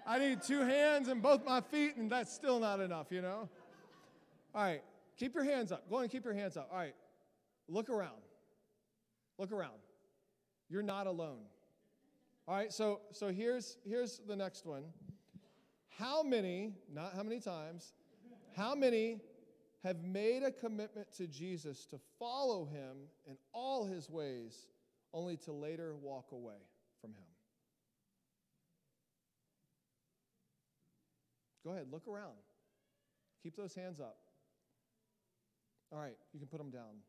I 0.06 0.20
need 0.20 0.42
two 0.42 0.62
hands 0.62 1.08
and 1.08 1.22
both 1.22 1.46
my 1.46 1.62
feet, 1.62 1.96
and 1.96 2.12
that's 2.12 2.34
still 2.34 2.60
not 2.60 2.80
enough, 2.80 3.08
you 3.10 3.22
know? 3.22 3.50
All 4.54 4.64
right, 4.64 4.82
keep 5.18 5.34
your 5.34 5.44
hands 5.44 5.72
up. 5.72 5.90
Go 5.90 6.00
and 6.00 6.12
keep 6.12 6.26
your 6.26 6.34
hands 6.34 6.58
up. 6.58 6.70
All 6.72 6.78
right, 6.78 6.96
look 7.68 7.90
around. 7.90 8.22
Look 9.38 9.52
around. 9.52 9.80
You're 10.70 10.84
not 10.84 11.08
alone. 11.08 11.40
All 12.48 12.56
right, 12.56 12.72
so, 12.74 13.02
so 13.12 13.30
here's, 13.30 13.78
here's 13.88 14.20
the 14.28 14.36
next 14.36 14.66
one. 14.66 14.84
How 15.98 16.24
many, 16.24 16.74
not 16.92 17.14
how 17.16 17.24
many 17.24 17.40
times, 17.40 17.94
how 18.56 18.76
many 18.76 19.22
have 19.84 20.04
made 20.04 20.44
a 20.44 20.52
commitment 20.52 21.08
to 21.18 21.28
Jesus 21.28 21.86
to 21.88 22.00
follow 22.20 22.66
him 22.66 22.98
in 23.28 23.38
all 23.54 23.86
his 23.86 24.10
ways, 24.10 24.68
only 25.14 25.38
to 25.38 25.52
later 25.52 25.96
walk 25.96 26.32
away 26.32 26.58
from 27.00 27.12
him? 27.12 27.33
Go 31.64 31.72
ahead, 31.72 31.88
look 31.92 32.08
around. 32.08 32.34
Keep 33.42 33.56
those 33.56 33.74
hands 33.76 34.00
up. 34.00 34.18
All 35.92 36.00
right, 36.00 36.18
you 36.34 36.40
can 36.40 36.48
put 36.48 36.58
them 36.58 36.72
down. 36.72 37.02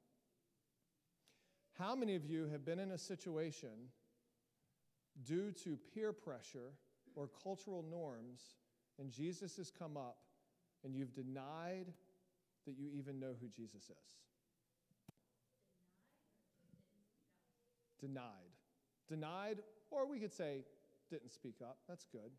How 1.79 1.95
many 1.95 2.15
of 2.15 2.25
you 2.25 2.49
have 2.53 2.65
been 2.65 2.79
in 2.79 2.93
a 2.93 2.99
situation 2.99 3.91
due 5.25 5.51
to 5.65 5.79
peer 5.93 6.13
pressure 6.13 6.73
or 7.17 7.29
cultural 7.43 7.85
norms, 7.89 8.41
and 8.99 9.11
Jesus 9.11 9.57
has 9.57 9.71
come 9.71 9.97
up 9.97 10.19
and 10.85 10.95
you've 10.95 11.15
denied 11.15 11.87
that 12.67 12.77
you 12.79 12.91
even 12.97 13.19
know 13.19 13.35
who 13.41 13.49
Jesus 13.49 13.85
is? 13.85 14.15
Denied. 18.01 18.23
Denied, 19.09 19.59
or 19.91 20.07
we 20.07 20.19
could 20.19 20.33
say, 20.33 20.65
didn't 21.11 21.31
speak 21.31 21.57
up. 21.63 21.79
That's 21.89 22.05
good. 22.13 22.31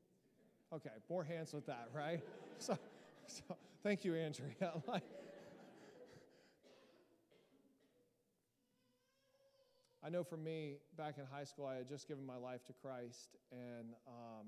Okay, 0.76 0.90
more 1.10 1.24
hands 1.24 1.54
with 1.54 1.66
that, 1.68 1.90
right? 1.94 2.20
So, 2.58 2.78
so 3.28 3.44
thank 3.84 4.06
you, 4.06 4.16
Andrea. 4.16 4.50
I 10.04 10.10
know 10.10 10.24
for 10.24 10.38
me, 10.38 10.78
back 10.98 11.18
in 11.18 11.26
high 11.26 11.44
school, 11.44 11.66
I 11.66 11.76
had 11.76 11.90
just 11.90 12.08
given 12.08 12.26
my 12.26 12.38
life 12.38 12.66
to 12.68 12.74
Christ, 12.82 13.36
and 13.52 13.94
um, 14.08 14.48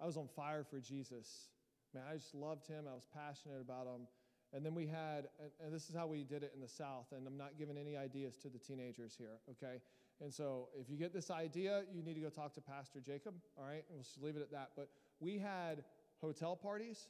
I 0.00 0.06
was 0.06 0.16
on 0.16 0.26
fire 0.34 0.64
for 0.68 0.80
Jesus. 0.80 1.50
Man, 1.94 2.02
I 2.10 2.16
just 2.16 2.34
loved 2.34 2.66
him. 2.66 2.86
I 2.90 2.94
was 2.94 3.06
passionate 3.14 3.60
about 3.60 3.86
him. 3.86 4.08
And 4.52 4.66
then 4.66 4.74
we 4.74 4.86
had, 4.86 5.28
and 5.64 5.72
this 5.72 5.88
is 5.88 5.94
how 5.94 6.08
we 6.08 6.24
did 6.24 6.42
it 6.42 6.52
in 6.54 6.60
the 6.60 6.68
South, 6.68 7.06
and 7.16 7.24
I'm 7.26 7.36
not 7.36 7.56
giving 7.56 7.78
any 7.78 7.96
ideas 7.96 8.36
to 8.38 8.48
the 8.48 8.58
teenagers 8.58 9.14
here, 9.16 9.38
okay? 9.48 9.80
And 10.20 10.32
so 10.32 10.68
if 10.78 10.90
you 10.90 10.96
get 10.96 11.14
this 11.14 11.30
idea, 11.30 11.82
you 11.92 12.02
need 12.02 12.14
to 12.14 12.20
go 12.20 12.28
talk 12.28 12.52
to 12.54 12.60
Pastor 12.60 13.00
Jacob, 13.00 13.34
all 13.56 13.64
right? 13.64 13.84
And 13.88 13.96
we'll 13.96 14.02
just 14.02 14.22
leave 14.22 14.36
it 14.36 14.42
at 14.42 14.52
that. 14.52 14.70
But 14.76 14.88
we 15.18 15.38
had 15.38 15.82
hotel 16.20 16.54
parties. 16.56 17.08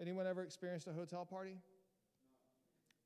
Anyone 0.00 0.26
ever 0.26 0.42
experienced 0.42 0.88
a 0.88 0.92
hotel 0.92 1.24
party? 1.24 1.56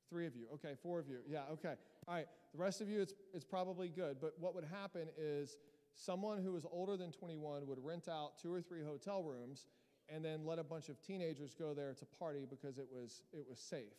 Three 0.09 0.25
of 0.25 0.35
you. 0.35 0.47
Okay, 0.55 0.73
four 0.81 0.99
of 0.99 1.07
you. 1.07 1.19
Yeah, 1.29 1.43
okay. 1.53 1.75
All 2.07 2.15
right. 2.15 2.25
The 2.53 2.57
rest 2.57 2.81
of 2.81 2.89
you, 2.89 2.99
it's, 2.99 3.13
it's 3.33 3.45
probably 3.45 3.87
good. 3.87 4.17
But 4.19 4.33
what 4.39 4.55
would 4.55 4.65
happen 4.65 5.07
is 5.17 5.57
someone 5.93 6.43
who 6.43 6.51
was 6.51 6.65
older 6.71 6.97
than 6.97 7.11
21 7.11 7.67
would 7.67 7.83
rent 7.83 8.09
out 8.09 8.37
two 8.41 8.51
or 8.51 8.61
three 8.61 8.83
hotel 8.83 9.23
rooms 9.23 9.67
and 10.09 10.25
then 10.25 10.45
let 10.45 10.59
a 10.59 10.63
bunch 10.63 10.89
of 10.89 11.01
teenagers 11.01 11.53
go 11.53 11.73
there 11.73 11.93
to 11.93 12.05
party 12.05 12.45
because 12.49 12.77
it 12.77 12.87
was, 12.91 13.21
it 13.31 13.45
was 13.47 13.59
safe. 13.59 13.93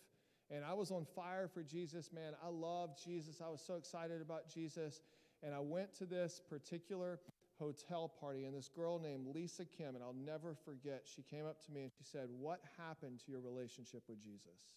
And 0.53 0.65
I 0.65 0.75
was 0.75 0.91
on 0.91 1.07
fire 1.17 1.49
for 1.49 1.63
Jesus, 1.63 2.13
man. 2.13 2.35
I 2.45 2.49
loved 2.49 3.03
Jesus. 3.03 3.41
I 3.41 3.49
was 3.49 3.63
so 3.67 3.75
excited 3.75 4.21
about 4.21 4.53
Jesus. 4.53 5.01
And 5.43 5.55
I 5.55 5.61
went 5.61 5.95
to 5.95 6.05
this 6.05 6.43
particular 6.49 7.19
hotel 7.59 8.13
party, 8.21 8.45
and 8.45 8.55
this 8.55 8.69
girl 8.69 8.99
named 8.99 9.27
Lisa 9.35 9.65
Kim, 9.65 9.95
and 9.95 10.03
I'll 10.03 10.17
never 10.27 10.55
forget, 10.65 11.03
she 11.05 11.23
came 11.23 11.47
up 11.47 11.65
to 11.67 11.73
me 11.73 11.83
and 11.83 11.93
she 11.93 12.05
said, 12.05 12.29
What 12.29 12.61
happened 12.77 13.21
to 13.25 13.33
your 13.33 13.41
relationship 13.41 14.03
with 14.09 14.23
Jesus? 14.23 14.75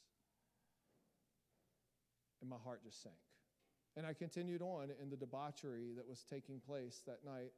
And 2.41 2.49
my 2.49 2.57
heart 2.63 2.83
just 2.83 3.01
sank. 3.03 3.15
And 3.97 4.05
I 4.05 4.13
continued 4.13 4.61
on 4.61 4.89
in 5.01 5.09
the 5.09 5.15
debauchery 5.15 5.93
that 5.95 6.07
was 6.07 6.23
taking 6.29 6.59
place 6.59 7.01
that 7.07 7.19
night 7.25 7.51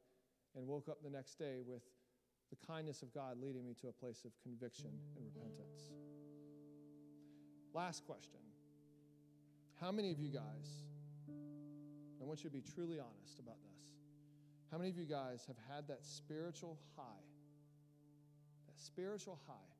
and 0.56 0.66
woke 0.66 0.88
up 0.88 1.02
the 1.02 1.10
next 1.10 1.38
day 1.38 1.58
with 1.66 1.82
the 2.50 2.66
kindness 2.66 3.02
of 3.02 3.12
God 3.12 3.36
leading 3.40 3.64
me 3.64 3.74
to 3.82 3.88
a 3.88 3.92
place 3.92 4.24
of 4.24 4.32
conviction 4.42 4.90
and 5.16 5.24
repentance. 5.24 5.90
Last 7.78 8.04
question. 8.06 8.42
How 9.80 9.92
many 9.92 10.10
of 10.10 10.18
you 10.18 10.30
guys, 10.30 10.82
I 12.20 12.24
want 12.24 12.42
you 12.42 12.50
to 12.50 12.56
be 12.56 12.60
truly 12.74 12.98
honest 12.98 13.38
about 13.38 13.54
this, 13.62 13.78
how 14.72 14.78
many 14.78 14.90
of 14.90 14.98
you 14.98 15.04
guys 15.04 15.46
have 15.46 15.54
had 15.70 15.86
that 15.86 16.04
spiritual 16.04 16.76
high, 16.96 17.22
that 18.66 18.80
spiritual 18.80 19.38
high, 19.46 19.70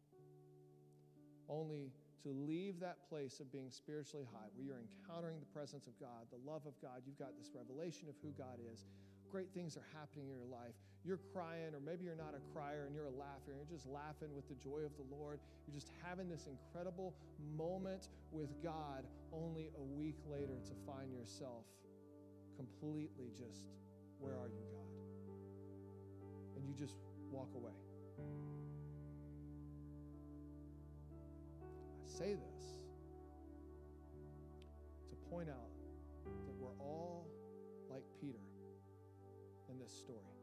only 1.48 1.90
to 2.22 2.28
leave 2.28 2.78
that 2.78 2.98
place 3.08 3.40
of 3.40 3.50
being 3.50 3.68
spiritually 3.68 4.28
high, 4.32 4.46
where 4.54 4.64
you're 4.64 4.78
encountering 4.78 5.40
the 5.40 5.50
presence 5.50 5.88
of 5.88 5.98
God, 5.98 6.30
the 6.30 6.38
love 6.48 6.66
of 6.66 6.80
God, 6.80 7.02
you've 7.04 7.18
got 7.18 7.36
this 7.36 7.50
revelation 7.52 8.06
of 8.08 8.14
who 8.22 8.30
God 8.38 8.60
is, 8.72 8.86
great 9.30 9.48
things 9.54 9.76
are 9.76 9.86
happening 9.94 10.28
in 10.28 10.36
your 10.36 10.46
life. 10.50 10.74
You're 11.04 11.20
crying, 11.32 11.74
or 11.74 11.80
maybe 11.80 12.04
you're 12.04 12.16
not 12.16 12.34
a 12.34 12.42
crier 12.52 12.84
and 12.86 12.94
you're 12.94 13.06
a 13.06 13.18
laugher, 13.18 13.54
you're 13.54 13.64
just 13.70 13.86
laughing 13.86 14.34
with 14.34 14.48
the 14.48 14.56
joy 14.56 14.84
of 14.84 14.92
the 14.96 15.06
Lord. 15.14 15.38
You're 15.66 15.74
just 15.74 15.92
having 16.04 16.28
this 16.28 16.48
incredible 16.48 17.14
moment 17.56 18.08
with 18.32 18.50
God, 18.62 19.06
only 19.32 19.70
a 19.76 19.82
week 19.82 20.16
later 20.30 20.58
to 20.64 20.72
find 20.86 21.12
yourself 21.12 21.64
completely 22.56 23.30
just, 23.36 23.62
where 24.18 24.32
are 24.32 24.48
you, 24.48 24.64
God? 24.72 24.90
And 26.56 26.66
you 26.66 26.74
just 26.74 26.96
walk 27.30 27.48
away. 27.54 27.72
I 32.04 32.10
say 32.10 32.34
this 32.34 32.80
to 35.10 35.16
point 35.30 35.48
out 35.48 35.70
that 36.24 36.54
we're 36.58 36.74
all 36.80 37.17
this 39.88 39.98
story. 39.98 40.36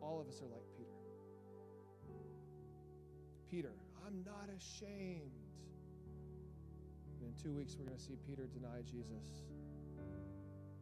All 0.00 0.20
of 0.20 0.26
us 0.26 0.40
are 0.40 0.48
like 0.48 0.64
Peter. 0.76 0.96
Peter, 3.50 3.72
I'm 4.06 4.24
not 4.24 4.48
ashamed. 4.48 5.36
And 7.20 7.28
in 7.28 7.34
two 7.42 7.52
weeks, 7.52 7.76
we're 7.78 7.84
going 7.84 7.98
to 7.98 8.02
see 8.02 8.16
Peter 8.26 8.48
deny 8.48 8.80
Jesus. 8.80 9.44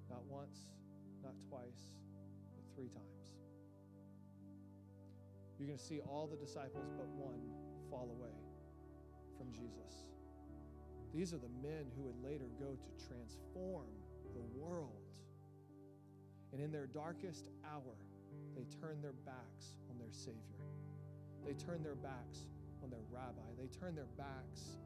Not 0.08 0.22
once, 0.26 0.70
not 1.22 1.34
twice, 1.48 1.98
but 2.54 2.62
three 2.76 2.88
times. 2.88 3.34
You're 5.58 5.66
going 5.66 5.78
to 5.78 5.84
see 5.84 6.00
all 6.00 6.28
the 6.30 6.36
disciples 6.36 6.92
but 6.96 7.08
one 7.08 7.42
fall 7.90 8.08
away 8.16 8.38
from 9.36 9.52
Jesus. 9.52 10.06
These 11.12 11.34
are 11.34 11.38
the 11.38 11.50
men 11.60 11.90
who 11.96 12.02
would 12.02 12.22
later 12.22 12.46
go 12.60 12.78
to 12.78 13.06
transform 13.08 13.90
the 14.32 14.40
world. 14.56 14.99
And 16.52 16.60
in 16.60 16.72
their 16.72 16.86
darkest 16.86 17.48
hour, 17.64 17.94
they 18.56 18.64
turn 18.80 19.00
their 19.00 19.14
backs 19.24 19.76
on 19.90 19.98
their 19.98 20.10
Savior. 20.10 20.64
They 21.46 21.54
turn 21.54 21.82
their 21.82 21.94
backs 21.94 22.46
on 22.82 22.90
their 22.90 23.04
rabbi. 23.10 23.48
They 23.58 23.68
turn 23.68 23.94
their 23.94 24.10
backs 24.16 24.78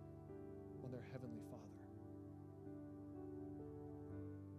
on 0.84 0.90
their 0.90 1.04
heavenly 1.12 1.40
Father. 1.50 1.62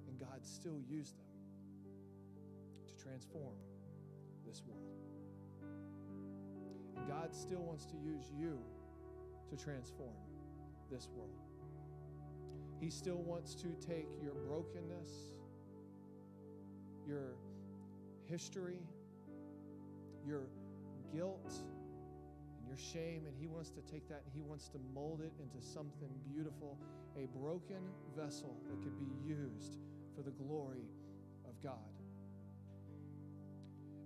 And 0.08 0.20
God 0.20 0.44
still 0.44 0.80
used 0.90 1.18
them 1.18 1.26
to 2.88 3.04
transform 3.04 3.56
this 4.46 4.64
world. 4.66 4.82
And 6.98 7.08
God 7.08 7.34
still 7.34 7.62
wants 7.62 7.86
to 7.86 7.98
use 7.98 8.32
you 8.38 8.60
to 9.50 9.56
transform 9.56 10.16
this 10.90 11.08
world. 11.16 11.30
He 12.80 12.90
still 12.90 13.22
wants 13.22 13.56
to 13.56 13.68
take 13.86 14.08
your 14.22 14.34
brokenness, 14.34 15.32
your 17.08 17.36
history, 18.28 18.80
your 20.26 20.44
guilt, 21.14 21.52
and 22.58 22.68
your 22.68 22.78
shame, 22.78 23.26
and 23.28 23.36
He 23.40 23.48
wants 23.48 23.70
to 23.72 23.82
take 23.82 24.08
that 24.10 24.24
and 24.26 24.34
He 24.34 24.42
wants 24.42 24.68
to 24.70 24.80
mold 24.94 25.22
it 25.22 25.32
into 25.40 25.66
something 25.66 26.10
beautiful, 26.34 26.78
a 27.18 27.28
broken 27.38 27.82
vessel 28.18 28.56
that 28.70 28.82
could 28.84 28.98
be 29.00 29.28
used 29.28 29.78
for 30.16 30.22
the 30.22 30.32
glory 30.32 30.90
of 31.48 31.62
God. 31.62 31.95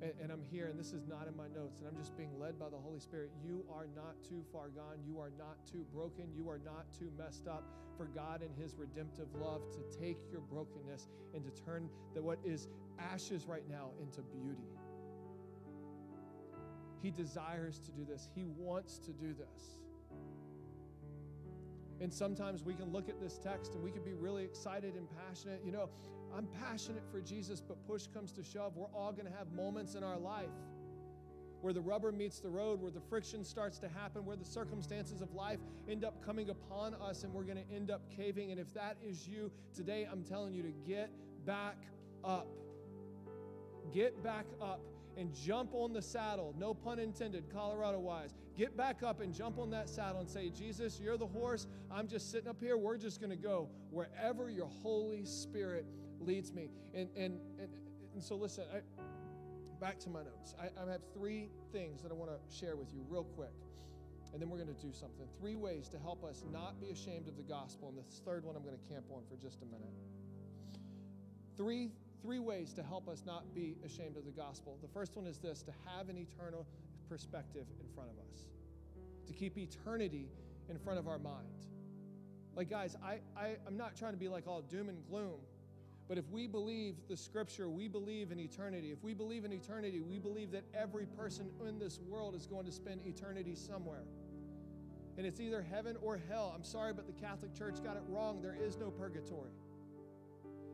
And, 0.02 0.14
and, 0.22 0.32
I'm 0.32 0.44
here, 0.50 0.68
and 0.68 0.80
this 0.80 0.94
is 0.94 1.06
not 1.08 1.28
in 1.28 1.36
my 1.36 1.48
notes, 1.54 1.80
and 1.80 1.88
I'm 1.88 1.98
just 1.98 2.16
being 2.16 2.32
led 2.40 2.58
by 2.58 2.70
the 2.70 2.78
Holy 2.78 3.00
Spirit. 3.00 3.32
You 3.44 3.66
are 3.74 3.88
not 3.96 4.16
too 4.24 4.44
far 4.52 4.70
gone. 4.70 4.96
You 5.06 5.20
are 5.20 5.32
not 5.38 5.58
too 5.70 5.86
broken. 5.94 6.26
You 6.34 6.50
are 6.50 6.60
not 6.64 6.86
too 6.98 7.12
messed 7.18 7.48
up 7.48 7.66
for 7.98 8.06
God 8.06 8.42
and 8.42 8.50
His 8.56 8.76
redemptive 8.76 9.28
love 9.42 9.62
to 9.74 10.00
take 10.00 10.18
your 10.32 10.40
brokenness 10.40 11.10
and 11.34 11.44
to 11.44 11.64
turn 11.64 11.90
the, 12.16 12.22
what 12.22 12.40
is 12.46 12.70
ashes 12.98 13.46
right 13.46 13.68
now 13.70 13.90
into 14.02 14.22
beauty. 14.22 14.70
He 17.02 17.12
desires 17.12 17.80
to 17.80 17.92
do 17.92 18.06
this, 18.06 18.30
He 18.34 18.46
wants 18.46 19.00
to 19.00 19.12
do 19.12 19.34
this. 19.34 19.80
And 22.02 22.14
sometimes 22.14 22.64
we 22.64 22.74
can 22.74 22.92
look 22.92 23.10
at 23.10 23.20
this 23.20 23.38
text 23.38 23.76
and 23.76 23.84
we 23.84 23.92
can 23.92 24.04
be 24.04 24.14
really 24.14 24.44
excited 24.44 24.96
and 24.96 25.08
passionate. 25.28 25.62
You 25.66 25.72
know, 25.72 25.90
I'm 26.36 26.48
passionate 26.48 27.04
for 27.12 27.22
Jesus, 27.22 27.62
but 27.62 27.86
push 27.88 28.08
comes 28.08 28.32
to 28.34 28.44
shove. 28.44 28.78
We're 28.78 28.88
all 28.94 29.12
going 29.12 29.26
to 29.26 29.38
have 29.38 29.52
moments 29.52 29.96
in 29.96 30.04
our 30.04 30.18
life 30.18 30.50
where 31.62 31.74
the 31.74 31.82
rubber 31.82 32.12
meets 32.12 32.40
the 32.40 32.50
road, 32.50 32.82
where 32.82 32.92
the 32.92 33.02
friction 33.02 33.44
starts 33.44 33.80
to 33.80 33.90
happen, 33.90 34.26
where 34.26 34.38
the 34.38 34.46
circumstances 34.46 35.22
of 35.22 35.34
life 35.34 35.60
end 35.90 36.06
up 36.06 36.24
coming 36.26 36.50
upon 36.50 36.94
us 36.96 37.24
and 37.24 37.34
we're 37.34 37.44
going 37.44 37.58
to 37.58 37.76
end 37.76 37.92
up 37.92 38.02
caving. 38.16 38.52
And 38.52 38.60
if 38.60 38.74
that 38.74 38.96
is 39.06 39.28
you, 39.28 39.52
today 39.76 40.08
I'm 40.10 40.24
telling 40.24 40.54
you 40.54 40.64
to 40.64 40.74
get 40.88 41.10
back 41.46 41.76
up. 42.24 42.48
Get 43.92 44.24
back 44.24 44.46
up 44.62 44.80
and 45.18 45.34
jump 45.34 45.72
on 45.74 45.92
the 45.92 46.02
saddle, 46.02 46.56
no 46.58 46.74
pun 46.74 47.00
intended, 47.00 47.50
Colorado 47.52 48.00
wise. 48.00 48.34
Get 48.60 48.76
back 48.76 49.04
up 49.04 49.22
and 49.22 49.34
jump 49.34 49.58
on 49.58 49.70
that 49.70 49.88
saddle 49.88 50.20
and 50.20 50.30
say, 50.30 50.50
Jesus, 50.50 51.00
you're 51.02 51.16
the 51.16 51.26
horse. 51.26 51.66
I'm 51.90 52.10
just 52.10 52.30
sitting 52.30 52.50
up 52.50 52.60
here. 52.60 52.76
We're 52.76 52.98
just 52.98 53.22
going 53.22 53.30
to 53.30 53.38
go 53.38 53.70
wherever 53.90 54.50
your 54.50 54.68
Holy 54.84 55.24
Spirit 55.24 55.86
leads 56.20 56.52
me. 56.52 56.70
And, 56.94 57.08
and, 57.16 57.40
and, 57.58 57.70
and 58.14 58.22
so, 58.22 58.36
listen, 58.36 58.66
I, 58.76 58.82
back 59.80 59.98
to 60.00 60.10
my 60.10 60.24
notes. 60.24 60.56
I, 60.60 60.66
I 60.78 60.92
have 60.92 61.00
three 61.14 61.48
things 61.72 62.02
that 62.02 62.12
I 62.12 62.16
want 62.16 62.32
to 62.32 62.54
share 62.54 62.76
with 62.76 62.94
you 62.94 63.06
real 63.08 63.24
quick. 63.24 63.54
And 64.34 64.42
then 64.42 64.50
we're 64.50 64.58
going 64.58 64.76
to 64.76 64.86
do 64.86 64.92
something. 64.92 65.26
Three 65.40 65.56
ways 65.56 65.88
to 65.88 65.98
help 65.98 66.26
us 66.26 66.44
not 66.52 66.82
be 66.82 66.90
ashamed 66.90 67.30
of 67.30 67.38
the 67.38 67.44
gospel. 67.44 67.88
And 67.88 67.98
the 67.98 68.04
third 68.26 68.44
one 68.44 68.58
I'm 68.58 68.64
going 68.64 68.76
to 68.76 68.94
camp 68.94 69.06
on 69.10 69.22
for 69.30 69.38
just 69.42 69.62
a 69.62 69.66
minute. 69.68 69.94
Three 71.56 71.92
three 72.22 72.40
ways 72.40 72.74
to 72.74 72.84
help 72.84 73.08
us 73.08 73.24
not 73.26 73.56
be 73.56 73.78
ashamed 73.86 74.18
of 74.18 74.26
the 74.26 74.32
gospel. 74.32 74.78
The 74.82 74.90
first 74.90 75.16
one 75.16 75.26
is 75.26 75.38
this 75.38 75.64
to 75.64 75.72
have 75.86 76.10
an 76.10 76.18
eternal 76.18 76.68
perspective 77.10 77.66
in 77.80 77.88
front 77.94 78.10
of 78.10 78.18
us, 78.20 78.46
to 79.28 79.34
keep 79.34 79.58
eternity 79.58 80.28
in 80.70 80.78
front 80.78 81.00
of 81.00 81.08
our 81.08 81.20
mind. 81.20 81.48
Like, 82.56 82.70
guys, 82.70 82.96
I, 83.04 83.20
I, 83.38 83.56
I'm 83.68 83.78
not 83.78 83.96
trying 83.96 84.14
to 84.14 84.18
be 84.18 84.28
like 84.28 84.48
all 84.48 84.62
doom 84.62 84.90
and 84.90 85.06
gloom, 85.10 85.40
but 86.08 86.18
if 86.18 86.30
we 86.30 86.48
believe 86.48 86.96
the 87.08 87.18
scripture, 87.18 87.70
we 87.70 87.88
believe 87.88 88.32
in 88.32 88.40
eternity. 88.40 88.92
If 88.92 89.04
we 89.04 89.14
believe 89.14 89.46
in 89.46 89.54
eternity, 89.54 90.02
we 90.02 90.20
believe 90.20 90.52
that 90.52 90.64
every 90.74 91.06
person 91.06 91.50
in 91.68 91.80
this 91.80 92.00
world 92.00 92.36
is 92.36 92.48
going 92.48 92.66
to 92.66 92.72
spend 92.72 93.06
eternity 93.06 93.56
somewhere. 93.56 94.04
And 95.18 95.26
it's 95.26 95.40
either 95.40 95.62
heaven 95.62 95.98
or 96.02 96.20
hell. 96.30 96.54
I'm 96.56 96.64
sorry, 96.64 96.94
but 96.94 97.06
the 97.06 97.14
Catholic 97.14 97.54
Church 97.54 97.84
got 97.84 97.98
it 97.98 98.04
wrong. 98.08 98.42
There 98.42 98.56
is 98.60 98.78
no 98.78 98.90
purgatory. 98.90 99.52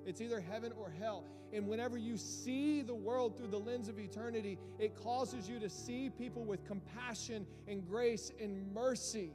It's 0.06 0.22
either 0.22 0.40
heaven 0.40 0.72
or 0.78 0.92
hell. 1.00 1.26
And 1.54 1.68
whenever 1.68 1.98
you 1.98 2.18
see 2.18 2.82
the 2.82 2.96
world 2.96 3.38
through 3.38 3.48
the 3.48 3.60
lens 3.60 3.88
of 3.88 4.00
eternity, 4.00 4.58
it 4.80 4.96
causes 4.96 5.50
you 5.50 5.60
to 5.60 5.70
see 5.70 6.10
people 6.10 6.44
with 6.44 6.66
compassion 6.66 7.46
and 7.68 7.88
grace 7.88 8.32
and 8.40 8.74
mercy. 8.74 9.32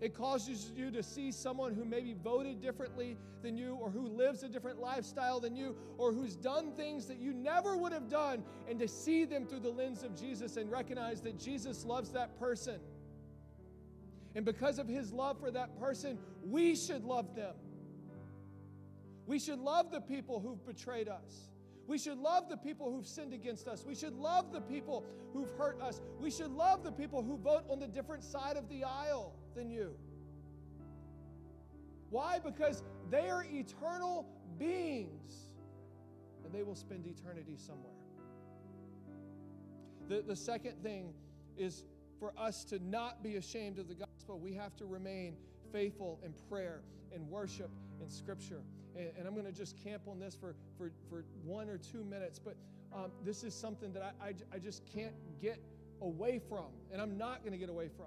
It 0.00 0.14
causes 0.14 0.70
you 0.76 0.92
to 0.92 1.02
see 1.02 1.32
someone 1.32 1.74
who 1.74 1.84
maybe 1.84 2.14
voted 2.22 2.60
differently 2.60 3.16
than 3.42 3.56
you, 3.56 3.74
or 3.74 3.90
who 3.90 4.06
lives 4.06 4.42
a 4.44 4.48
different 4.48 4.80
lifestyle 4.80 5.40
than 5.40 5.56
you, 5.56 5.74
or 5.96 6.12
who's 6.12 6.36
done 6.36 6.72
things 6.72 7.06
that 7.06 7.18
you 7.18 7.32
never 7.32 7.76
would 7.76 7.92
have 7.92 8.08
done, 8.08 8.44
and 8.68 8.78
to 8.78 8.86
see 8.86 9.24
them 9.24 9.46
through 9.46 9.60
the 9.60 9.70
lens 9.70 10.04
of 10.04 10.14
Jesus 10.14 10.56
and 10.56 10.70
recognize 10.70 11.20
that 11.22 11.38
Jesus 11.38 11.84
loves 11.84 12.10
that 12.12 12.38
person. 12.38 12.78
And 14.34 14.44
because 14.44 14.78
of 14.78 14.86
his 14.86 15.12
love 15.12 15.40
for 15.40 15.50
that 15.50 15.80
person, 15.80 16.18
we 16.44 16.76
should 16.76 17.04
love 17.04 17.34
them. 17.34 17.54
We 19.28 19.38
should 19.38 19.58
love 19.58 19.90
the 19.90 20.00
people 20.00 20.40
who've 20.40 20.64
betrayed 20.64 21.06
us. 21.06 21.50
We 21.86 21.98
should 21.98 22.16
love 22.16 22.48
the 22.48 22.56
people 22.56 22.90
who've 22.90 23.06
sinned 23.06 23.34
against 23.34 23.68
us. 23.68 23.84
We 23.86 23.94
should 23.94 24.14
love 24.14 24.52
the 24.52 24.62
people 24.62 25.04
who've 25.34 25.50
hurt 25.58 25.78
us. 25.82 26.00
We 26.18 26.30
should 26.30 26.50
love 26.50 26.82
the 26.82 26.90
people 26.90 27.22
who 27.22 27.36
vote 27.36 27.64
on 27.68 27.78
the 27.78 27.86
different 27.86 28.24
side 28.24 28.56
of 28.56 28.70
the 28.70 28.84
aisle 28.84 29.34
than 29.54 29.70
you. 29.70 29.94
Why? 32.08 32.38
Because 32.42 32.82
they 33.10 33.28
are 33.28 33.44
eternal 33.44 34.26
beings 34.58 35.34
and 36.42 36.50
they 36.50 36.62
will 36.62 36.74
spend 36.74 37.06
eternity 37.06 37.56
somewhere. 37.58 37.92
The, 40.08 40.22
the 40.26 40.36
second 40.36 40.82
thing 40.82 41.12
is 41.58 41.84
for 42.18 42.32
us 42.38 42.64
to 42.64 42.78
not 42.78 43.22
be 43.22 43.36
ashamed 43.36 43.78
of 43.78 43.88
the 43.88 43.94
gospel, 43.94 44.38
we 44.38 44.54
have 44.54 44.74
to 44.76 44.86
remain 44.86 45.36
faithful 45.70 46.18
in 46.24 46.32
prayer 46.48 46.80
and 47.14 47.28
worship 47.28 47.70
and 48.00 48.10
scripture 48.10 48.62
and, 48.98 49.10
and 49.16 49.26
I'm 49.26 49.34
going 49.34 49.46
to 49.46 49.52
just 49.52 49.82
camp 49.82 50.02
on 50.08 50.18
this 50.18 50.34
for, 50.34 50.54
for, 50.76 50.90
for 51.08 51.24
one 51.44 51.68
or 51.68 51.78
two 51.78 52.04
minutes, 52.04 52.38
but 52.38 52.56
um, 52.92 53.10
this 53.24 53.44
is 53.44 53.54
something 53.54 53.92
that 53.92 54.14
I, 54.20 54.28
I, 54.28 54.34
I 54.54 54.58
just 54.58 54.82
can't 54.92 55.14
get 55.40 55.60
away 56.00 56.40
from, 56.48 56.66
and 56.92 57.00
I'm 57.00 57.16
not 57.16 57.42
going 57.42 57.52
to 57.52 57.58
get 57.58 57.68
away 57.68 57.88
from. 57.96 58.06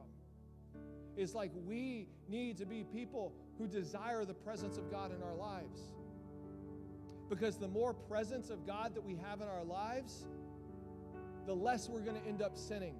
It's 1.17 1.33
like 1.33 1.51
we 1.67 2.07
need 2.29 2.57
to 2.57 2.65
be 2.65 2.83
people 2.83 3.33
who 3.57 3.67
desire 3.67 4.25
the 4.25 4.33
presence 4.33 4.77
of 4.77 4.89
God 4.89 5.11
in 5.13 5.21
our 5.21 5.35
lives. 5.35 5.93
Because 7.29 7.57
the 7.57 7.67
more 7.67 7.93
presence 7.93 8.49
of 8.49 8.65
God 8.65 8.95
that 8.95 9.03
we 9.03 9.15
have 9.15 9.41
in 9.41 9.47
our 9.47 9.63
lives, 9.63 10.25
the 11.45 11.55
less 11.55 11.89
we're 11.89 12.01
going 12.01 12.19
to 12.19 12.27
end 12.27 12.41
up 12.41 12.57
sinning. 12.57 12.95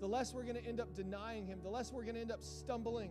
The 0.00 0.06
less 0.06 0.34
we're 0.34 0.42
going 0.42 0.56
to 0.56 0.66
end 0.66 0.80
up 0.80 0.94
denying 0.94 1.46
Him. 1.46 1.60
The 1.62 1.70
less 1.70 1.92
we're 1.92 2.02
going 2.02 2.16
to 2.16 2.20
end 2.20 2.32
up 2.32 2.42
stumbling 2.42 3.10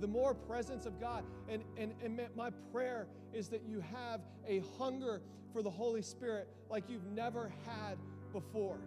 the 0.00 0.06
more 0.06 0.34
presence 0.34 0.86
of 0.86 1.00
God. 1.00 1.24
And, 1.48 1.62
and, 1.76 1.92
and 2.02 2.20
my 2.36 2.50
prayer 2.72 3.06
is 3.32 3.48
that 3.48 3.62
you 3.66 3.80
have 3.80 4.20
a 4.46 4.62
hunger 4.78 5.20
for 5.52 5.62
the 5.62 5.70
Holy 5.70 6.02
Spirit 6.02 6.48
like 6.70 6.88
you've 6.88 7.06
never 7.06 7.50
had 7.66 7.98
before. 8.32 8.78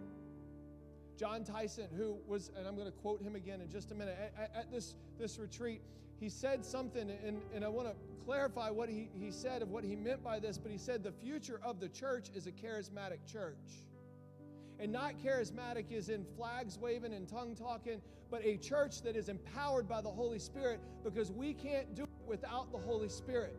Jon 1.18 1.44
Tyson, 1.44 1.88
who 1.96 2.16
was, 2.26 2.50
and 2.56 2.66
I'm 2.66 2.74
going 2.74 2.86
to 2.86 2.98
quote 2.98 3.22
him 3.22 3.36
again 3.36 3.60
in 3.60 3.70
just 3.70 3.90
a 3.90 3.94
minute, 3.94 4.16
at, 4.36 4.50
at 4.56 4.72
this, 4.72 4.94
this 5.18 5.38
retreat, 5.38 5.82
he 6.18 6.28
said 6.28 6.64
something, 6.64 7.10
and, 7.10 7.40
and 7.54 7.64
I 7.64 7.68
want 7.68 7.88
to 7.88 7.94
clarify 8.24 8.70
what 8.70 8.88
he, 8.88 9.08
he 9.18 9.30
said 9.30 9.60
of 9.60 9.70
what 9.70 9.84
he 9.84 9.96
meant 9.96 10.22
by 10.22 10.38
this, 10.38 10.56
but 10.56 10.70
he 10.70 10.78
said 10.78 11.02
the 11.02 11.12
future 11.12 11.60
of 11.64 11.80
the 11.80 11.88
church 11.88 12.30
is 12.34 12.46
a 12.46 12.52
charismatic 12.52 13.18
church. 13.30 13.56
And 14.82 14.90
not 14.90 15.14
charismatic 15.24 15.92
is 15.92 16.08
in 16.08 16.24
flags 16.36 16.76
waving 16.76 17.14
and 17.14 17.28
tongue 17.28 17.54
talking, 17.54 18.02
but 18.32 18.44
a 18.44 18.56
church 18.56 19.02
that 19.02 19.14
is 19.14 19.28
empowered 19.28 19.88
by 19.88 20.00
the 20.00 20.10
Holy 20.10 20.40
Spirit 20.40 20.80
because 21.04 21.30
we 21.30 21.54
can't 21.54 21.94
do 21.94 22.02
it 22.02 22.08
without 22.26 22.72
the 22.72 22.78
Holy 22.78 23.08
Spirit. 23.08 23.56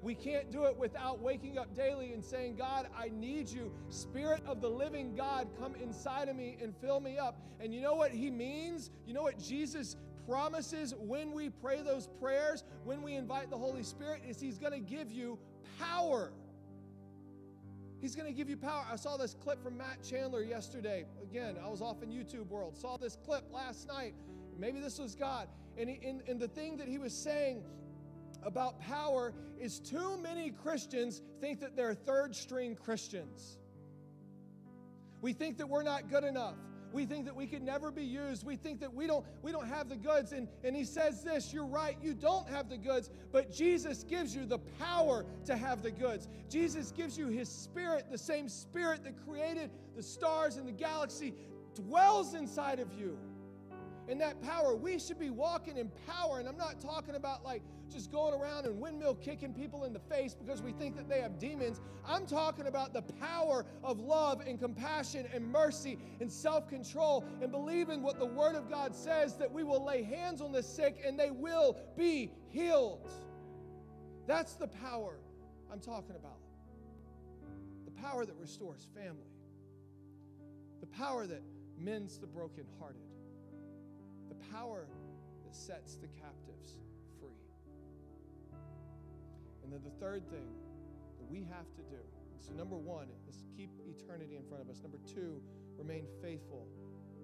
We 0.00 0.14
can't 0.14 0.50
do 0.50 0.64
it 0.64 0.74
without 0.74 1.20
waking 1.20 1.58
up 1.58 1.74
daily 1.76 2.14
and 2.14 2.24
saying, 2.24 2.56
God, 2.56 2.88
I 2.96 3.10
need 3.10 3.50
you. 3.50 3.70
Spirit 3.90 4.42
of 4.46 4.62
the 4.62 4.70
living 4.70 5.14
God, 5.14 5.48
come 5.60 5.74
inside 5.74 6.30
of 6.30 6.36
me 6.36 6.56
and 6.62 6.74
fill 6.80 7.00
me 7.00 7.18
up. 7.18 7.38
And 7.60 7.74
you 7.74 7.82
know 7.82 7.94
what 7.94 8.10
He 8.10 8.30
means? 8.30 8.90
You 9.06 9.12
know 9.12 9.22
what 9.22 9.38
Jesus 9.38 9.96
promises 10.26 10.94
when 10.98 11.32
we 11.32 11.50
pray 11.50 11.82
those 11.82 12.08
prayers, 12.18 12.64
when 12.84 13.02
we 13.02 13.16
invite 13.16 13.50
the 13.50 13.58
Holy 13.58 13.82
Spirit, 13.82 14.22
is 14.26 14.40
He's 14.40 14.56
going 14.56 14.72
to 14.72 14.80
give 14.80 15.12
you 15.12 15.38
power. 15.78 16.32
He's 18.02 18.16
going 18.16 18.26
to 18.26 18.34
give 18.34 18.50
you 18.50 18.56
power. 18.56 18.84
I 18.90 18.96
saw 18.96 19.16
this 19.16 19.32
clip 19.32 19.62
from 19.62 19.78
Matt 19.78 20.02
Chandler 20.02 20.42
yesterday. 20.42 21.04
Again, 21.22 21.56
I 21.64 21.68
was 21.68 21.80
off 21.80 22.02
in 22.02 22.10
YouTube 22.10 22.48
world. 22.48 22.76
Saw 22.76 22.96
this 22.96 23.16
clip 23.24 23.44
last 23.52 23.86
night. 23.86 24.14
Maybe 24.58 24.80
this 24.80 24.98
was 24.98 25.14
God. 25.14 25.46
And, 25.78 25.88
he, 25.88 26.04
and, 26.04 26.20
and 26.26 26.40
the 26.40 26.48
thing 26.48 26.76
that 26.78 26.88
he 26.88 26.98
was 26.98 27.14
saying 27.14 27.62
about 28.42 28.80
power 28.80 29.32
is 29.56 29.78
too 29.78 30.18
many 30.18 30.50
Christians 30.50 31.22
think 31.40 31.60
that 31.60 31.76
they're 31.76 31.94
third 31.94 32.34
string 32.34 32.74
Christians. 32.74 33.58
We 35.20 35.32
think 35.32 35.58
that 35.58 35.68
we're 35.68 35.84
not 35.84 36.10
good 36.10 36.24
enough. 36.24 36.56
We 36.92 37.06
think 37.06 37.24
that 37.24 37.34
we 37.34 37.46
could 37.46 37.62
never 37.62 37.90
be 37.90 38.04
used. 38.04 38.44
We 38.44 38.56
think 38.56 38.80
that 38.80 38.92
we 38.92 39.06
don't, 39.06 39.24
we 39.42 39.52
don't 39.52 39.68
have 39.68 39.88
the 39.88 39.96
goods. 39.96 40.32
And, 40.32 40.48
and 40.64 40.76
he 40.76 40.84
says 40.84 41.22
this 41.22 41.52
you're 41.52 41.66
right, 41.66 41.96
you 42.02 42.14
don't 42.14 42.48
have 42.48 42.68
the 42.68 42.78
goods, 42.78 43.10
but 43.32 43.52
Jesus 43.52 44.04
gives 44.04 44.34
you 44.34 44.46
the 44.46 44.58
power 44.78 45.24
to 45.46 45.56
have 45.56 45.82
the 45.82 45.90
goods. 45.90 46.28
Jesus 46.48 46.92
gives 46.92 47.16
you 47.16 47.28
his 47.28 47.48
spirit, 47.48 48.06
the 48.10 48.18
same 48.18 48.48
spirit 48.48 49.04
that 49.04 49.14
created 49.26 49.70
the 49.96 50.02
stars 50.02 50.56
and 50.56 50.66
the 50.66 50.72
galaxy 50.72 51.34
dwells 51.74 52.34
inside 52.34 52.78
of 52.78 52.92
you. 52.92 53.18
And 54.08 54.20
that 54.20 54.42
power, 54.42 54.74
we 54.74 54.98
should 54.98 55.18
be 55.18 55.30
walking 55.30 55.76
in 55.76 55.90
power. 56.06 56.40
And 56.40 56.48
I'm 56.48 56.56
not 56.56 56.80
talking 56.80 57.14
about 57.14 57.44
like 57.44 57.62
just 57.92 58.10
going 58.10 58.34
around 58.34 58.66
and 58.66 58.80
windmill 58.80 59.14
kicking 59.14 59.52
people 59.52 59.84
in 59.84 59.92
the 59.92 60.00
face 60.00 60.34
because 60.34 60.62
we 60.62 60.72
think 60.72 60.96
that 60.96 61.08
they 61.08 61.20
have 61.20 61.38
demons. 61.38 61.80
I'm 62.06 62.26
talking 62.26 62.66
about 62.66 62.92
the 62.92 63.02
power 63.02 63.64
of 63.84 64.00
love 64.00 64.40
and 64.40 64.58
compassion 64.58 65.28
and 65.32 65.46
mercy 65.46 65.98
and 66.20 66.30
self 66.30 66.68
control 66.68 67.24
and 67.40 67.52
believing 67.52 68.02
what 68.02 68.18
the 68.18 68.26
Word 68.26 68.56
of 68.56 68.68
God 68.68 68.94
says 68.94 69.36
that 69.36 69.52
we 69.52 69.62
will 69.62 69.84
lay 69.84 70.02
hands 70.02 70.40
on 70.40 70.52
the 70.52 70.62
sick 70.62 71.02
and 71.06 71.18
they 71.18 71.30
will 71.30 71.76
be 71.96 72.32
healed. 72.48 73.08
That's 74.26 74.54
the 74.54 74.68
power 74.68 75.18
I'm 75.70 75.80
talking 75.80 76.16
about. 76.16 76.38
The 77.84 77.92
power 78.02 78.24
that 78.24 78.36
restores 78.40 78.86
family, 78.94 79.30
the 80.80 80.86
power 80.86 81.26
that 81.26 81.42
mends 81.78 82.18
the 82.18 82.26
brokenhearted, 82.26 83.02
power 84.50 84.86
that 85.44 85.54
sets 85.54 85.96
the 85.96 86.08
captives 86.08 86.78
free. 87.20 87.30
and 89.62 89.72
then 89.72 89.80
the 89.84 89.96
third 90.04 90.28
thing 90.30 90.48
that 91.18 91.30
we 91.30 91.46
have 91.50 91.70
to 91.76 91.82
do 91.90 92.02
so, 92.42 92.52
number 92.58 92.74
one 92.74 93.06
is 93.30 93.44
keep 93.56 93.70
eternity 93.86 94.34
in 94.34 94.42
front 94.42 94.62
of 94.62 94.68
us. 94.68 94.82
Number 94.82 94.98
two, 95.06 95.38
remain 95.78 96.06
faithful. 96.20 96.66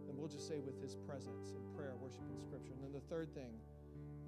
And 0.07 0.17
we'll 0.17 0.31
just 0.31 0.47
say 0.47 0.61
with 0.63 0.81
his 0.81 0.95
presence 0.95 1.51
in 1.51 1.63
prayer, 1.75 1.99
worship, 2.01 2.23
and 2.31 2.41
scripture. 2.41 2.73
And 2.73 2.83
then 2.83 2.95
the 2.95 3.05
third 3.11 3.35
thing 3.35 3.59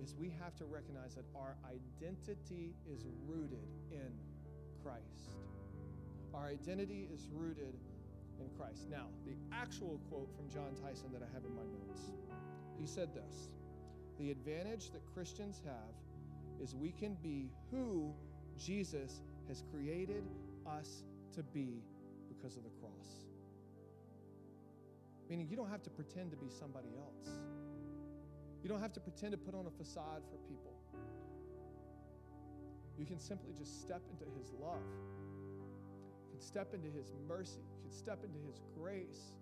is 0.03 0.19
we 0.19 0.35
have 0.43 0.57
to 0.57 0.67
recognize 0.67 1.15
that 1.15 1.25
our 1.39 1.55
identity 1.63 2.75
is 2.91 3.07
rooted 3.25 3.71
in 3.93 4.11
Christ. 4.83 5.39
Our 6.35 6.51
identity 6.51 7.07
is 7.15 7.29
rooted 7.31 7.79
in 8.41 8.51
Christ. 8.59 8.91
Now, 8.91 9.07
the 9.25 9.39
actual 9.55 10.01
quote 10.11 10.29
from 10.35 10.51
Jon 10.51 10.75
Tyson 10.83 11.07
that 11.15 11.23
I 11.23 11.31
have 11.33 11.47
in 11.47 11.55
my 11.55 11.63
notes 11.63 12.11
he 12.81 12.87
said 12.87 13.15
this 13.15 13.51
The 14.19 14.31
advantage 14.31 14.91
that 14.93 15.03
Christians 15.15 15.61
have 15.65 15.95
is 16.61 16.75
we 16.75 16.93
can 16.93 17.17
be 17.23 17.51
who 17.71 18.13
Jesus 18.59 19.21
has 19.49 19.63
created 19.71 20.25
us 20.67 21.05
to 21.35 21.43
be 21.43 21.83
because 22.29 22.57
of 22.57 22.65
the 22.65 22.71
cross. 22.81 23.27
Meaning, 25.29 25.47
you 25.49 25.57
don't 25.57 25.71
have 25.71 25.83
to 25.85 25.91
pretend 25.91 26.33
to 26.33 26.37
be 26.37 26.49
somebody 26.51 26.89
else. 26.99 27.39
You 28.63 28.69
don't 28.69 28.81
have 28.81 28.93
to 28.95 29.01
pretend 29.01 29.33
to 29.33 29.39
put 29.39 29.55
on 29.55 29.67
a 29.67 29.71
facade 29.71 30.23
for 30.29 30.37
people. 30.49 30.75
You 32.99 33.07
can 33.07 33.19
simply 33.19 33.53
just 33.57 33.81
step 33.81 34.03
into 34.11 34.27
His 34.39 34.53
love. 34.61 34.83
You 36.27 36.33
can 36.33 36.41
step 36.41 36.75
into 36.75 36.89
His 36.89 37.15
mercy. 37.29 37.61
You 37.77 37.89
can 37.89 37.97
step 37.97 38.25
into 38.25 38.39
His 38.47 38.61
grace. 38.77 39.33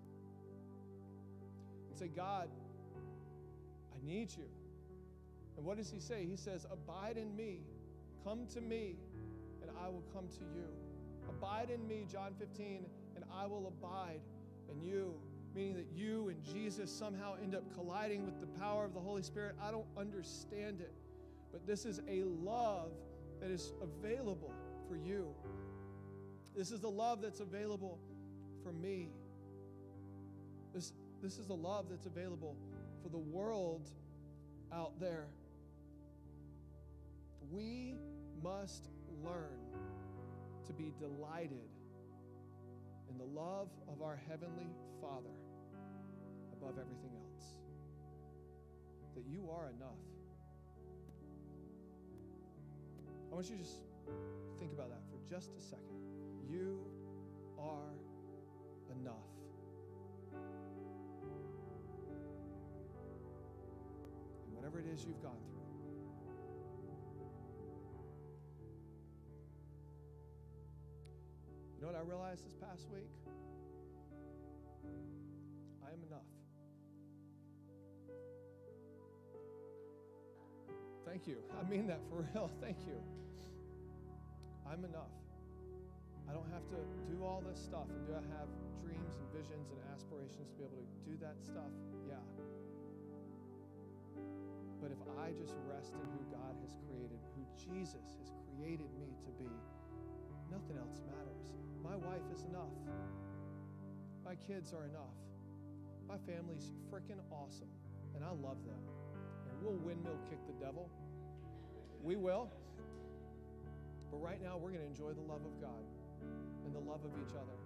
And 1.89 1.99
say, 1.99 2.09
God, 2.09 2.49
I 3.99 4.07
need 4.07 4.31
you. 4.37 4.45
And 5.57 5.67
what 5.67 5.77
does 5.77 5.91
He 5.91 6.01
say? 6.01 6.25
He 6.25 6.37
says, 6.37 6.67
Abide 6.71 7.17
in 7.17 7.35
me, 7.37 7.61
come 8.25 8.47
to 8.55 8.61
me, 8.61 8.97
and 9.63 9.71
I 9.83 9.89
will 9.89 10.05
come 10.13 10.29
to 10.29 10.45
you. 10.55 10.67
Abide 11.29 11.71
in 11.71 11.87
me, 11.87 12.07
John 12.11 12.35
15, 12.39 12.87
and 13.17 13.25
I 13.35 13.47
will 13.47 13.67
abide 13.67 14.21
in 14.71 14.83
you. 14.83 15.15
Meaning 15.55 15.75
that 15.75 15.87
you 15.97 16.29
and 16.29 16.45
Jesus 16.45 16.91
somehow 16.91 17.35
end 17.43 17.55
up 17.55 17.65
colliding 17.75 18.25
with 18.25 18.39
the 18.41 18.47
power 18.61 18.85
of 18.85 18.95
the 18.95 19.01
Holy 19.01 19.23
Spirit. 19.23 19.57
I 19.61 19.71
don't 19.71 19.87
understand 19.97 20.81
it. 20.81 20.93
But 21.51 21.67
this 21.67 21.85
is 21.85 22.01
a 22.09 22.23
love 22.23 22.91
that 23.41 23.51
is 23.51 23.73
available 23.83 24.53
for 24.89 24.97
you. 24.97 25.35
This 26.55 26.71
is 26.71 26.81
the 26.81 26.91
love 26.91 27.23
that's 27.23 27.41
available 27.41 27.99
for 28.63 28.73
me. 28.73 29.09
This, 30.75 30.93
this 31.23 31.39
is 31.39 31.47
the 31.47 31.57
love 31.57 31.87
that's 31.89 32.07
available 32.07 32.57
for 33.03 33.09
the 33.09 33.19
world 33.19 33.89
out 34.73 34.99
there. 35.01 35.27
We 37.51 37.95
must 38.43 38.89
learn 39.25 39.59
to 40.67 40.73
be 40.73 40.93
delighted 40.99 41.69
in 43.11 43.19
the 43.19 43.25
love 43.25 43.69
of 43.89 44.03
our 44.03 44.21
Heavenly 44.29 44.71
Father 45.01 45.35
above 46.53 46.79
everything 46.79 47.13
else. 47.17 47.57
That 49.15 49.25
you 49.27 49.49
are 49.51 49.71
enough. 49.77 49.99
I 53.31 53.35
want 53.35 53.49
you 53.49 53.57
to 53.57 53.63
just 53.63 53.79
think 54.59 54.73
about 54.73 54.91
that 54.91 55.03
for 55.11 55.19
just 55.29 55.51
a 55.57 55.61
second. 55.61 55.99
You 56.51 56.81
are 57.59 57.95
you've 65.07 65.23
gone 65.23 65.39
through, 65.47 65.59
You 71.79 71.87
know 71.87 71.93
what 71.93 71.97
I 71.97 72.03
realized 72.03 72.45
this 72.45 72.55
past 72.55 72.89
week? 72.91 73.07
I 75.79 75.93
am 75.95 76.03
enough. 76.03 76.27
Thank 81.07 81.29
you. 81.29 81.39
I 81.55 81.71
mean 81.71 81.87
that 81.87 82.01
for 82.11 82.27
real. 82.35 82.51
Thank 82.61 82.79
you. 82.85 82.99
I'm 84.67 84.85
enough. 84.85 85.15
I 86.29 86.33
don't 86.33 86.51
have 86.53 86.67
to 86.69 86.83
do 87.09 87.23
all 87.25 87.43
this 87.47 87.63
stuff. 87.63 87.87
Do 88.07 88.13
I 88.13 88.25
have 88.37 88.49
dreams 88.83 89.15
and 89.15 89.27
visions 89.33 89.71
and 89.71 89.79
aspirations 89.95 90.51
to 90.51 90.55
be 90.59 90.65
able 90.65 90.83
to 90.83 90.89
do 91.09 91.17
that 91.23 91.39
stuff? 91.41 91.71
Yeah. 92.07 92.19
But 94.89 94.97
if 94.97 95.05
I 95.21 95.37
just 95.37 95.53
rest 95.69 95.93
in 95.93 96.01
who 96.17 96.25
God 96.33 96.57
has 96.65 96.73
created, 96.89 97.21
who 97.37 97.45
Jesus 97.61 98.17
has 98.25 98.33
created 98.49 98.89
me 98.97 99.13
to 99.21 99.31
be, 99.37 99.53
nothing 100.49 100.81
else 100.81 101.05
matters. 101.05 101.53
My 101.85 101.93
wife 101.93 102.25
is 102.33 102.49
enough. 102.49 102.73
My 104.25 104.33
kids 104.49 104.73
are 104.73 104.89
enough. 104.89 105.13
My 106.09 106.17
family's 106.25 106.73
freaking 106.89 107.21
awesome, 107.29 107.69
and 108.17 108.25
I 108.25 108.33
love 108.33 108.65
them. 108.65 108.81
And 109.53 109.61
we'll 109.61 109.77
windmill 109.77 110.17
kick 110.25 110.41
the 110.49 110.57
devil. 110.57 110.89
We 112.01 112.17
will. 112.17 112.49
But 114.11 114.25
right 114.25 114.41
now, 114.41 114.57
we're 114.57 114.73
going 114.73 114.81
to 114.81 114.89
enjoy 114.89 115.13
the 115.13 115.29
love 115.29 115.45
of 115.45 115.61
God 115.61 115.85
and 116.65 116.73
the 116.73 116.81
love 116.81 117.05
of 117.05 117.13
each 117.21 117.37
other 117.37 117.61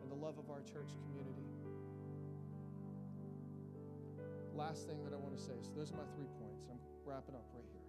and 0.00 0.08
the 0.08 0.16
love 0.24 0.40
of 0.40 0.48
our 0.48 0.64
church 0.64 0.96
community. 1.04 1.51
Last 4.54 4.86
thing 4.86 5.02
that 5.04 5.12
I 5.12 5.16
want 5.16 5.36
to 5.36 5.42
say 5.42 5.56
so, 5.60 5.70
those 5.76 5.92
are 5.92 5.96
my 5.96 6.08
three 6.14 6.28
points. 6.38 6.66
I'm 6.70 6.78
wrapping 7.04 7.34
up 7.34 7.44
right 7.54 7.64
here. 7.72 7.82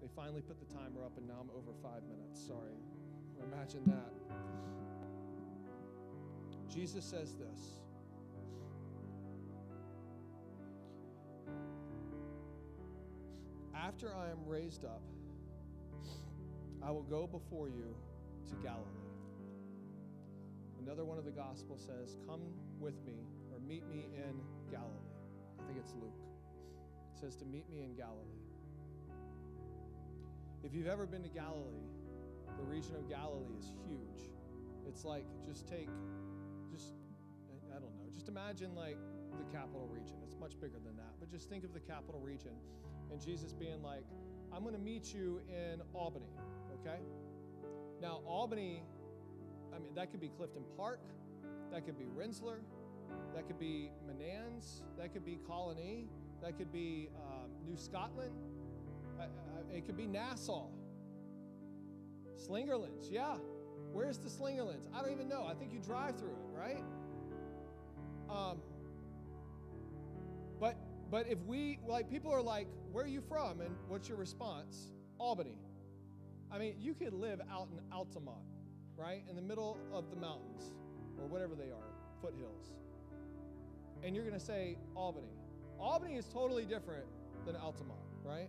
They 0.00 0.08
finally 0.14 0.42
put 0.42 0.58
the 0.60 0.72
timer 0.72 1.04
up, 1.04 1.16
and 1.16 1.26
now 1.26 1.40
I'm 1.40 1.50
over 1.50 1.72
five 1.82 2.02
minutes. 2.04 2.40
Sorry. 2.46 2.78
Imagine 3.42 3.82
that. 3.86 4.12
Jesus 6.72 7.04
says 7.04 7.34
this. 7.34 7.80
After 13.74 14.14
I 14.14 14.30
am 14.30 14.38
raised 14.46 14.84
up, 14.84 15.02
I 16.82 16.90
will 16.90 17.02
go 17.02 17.26
before 17.26 17.68
you 17.68 17.94
to 18.48 18.54
Galilee. 18.56 18.84
Another 20.80 21.04
one 21.04 21.18
of 21.18 21.24
the 21.24 21.32
Gospels 21.32 21.84
says, 21.86 22.16
Come 22.28 22.42
with 22.78 22.94
me 23.04 23.14
or 23.52 23.58
meet 23.60 23.86
me 23.88 24.06
in 24.14 24.40
Galilee. 24.70 25.05
I 25.66 25.72
think 25.72 25.80
it's 25.82 25.94
Luke. 26.00 26.14
It 27.12 27.18
says 27.18 27.34
to 27.36 27.44
meet 27.44 27.68
me 27.68 27.82
in 27.82 27.96
Galilee. 27.96 28.38
If 30.62 30.74
you've 30.74 30.86
ever 30.86 31.06
been 31.06 31.24
to 31.24 31.28
Galilee, 31.28 31.82
the 32.56 32.64
region 32.64 32.94
of 32.94 33.08
Galilee 33.08 33.50
is 33.58 33.72
huge. 33.88 34.30
It's 34.86 35.04
like 35.04 35.26
just 35.44 35.66
take, 35.66 35.88
just, 36.70 36.94
I 37.70 37.80
don't 37.80 37.96
know, 37.98 38.06
just 38.14 38.28
imagine 38.28 38.76
like 38.76 38.96
the 39.38 39.56
capital 39.56 39.88
region. 39.92 40.14
It's 40.24 40.36
much 40.38 40.54
bigger 40.60 40.78
than 40.84 40.96
that, 40.96 41.18
but 41.18 41.30
just 41.30 41.48
think 41.48 41.64
of 41.64 41.74
the 41.74 41.80
capital 41.80 42.20
region 42.20 42.52
and 43.10 43.20
Jesus 43.20 43.52
being 43.52 43.82
like, 43.82 44.04
I'm 44.52 44.62
going 44.62 44.74
to 44.74 44.80
meet 44.80 45.12
you 45.12 45.40
in 45.48 45.82
Albany, 45.92 46.30
okay? 46.80 47.00
Now, 48.00 48.20
Albany, 48.24 48.82
I 49.74 49.78
mean, 49.80 49.94
that 49.94 50.12
could 50.12 50.20
be 50.20 50.28
Clifton 50.28 50.62
Park, 50.76 51.00
that 51.72 51.84
could 51.84 51.98
be 51.98 52.06
Rensselaer, 52.14 52.60
that 53.34 53.46
could 53.46 53.58
be 53.58 53.90
Menands, 54.06 54.82
that 54.98 55.12
could 55.12 55.24
be 55.24 55.38
Colonie, 55.48 56.06
that 56.42 56.56
could 56.56 56.72
be 56.72 57.08
um, 57.16 57.50
New 57.64 57.76
Scotland, 57.76 58.32
it 59.72 59.84
could 59.84 59.96
be 59.96 60.06
Nassau. 60.06 60.68
Slingerlands, 62.36 63.10
yeah. 63.10 63.36
Where's 63.92 64.18
the 64.18 64.28
Slingerlands? 64.28 64.86
I 64.94 65.02
don't 65.02 65.12
even 65.12 65.28
know. 65.28 65.46
I 65.46 65.54
think 65.54 65.72
you 65.72 65.80
drive 65.80 66.18
through 66.18 66.30
it, 66.30 66.46
right? 66.52 66.84
Um, 68.28 68.58
but 70.60 70.76
but 71.10 71.26
if 71.28 71.38
we 71.46 71.78
like 71.86 72.10
people 72.10 72.32
are 72.32 72.42
like, 72.42 72.68
where 72.92 73.04
are 73.04 73.08
you 73.08 73.20
from? 73.20 73.60
And 73.60 73.74
what's 73.88 74.08
your 74.08 74.18
response? 74.18 74.92
Albany. 75.18 75.58
I 76.50 76.58
mean, 76.58 76.74
you 76.78 76.94
could 76.94 77.12
live 77.12 77.40
out 77.50 77.68
in 77.72 77.80
Altamont, 77.92 78.44
right? 78.96 79.24
In 79.28 79.36
the 79.36 79.42
middle 79.42 79.78
of 79.92 80.10
the 80.10 80.16
mountains, 80.16 80.74
or 81.18 81.26
whatever 81.26 81.54
they 81.54 81.70
are, 81.70 81.92
foothills. 82.22 82.72
And 84.06 84.14
you're 84.14 84.24
gonna 84.24 84.38
say 84.38 84.78
Albany. 84.94 85.34
Albany 85.80 86.14
is 86.14 86.26
totally 86.26 86.64
different 86.64 87.06
than 87.44 87.56
Altamont, 87.56 87.98
right? 88.22 88.48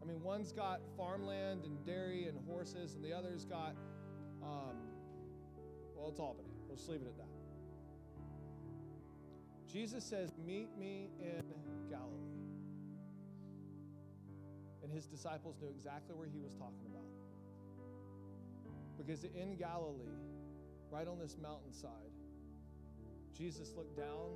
I 0.00 0.06
mean, 0.06 0.22
one's 0.22 0.50
got 0.50 0.80
farmland 0.96 1.64
and 1.64 1.84
dairy 1.84 2.24
and 2.24 2.38
horses, 2.48 2.94
and 2.94 3.04
the 3.04 3.12
other's 3.12 3.44
got, 3.44 3.76
um, 4.42 4.76
well, 5.94 6.08
it's 6.08 6.18
Albany. 6.18 6.48
We'll 6.66 6.76
just 6.76 6.88
leave 6.88 7.02
it 7.02 7.06
at 7.06 7.18
that. 7.18 7.28
Jesus 9.70 10.02
says, 10.02 10.32
Meet 10.46 10.70
me 10.78 11.10
in 11.20 11.44
Galilee. 11.90 12.14
And 14.82 14.90
his 14.90 15.04
disciples 15.04 15.56
knew 15.60 15.68
exactly 15.68 16.14
where 16.14 16.28
he 16.28 16.38
was 16.38 16.54
talking 16.54 16.86
about. 16.86 17.04
Because 18.96 19.24
in 19.24 19.56
Galilee, 19.56 20.06
right 20.90 21.06
on 21.06 21.18
this 21.18 21.36
mountainside, 21.42 22.05
Jesus 23.36 23.76
looked 23.76 23.96
down 23.96 24.32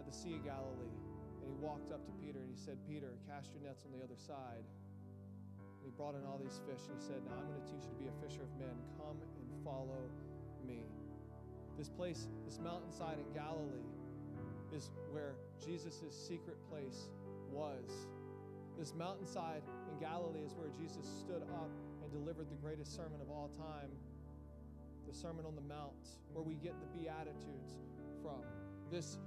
at 0.00 0.08
the 0.08 0.12
Sea 0.16 0.40
of 0.40 0.44
Galilee 0.48 0.96
and 1.44 1.44
he 1.44 1.56
walked 1.60 1.92
up 1.92 2.00
to 2.08 2.12
Peter 2.16 2.40
and 2.40 2.48
he 2.48 2.56
said, 2.56 2.80
Peter, 2.88 3.12
cast 3.28 3.52
your 3.52 3.60
nets 3.60 3.84
on 3.84 3.92
the 3.92 4.00
other 4.00 4.16
side. 4.16 4.64
And 4.64 5.84
he 5.84 5.92
brought 5.92 6.16
in 6.16 6.24
all 6.24 6.40
these 6.40 6.56
fish 6.64 6.88
and 6.88 6.96
he 6.96 7.04
said, 7.04 7.20
Now 7.28 7.36
I'm 7.36 7.44
going 7.44 7.60
to 7.60 7.68
teach 7.68 7.84
you 7.84 7.92
to 7.92 8.00
be 8.00 8.08
a 8.08 8.16
fisher 8.24 8.40
of 8.40 8.52
men. 8.56 8.72
Come 8.96 9.20
and 9.20 9.44
follow 9.60 10.08
me. 10.64 10.88
This 11.76 11.88
place, 11.88 12.28
this 12.48 12.58
mountainside 12.64 13.20
in 13.20 13.28
Galilee, 13.36 13.84
is 14.72 14.88
where 15.12 15.36
Jesus' 15.60 16.00
secret 16.08 16.56
place 16.72 17.12
was. 17.52 18.08
This 18.78 18.94
mountainside 18.96 19.62
in 19.92 20.00
Galilee 20.00 20.40
is 20.48 20.54
where 20.56 20.72
Jesus 20.80 21.04
stood 21.04 21.42
up 21.60 21.68
and 22.00 22.08
delivered 22.10 22.48
the 22.48 22.56
greatest 22.56 22.96
sermon 22.96 23.20
of 23.20 23.28
all 23.28 23.52
time, 23.52 23.92
the 25.12 25.18
Sermon 25.18 25.44
on 25.44 25.54
the 25.54 25.68
Mount, 25.68 26.08
where 26.32 26.42
we 26.42 26.54
get 26.54 26.72
the 26.80 26.88
Beatitudes 26.96 27.76
from. 28.24 28.40
This 28.90 29.18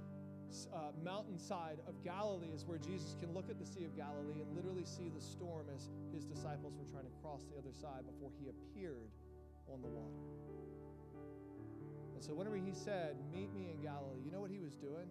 uh, 0.74 0.90
mountainside 1.04 1.78
of 1.86 2.02
Galilee 2.02 2.50
is 2.54 2.64
where 2.64 2.78
Jesus 2.78 3.14
can 3.20 3.32
look 3.32 3.48
at 3.50 3.58
the 3.58 3.66
Sea 3.66 3.84
of 3.84 3.96
Galilee 3.96 4.42
and 4.42 4.50
literally 4.56 4.84
see 4.84 5.10
the 5.14 5.20
storm 5.20 5.66
as 5.74 5.90
his 6.12 6.24
disciples 6.24 6.74
were 6.74 6.90
trying 6.90 7.06
to 7.06 7.14
cross 7.22 7.46
the 7.46 7.56
other 7.58 7.70
side 7.70 8.02
before 8.02 8.30
he 8.34 8.50
appeared 8.50 9.10
on 9.70 9.80
the 9.80 9.86
water. 9.86 10.26
And 12.14 12.22
so, 12.22 12.34
whenever 12.34 12.56
he 12.56 12.74
said, 12.74 13.14
Meet 13.30 13.54
me 13.54 13.70
in 13.70 13.78
Galilee, 13.78 14.22
you 14.24 14.32
know 14.32 14.40
what 14.40 14.50
he 14.50 14.58
was 14.58 14.74
doing? 14.74 15.06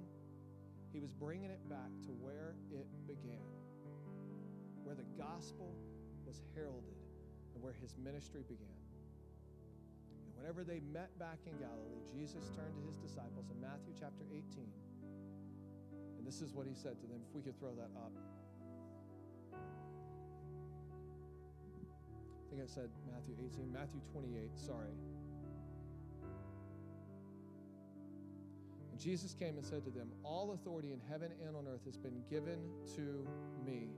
He 0.92 1.00
was 1.00 1.14
bringing 1.14 1.52
it 1.52 1.64
back 1.70 1.92
to 2.08 2.12
where 2.20 2.56
it 2.72 2.88
began, 3.08 3.48
where 4.84 4.96
the 4.96 5.08
gospel 5.18 5.76
was 6.26 6.42
heralded, 6.56 7.00
and 7.54 7.64
where 7.64 7.74
his 7.74 7.96
ministry 8.02 8.44
began. 8.48 8.75
Whenever 10.38 10.64
they 10.64 10.82
met 10.94 11.18
back 11.18 11.40
in 11.46 11.58
Galilee, 11.58 12.04
Jesus 12.14 12.52
turned 12.56 12.76
to 12.76 12.84
his 12.86 12.98
disciples 12.98 13.50
in 13.50 13.60
Matthew 13.60 13.94
chapter 13.98 14.26
18. 14.30 14.68
And 16.18 16.28
this 16.28 16.42
is 16.42 16.54
what 16.54 16.68
he 16.68 16.74
said 16.74 17.00
to 17.02 17.08
them. 17.08 17.22
If 17.28 17.36
we 17.36 17.42
could 17.42 17.58
throw 17.60 17.74
that 17.76 17.92
up. 17.96 18.12
I 22.34 22.50
think 22.50 22.62
I 22.62 22.68
said 22.68 22.90
Matthew 23.12 23.36
18, 23.40 23.72
Matthew 23.72 24.02
28, 24.12 24.58
sorry. 24.58 24.94
And 28.92 29.00
Jesus 29.00 29.34
came 29.34 29.58
and 29.58 29.66
said 29.66 29.84
to 29.84 29.90
them, 29.90 30.10
All 30.24 30.54
authority 30.54 30.94
in 30.94 31.02
heaven 31.10 31.32
and 31.46 31.56
on 31.56 31.68
earth 31.68 31.84
has 31.86 31.98
been 31.98 32.24
given 32.30 32.60
to 32.96 33.28
me. 33.66 33.90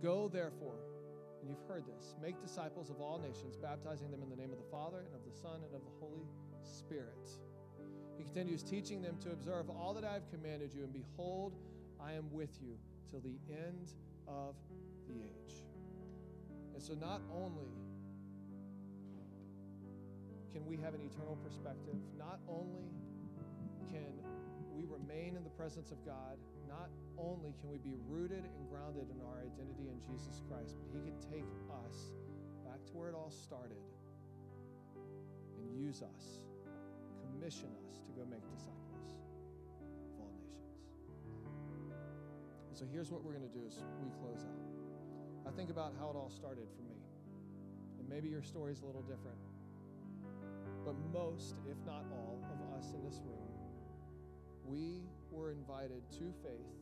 Go, 0.00 0.28
therefore, 0.28 0.76
and 1.40 1.48
you've 1.48 1.66
heard 1.68 1.84
this, 1.86 2.14
make 2.20 2.40
disciples 2.40 2.90
of 2.90 3.00
all 3.00 3.18
nations, 3.18 3.56
baptizing 3.56 4.10
them 4.10 4.22
in 4.22 4.30
the 4.30 4.36
name 4.36 4.50
of 4.50 4.58
the 4.58 4.70
Father, 4.70 4.98
and 5.06 5.14
of 5.14 5.24
the 5.24 5.36
Son, 5.36 5.60
and 5.64 5.74
of 5.74 5.82
the 5.84 5.92
Holy 6.00 6.26
Spirit. 6.62 7.30
He 8.16 8.24
continues, 8.24 8.62
teaching 8.62 9.00
them 9.00 9.16
to 9.20 9.30
observe 9.30 9.70
all 9.70 9.94
that 9.94 10.04
I 10.04 10.14
have 10.14 10.28
commanded 10.30 10.74
you, 10.74 10.82
and 10.82 10.92
behold, 10.92 11.54
I 12.00 12.12
am 12.12 12.32
with 12.32 12.58
you 12.60 12.76
till 13.10 13.20
the 13.20 13.38
end 13.50 13.92
of 14.26 14.54
the 15.06 15.14
age. 15.14 15.62
And 16.74 16.82
so, 16.82 16.94
not 16.94 17.22
only 17.32 17.70
can 20.52 20.66
we 20.66 20.76
have 20.76 20.94
an 20.94 21.00
eternal 21.00 21.36
perspective? 21.36 21.94
Not 22.18 22.40
only 22.48 22.90
can 23.90 24.12
we 24.74 24.84
remain 24.84 25.36
in 25.36 25.44
the 25.44 25.50
presence 25.50 25.90
of 25.90 26.04
God, 26.04 26.38
not 26.68 26.90
only 27.18 27.54
can 27.60 27.68
we 27.68 27.78
be 27.78 27.94
rooted 28.06 28.46
and 28.46 28.62
grounded 28.70 29.10
in 29.10 29.18
our 29.26 29.42
identity 29.42 29.90
in 29.90 29.98
Jesus 30.00 30.42
Christ, 30.46 30.78
but 30.78 30.88
He 30.94 31.02
can 31.02 31.18
take 31.18 31.46
us 31.84 32.14
back 32.64 32.78
to 32.86 32.92
where 32.94 33.10
it 33.10 33.14
all 33.14 33.30
started 33.30 33.82
and 35.58 35.66
use 35.74 36.02
us, 36.02 36.46
commission 37.20 37.70
us 37.90 37.98
to 38.06 38.10
go 38.14 38.22
make 38.30 38.46
disciples 38.54 39.18
of 39.82 40.22
all 40.22 40.32
nations. 40.38 40.78
And 42.70 42.76
so 42.78 42.86
here's 42.86 43.10
what 43.10 43.24
we're 43.24 43.34
going 43.34 43.48
to 43.50 43.56
do 43.56 43.66
as 43.66 43.82
we 43.98 44.10
close 44.22 44.46
out. 44.46 44.68
I 45.46 45.50
think 45.50 45.70
about 45.70 45.94
how 45.98 46.10
it 46.10 46.16
all 46.16 46.30
started 46.30 46.68
for 46.76 46.82
me. 46.82 46.98
And 47.98 48.08
maybe 48.08 48.28
your 48.28 48.42
story 48.42 48.72
is 48.72 48.82
a 48.82 48.86
little 48.86 49.02
different. 49.02 49.38
But 50.84 50.94
most, 51.12 51.56
if 51.66 51.76
not 51.84 52.04
all, 52.12 52.38
of 52.48 52.78
us 52.78 52.92
in 52.94 53.02
this 53.02 53.20
room, 53.24 53.48
we 54.64 55.02
were 55.30 55.50
invited 55.50 56.02
to 56.12 56.32
faith 56.42 56.77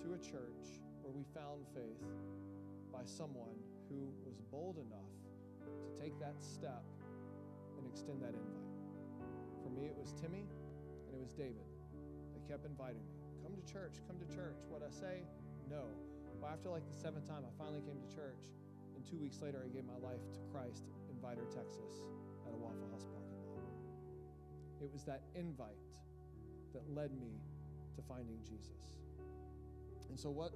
to 0.00 0.14
a 0.14 0.20
church 0.20 0.80
where 1.02 1.12
we 1.12 1.24
found 1.34 1.66
faith 1.74 2.00
by 2.92 3.04
someone 3.04 3.58
who 3.88 4.08
was 4.24 4.40
bold 4.50 4.78
enough 4.78 5.12
to 5.60 5.68
take 6.00 6.16
that 6.20 6.40
step 6.40 6.84
and 7.76 7.84
extend 7.86 8.22
that 8.22 8.32
invite. 8.32 8.72
For 9.62 9.70
me, 9.70 9.86
it 9.86 9.96
was 9.96 10.14
Timmy 10.16 10.48
and 11.06 11.12
it 11.12 11.20
was 11.20 11.32
David. 11.32 11.66
They 12.32 12.42
kept 12.48 12.64
inviting 12.64 13.04
me. 13.04 13.18
Come 13.42 13.52
to 13.58 13.64
church, 13.66 14.00
come 14.06 14.16
to 14.22 14.28
church. 14.30 14.62
What 14.70 14.80
I 14.80 14.90
say? 14.90 15.26
No. 15.68 15.84
Well, 16.40 16.50
after 16.50 16.70
like 16.70 16.86
the 16.86 16.96
seventh 16.96 17.26
time, 17.28 17.44
I 17.44 17.52
finally 17.58 17.82
came 17.82 17.98
to 17.98 18.10
church. 18.10 18.50
And 18.94 19.02
two 19.06 19.18
weeks 19.18 19.40
later, 19.42 19.62
I 19.64 19.68
gave 19.68 19.84
my 19.84 19.98
life 19.98 20.22
to 20.34 20.40
Christ 20.52 20.86
in 21.10 21.16
Vidor, 21.18 21.46
Texas 21.50 22.06
at 22.46 22.52
a 22.54 22.58
Waffle 22.58 22.86
House 22.90 23.06
parking 23.10 23.38
lot. 23.50 23.66
It 24.82 24.90
was 24.92 25.04
that 25.04 25.22
invite 25.34 25.90
that 26.74 26.82
led 26.90 27.12
me 27.18 27.38
to 27.96 28.02
finding 28.02 28.38
Jesus. 28.42 29.01
And 30.12 30.20
so, 30.20 30.28
what 30.28 30.52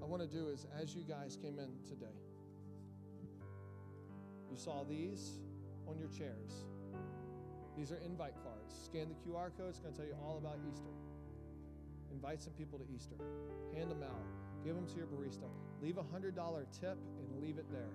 I 0.00 0.06
want 0.06 0.22
to 0.22 0.26
do 0.26 0.48
is, 0.48 0.64
as 0.80 0.96
you 0.96 1.02
guys 1.02 1.36
came 1.36 1.58
in 1.58 1.68
today, 1.86 2.16
you 4.50 4.56
saw 4.56 4.84
these 4.84 5.36
on 5.86 5.98
your 5.98 6.08
chairs. 6.08 6.64
These 7.76 7.92
are 7.92 7.98
invite 7.98 8.32
cards. 8.42 8.74
Scan 8.86 9.08
the 9.10 9.14
QR 9.16 9.50
code, 9.58 9.68
it's 9.68 9.80
going 9.80 9.92
to 9.92 10.00
tell 10.00 10.08
you 10.08 10.16
all 10.24 10.38
about 10.38 10.56
Easter. 10.72 10.88
Invite 12.10 12.40
some 12.40 12.54
people 12.54 12.78
to 12.78 12.86
Easter. 12.88 13.16
Hand 13.76 13.90
them 13.90 14.02
out. 14.02 14.24
Give 14.64 14.74
them 14.74 14.86
to 14.86 14.96
your 14.96 15.08
barista. 15.08 15.44
Leave 15.82 15.98
a 15.98 16.02
$100 16.02 16.32
tip 16.80 16.96
and 17.18 17.42
leave 17.42 17.58
it 17.58 17.70
there. 17.70 17.92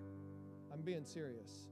I'm 0.72 0.82
being 0.82 1.04
serious. 1.04 1.66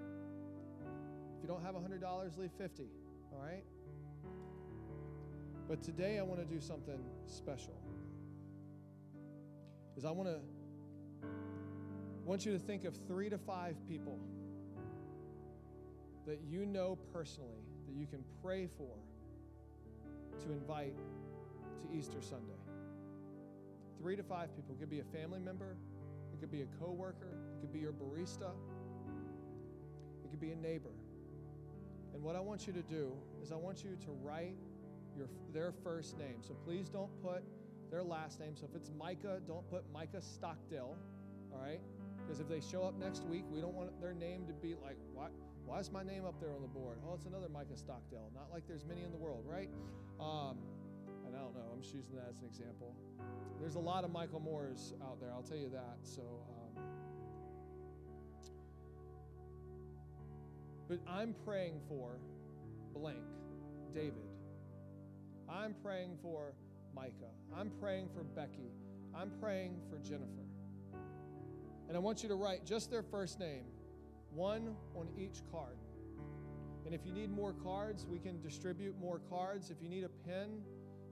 If 0.00 1.42
you 1.42 1.46
don't 1.46 1.62
have 1.62 1.76
$100, 1.76 2.38
leave 2.38 2.50
50, 2.58 2.82
all 3.32 3.38
right? 3.38 3.62
But 5.68 5.80
today 5.80 6.18
I 6.18 6.22
want 6.22 6.40
to 6.40 6.46
do 6.52 6.60
something 6.60 6.98
special. 7.28 7.83
Is 9.96 10.04
I 10.04 10.10
want 10.10 10.28
to 10.28 10.38
want 12.24 12.46
you 12.46 12.52
to 12.52 12.58
think 12.58 12.84
of 12.84 12.96
3 13.06 13.28
to 13.30 13.38
5 13.38 13.76
people 13.88 14.18
that 16.26 16.40
you 16.48 16.64
know 16.64 16.98
personally 17.12 17.62
that 17.86 17.94
you 17.94 18.06
can 18.06 18.24
pray 18.42 18.66
for 18.78 18.96
to 20.40 20.52
invite 20.52 20.94
to 21.82 21.96
Easter 21.96 22.20
Sunday. 22.20 22.58
3 24.00 24.16
to 24.16 24.22
5 24.22 24.56
people. 24.56 24.74
It 24.74 24.80
could 24.80 24.90
be 24.90 25.00
a 25.00 25.04
family 25.04 25.38
member, 25.38 25.76
it 26.32 26.40
could 26.40 26.50
be 26.50 26.62
a 26.62 26.66
coworker, 26.80 27.36
it 27.56 27.60
could 27.60 27.72
be 27.72 27.78
your 27.78 27.92
barista, 27.92 28.50
it 30.24 30.30
could 30.30 30.40
be 30.40 30.52
a 30.52 30.56
neighbor. 30.56 30.90
And 32.14 32.22
what 32.22 32.36
I 32.36 32.40
want 32.40 32.66
you 32.66 32.72
to 32.72 32.82
do 32.82 33.12
is 33.42 33.52
I 33.52 33.56
want 33.56 33.84
you 33.84 33.96
to 34.04 34.10
write 34.22 34.56
your, 35.16 35.26
their 35.52 35.72
first 35.82 36.18
name. 36.18 36.36
So 36.40 36.54
please 36.64 36.88
don't 36.88 37.10
put 37.22 37.42
their 37.94 38.02
last 38.02 38.40
name. 38.40 38.56
So 38.56 38.66
if 38.68 38.74
it's 38.74 38.90
Micah, 38.98 39.38
don't 39.46 39.68
put 39.70 39.84
Micah 39.92 40.20
Stockdale, 40.20 40.96
all 41.52 41.60
right? 41.60 41.80
Because 42.18 42.40
if 42.40 42.48
they 42.48 42.60
show 42.60 42.82
up 42.82 42.98
next 42.98 43.24
week, 43.24 43.44
we 43.48 43.60
don't 43.60 43.74
want 43.74 44.00
their 44.00 44.12
name 44.12 44.48
to 44.48 44.52
be 44.52 44.74
like, 44.82 44.96
why, 45.12 45.28
why 45.64 45.78
is 45.78 45.92
my 45.92 46.02
name 46.02 46.24
up 46.24 46.40
there 46.40 46.52
on 46.52 46.60
the 46.60 46.66
board? 46.66 46.98
Oh, 47.08 47.14
it's 47.14 47.26
another 47.26 47.48
Micah 47.48 47.76
Stockdale. 47.76 48.32
Not 48.34 48.50
like 48.52 48.66
there's 48.66 48.84
many 48.84 49.04
in 49.04 49.12
the 49.12 49.16
world, 49.16 49.44
right? 49.48 49.70
Um, 50.18 50.58
and 51.24 51.36
I 51.36 51.38
don't 51.38 51.54
know, 51.54 51.70
I'm 51.72 51.82
just 51.82 51.94
using 51.94 52.16
that 52.16 52.26
as 52.30 52.40
an 52.40 52.46
example. 52.46 52.96
There's 53.60 53.76
a 53.76 53.80
lot 53.80 54.02
of 54.02 54.10
Michael 54.10 54.40
Moores 54.40 54.92
out 55.00 55.20
there, 55.20 55.30
I'll 55.32 55.42
tell 55.42 55.56
you 55.56 55.70
that. 55.70 55.98
So, 56.02 56.22
um, 56.76 56.82
but 60.88 60.98
I'm 61.08 61.32
praying 61.44 61.80
for 61.88 62.18
blank, 62.92 63.22
David. 63.94 64.26
I'm 65.48 65.74
praying 65.74 66.18
for 66.20 66.54
Micah. 66.94 67.32
I'm 67.56 67.70
praying 67.80 68.08
for 68.14 68.22
Becky. 68.22 68.72
I'm 69.14 69.30
praying 69.40 69.76
for 69.90 69.98
Jennifer. 69.98 70.44
And 71.88 71.96
I 71.96 72.00
want 72.00 72.22
you 72.22 72.28
to 72.28 72.34
write 72.34 72.64
just 72.64 72.90
their 72.90 73.02
first 73.02 73.38
name, 73.38 73.64
one 74.32 74.74
on 74.96 75.08
each 75.18 75.42
card. 75.50 75.76
And 76.86 76.94
if 76.94 77.06
you 77.06 77.12
need 77.12 77.30
more 77.30 77.52
cards, 77.52 78.06
we 78.06 78.18
can 78.18 78.40
distribute 78.40 78.98
more 78.98 79.20
cards. 79.30 79.70
If 79.70 79.82
you 79.82 79.88
need 79.88 80.04
a 80.04 80.08
pen, 80.08 80.62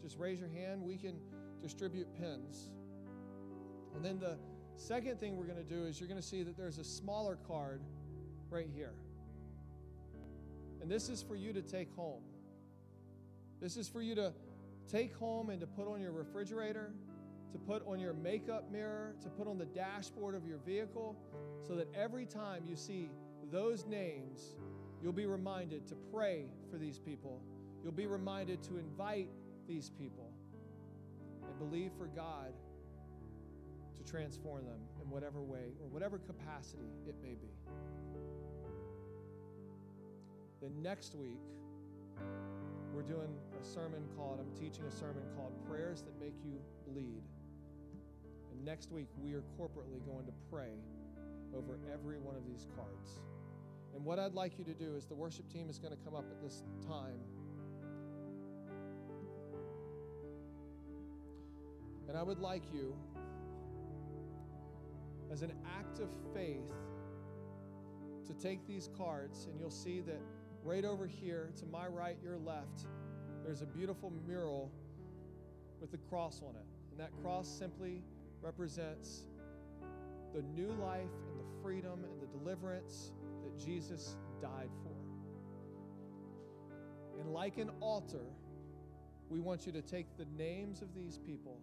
just 0.03 0.19
raise 0.19 0.39
your 0.39 0.49
hand. 0.49 0.83
We 0.83 0.97
can 0.97 1.17
distribute 1.63 2.09
pens. 2.21 2.71
And 3.95 4.05
then 4.05 4.19
the 4.19 4.37
second 4.77 5.21
thing 5.21 5.37
we're 5.37 5.47
going 5.47 5.65
to 5.65 5.75
do 5.75 5.85
is 5.85 6.01
you're 6.01 6.09
going 6.09 6.21
to 6.21 6.27
see 6.27 6.43
that 6.43 6.57
there's 6.57 6.79
a 6.79 6.85
smaller 6.85 7.39
card 7.47 7.81
right 8.51 8.69
here. 8.75 8.95
And 10.81 10.91
this 10.91 11.09
is 11.09 11.23
for 11.23 11.37
you 11.37 11.53
to 11.53 11.63
take 11.63 11.95
home. 11.95 12.23
This 13.61 13.77
is 13.77 13.89
for 13.89 14.03
you 14.03 14.15
to 14.17 14.33
take 14.91 15.15
home 15.15 15.51
and 15.51 15.61
to 15.61 15.67
put 15.67 15.89
on 15.89 16.01
your 16.01 16.13
refrigerator, 16.13 16.93
to 17.53 17.59
put 17.59 17.87
on 17.87 18.01
your 18.01 18.13
makeup 18.15 18.71
mirror, 18.71 19.15
to 19.23 19.29
put 19.29 19.47
on 19.47 19.59
the 19.59 19.67
dashboard 19.67 20.35
of 20.35 20.47
your 20.47 20.59
vehicle, 20.59 21.17
so 21.67 21.75
that 21.75 21.89
every 21.95 22.27
time 22.27 22.63
you 22.67 22.77
see 22.77 23.11
those 23.51 23.87
names, 23.87 24.57
you'll 25.03 25.13
be 25.13 25.27
reminded 25.27 25.87
to 25.89 25.95
pray 26.13 26.47
for 26.71 26.79
these 26.79 26.99
people. 26.99 27.41
You'll 27.83 27.93
be 27.93 28.07
reminded 28.07 28.63
to 28.65 28.79
invite 28.79 29.29
these 29.67 29.91
people 29.91 30.33
and 31.47 31.59
believe 31.59 31.93
for 31.99 32.07
God 32.07 32.53
to 33.97 34.11
transform 34.11 34.65
them 34.65 34.81
in 35.03 35.11
whatever 35.11 35.43
way 35.43 35.75
or 35.81 35.89
whatever 35.89 36.19
capacity 36.19 36.89
it 37.07 37.15
may 37.23 37.35
be. 37.35 37.51
Then 40.61 40.81
next 40.81 41.15
week, 41.15 41.41
we're 42.95 43.03
doing 43.03 43.29
a 43.59 43.65
sermon 43.65 44.03
called, 44.17 44.39
I'm 44.39 44.61
teaching 44.61 44.85
a 44.85 44.91
sermon 44.91 45.23
called 45.35 45.53
Prayers 45.67 46.03
That 46.03 46.19
Make 46.21 46.35
You 46.45 46.61
Bleed. 46.87 47.23
And 48.51 48.65
next 48.65 48.93
week, 48.93 49.09
we 49.23 49.33
are 49.33 49.43
corporately 49.59 50.05
going 50.05 50.27
to 50.27 50.33
pray 50.51 50.73
over 51.57 51.79
every 51.93 52.19
one 52.19 52.37
of 52.37 52.47
these 52.47 52.67
cards. 52.77 53.21
And 53.95 54.05
what 54.05 54.19
I'd 54.19 54.35
like 54.35 54.59
you 54.59 54.65
to 54.65 54.75
do 54.75 54.95
is 54.95 55.07
the 55.07 55.15
worship 55.15 55.51
team 55.51 55.71
is 55.71 55.79
going 55.79 55.97
to 55.97 56.05
come 56.05 56.15
up 56.15 56.27
at 56.31 56.43
this 56.43 56.63
time. 56.87 57.19
And 62.09 62.19
I 62.19 62.23
would 62.23 62.41
like 62.41 62.65
you, 62.75 62.95
as 65.31 65.41
an 65.41 65.53
act 65.79 65.99
of 65.99 66.11
faith, 66.35 66.61
to 68.27 68.35
take 68.35 68.67
these 68.67 68.91
cards, 68.99 69.47
and 69.51 69.59
you'll 69.59 69.71
see 69.71 70.01
that 70.03 70.21
right 70.65 70.85
over 70.85 71.07
here, 71.07 71.51
to 71.59 71.67
my 71.67 71.87
right, 71.87 72.17
your 72.23 72.37
left, 72.37 72.87
there's 73.45 73.63
a 73.63 73.67
beautiful 73.67 74.13
mural 74.27 74.71
with 75.81 75.91
the 75.91 75.99
cross 76.09 76.41
on 76.43 76.55
it. 76.55 76.67
And 76.91 77.01
that 77.01 77.11
cross 77.23 77.49
simply 77.49 78.03
represents 78.41 79.23
the 80.35 80.43
new 80.43 80.71
life 80.81 81.11
and 81.29 81.39
the 81.39 81.63
freedom 81.63 82.05
and 82.05 82.21
the 82.21 82.27
deliverance 82.39 83.13
that 83.43 83.59
Jesus 83.59 84.17
died 84.41 84.71
for. 84.83 84.93
And 87.21 87.33
like 87.33 87.59
an 87.59 87.71
altar, 87.81 88.27
we 89.29 89.41
want 89.41 89.67
you 89.67 89.73
to 89.73 89.83
take 89.83 90.07
the 90.17 90.27
names 90.37 90.83
of 90.83 90.95
these 90.95 91.19
people 91.19 91.59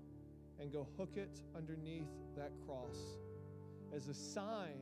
and 0.59 0.71
go 0.71 0.87
hook 0.97 1.11
it 1.15 1.39
underneath 1.55 2.09
that 2.35 2.51
cross 2.65 2.97
as 3.95 4.07
a 4.07 4.13
sign 4.13 4.77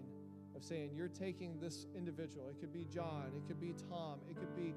of 0.58 0.64
saying 0.64 0.89
you're 0.95 1.08
taking 1.08 1.60
this 1.62 1.86
individual. 1.95 2.49
It 2.49 2.60
could 2.60 2.74
be 2.74 2.86
John, 2.91 3.32
it 3.38 3.47
could 3.47 3.62
be 3.62 3.74
Tom, 3.88 4.20
it 4.30 4.36
could 4.39 4.55
be 4.55 4.74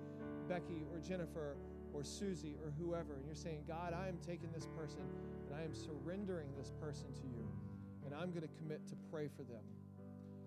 Becky 0.46 0.84
or 0.92 1.00
Jennifer 1.00 1.56
or 1.94 2.04
Susie 2.04 2.56
or 2.62 2.70
whoever. 2.78 3.14
And 3.16 3.24
you're 3.24 3.34
saying, 3.34 3.64
God, 3.66 3.94
I 3.94 4.06
am 4.06 4.18
taking 4.24 4.52
this 4.52 4.68
person 4.76 5.02
and 5.48 5.56
I 5.56 5.64
am 5.64 5.74
surrendering 5.74 6.48
this 6.56 6.72
person 6.80 7.08
to 7.14 7.22
you. 7.22 7.48
And 8.04 8.14
I'm 8.14 8.30
going 8.30 8.42
to 8.42 8.54
commit 8.60 8.86
to 8.88 8.94
pray 9.10 9.28
for 9.34 9.42
them. 9.42 9.64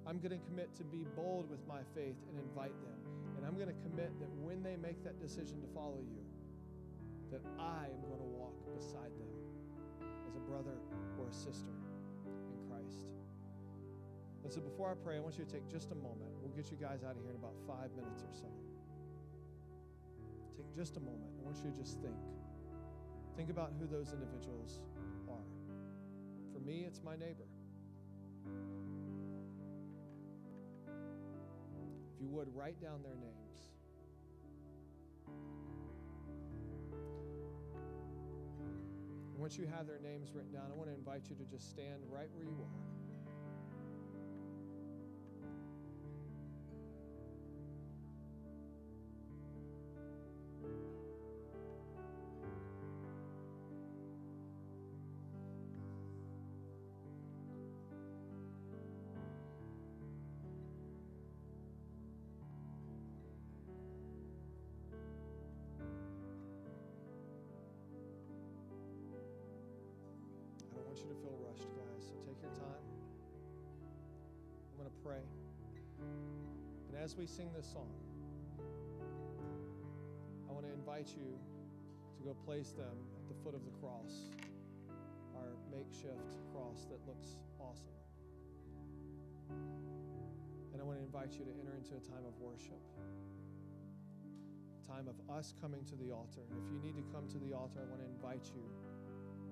I'm 0.05 0.19
going 0.19 0.38
to 0.38 0.45
commit 0.45 0.75
to 0.75 0.84
be 0.84 1.05
bold 1.15 1.49
with 1.49 1.65
my 1.67 1.81
faith 1.95 2.17
and 2.29 2.38
invite 2.38 2.75
them. 2.84 2.99
And 3.38 3.45
I'm 3.45 3.55
going 3.55 3.73
to 3.73 3.81
commit 3.89 4.13
that 4.19 4.29
when 4.39 4.61
they 4.61 4.75
make 4.75 5.03
that 5.03 5.19
decision 5.19 5.61
to 5.61 5.67
follow 5.73 5.99
you, 5.99 6.21
that 7.31 7.41
I 7.57 7.89
am 7.89 8.01
going 8.05 8.21
to 8.21 8.31
walk 8.38 8.53
beside 8.77 9.09
them 9.17 9.34
as 10.27 10.36
a 10.36 10.43
brother 10.45 10.77
or 11.17 11.27
a 11.27 11.34
sister 11.34 11.73
in 12.21 12.69
Christ. 12.69 13.07
And 14.43 14.51
so 14.51 14.59
before 14.59 14.91
I 14.91 14.95
pray, 14.95 15.17
I 15.17 15.19
want 15.19 15.37
you 15.37 15.45
to 15.45 15.51
take 15.51 15.69
just 15.69 15.91
a 15.91 15.95
moment. 15.95 16.31
We'll 16.41 16.51
get 16.51 16.69
you 16.69 16.77
guys 16.77 17.03
out 17.03 17.15
of 17.15 17.21
here 17.21 17.31
in 17.31 17.37
about 17.37 17.55
five 17.65 17.91
minutes 17.95 18.23
or 18.23 18.33
so. 18.33 18.47
Take 20.57 20.75
just 20.75 20.97
a 20.97 20.99
moment. 20.99 21.31
I 21.39 21.45
want 21.45 21.57
you 21.63 21.71
to 21.71 21.77
just 21.77 22.01
think. 22.01 22.15
Think 23.37 23.49
about 23.49 23.71
who 23.79 23.87
those 23.87 24.11
individuals 24.11 24.81
are. 25.29 25.47
For 26.53 26.59
me, 26.59 26.83
it's 26.85 27.01
my 27.03 27.15
neighbor. 27.15 27.47
If 32.13 32.21
you 32.21 32.27
would, 32.27 32.53
write 32.53 32.79
down 32.81 33.01
their 33.01 33.15
names. 33.15 33.71
Once 39.37 39.57
you 39.57 39.65
have 39.65 39.87
their 39.87 39.99
names 39.99 40.31
written 40.33 40.51
down, 40.51 40.65
I 40.71 40.75
want 40.75 40.89
to 40.89 40.95
invite 40.95 41.23
you 41.29 41.35
to 41.35 41.43
just 41.43 41.69
stand 41.69 42.03
right 42.09 42.29
where 42.35 42.45
you 42.45 42.55
are. 42.61 42.92
You 71.04 71.14
to 71.14 71.20
feel 71.20 71.36
rushed, 71.43 71.68
guys. 71.76 72.04
So 72.08 72.16
take 72.24 72.39
your 72.39 72.56
time. 72.56 72.84
I'm 74.72 74.76
going 74.80 74.88
to 74.88 74.99
pray. 75.04 75.24
And 76.88 76.95
as 76.95 77.18
we 77.18 77.26
sing 77.28 77.51
this 77.56 77.68
song, 77.68 77.91
I 80.47 80.54
want 80.54 80.66
to 80.66 80.72
invite 80.72 81.12
you 81.12 81.36
to 82.16 82.24
go 82.24 82.34
place 82.45 82.72
them 82.72 82.95
at 83.20 83.28
the 83.28 83.36
foot 83.43 83.56
of 83.56 83.66
the 83.66 83.76
cross, 83.84 84.32
our 85.36 85.51
makeshift 85.72 86.32
cross 86.54 86.88
that 86.88 86.99
looks 87.08 87.36
awesome. 87.60 87.99
And 90.72 90.80
I 90.80 90.86
want 90.86 90.99
to 90.99 91.04
invite 91.04 91.34
you 91.34 91.43
to 91.43 91.51
enter 91.60 91.76
into 91.76 91.99
a 91.99 92.04
time 92.08 92.24
of 92.24 92.34
worship, 92.39 92.80
time 94.88 95.08
of 95.08 95.20
us 95.36 95.54
coming 95.60 95.84
to 95.86 95.95
the 95.95 96.12
altar. 96.12 96.47
And 96.47 96.56
if 96.64 96.72
you 96.72 96.80
need 96.80 96.95
to 96.95 97.04
come 97.12 97.28
to 97.28 97.39
the 97.39 97.51
altar, 97.51 97.84
I 97.84 97.89
want 97.89 98.01
to 98.01 98.08
invite 98.08 98.51
you 98.56 98.64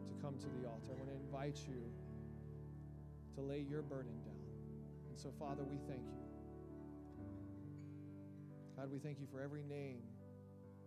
to 0.07 0.15
come 0.21 0.37
to 0.39 0.49
the 0.59 0.67
altar. 0.67 0.91
I 0.91 0.97
want 0.97 1.09
to 1.09 1.15
invite 1.15 1.59
you 1.67 1.81
to 3.35 3.41
lay 3.41 3.59
your 3.59 3.81
burden 3.81 4.15
down. 4.25 4.45
And 5.09 5.17
so, 5.17 5.31
Father, 5.39 5.63
we 5.63 5.77
thank 5.87 6.03
you. 6.03 6.21
God, 8.77 8.91
we 8.91 8.99
thank 8.99 9.19
you 9.19 9.27
for 9.31 9.41
every 9.41 9.63
name 9.63 10.01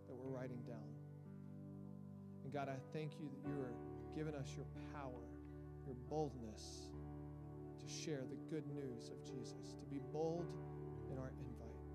that 0.07 0.15
we're 0.15 0.35
writing 0.35 0.59
down. 0.67 0.91
And 2.43 2.51
God, 2.51 2.67
I 2.67 2.75
thank 2.91 3.13
you 3.19 3.29
that 3.31 3.41
you 3.47 3.55
are 3.61 3.73
giving 4.15 4.35
us 4.35 4.51
your 4.55 4.65
power, 4.93 5.23
your 5.85 5.95
boldness 6.09 6.91
to 7.79 7.87
share 7.87 8.23
the 8.27 8.35
good 8.49 8.67
news 8.67 9.09
of 9.09 9.23
Jesus, 9.23 9.79
to 9.79 9.85
be 9.87 10.01
bold 10.11 10.45
in 11.11 11.17
our 11.17 11.31
invite. 11.39 11.87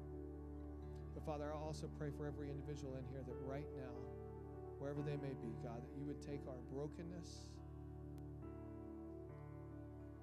But 1.15 1.25
Father, 1.27 1.53
I 1.53 1.57
also 1.57 1.89
pray 1.99 2.11
for 2.17 2.27
every 2.27 2.49
individual 2.49 2.97
in 2.97 3.05
here 3.13 3.23
that 3.27 3.37
right 3.45 3.69
now, 3.77 3.93
wherever 4.81 5.05
they 5.05 5.21
may 5.21 5.37
be, 5.45 5.53
God, 5.63 5.77
that 5.85 5.93
you 5.95 6.09
would 6.09 6.25
take 6.25 6.41
our 6.49 6.57
brokenness, 6.73 7.45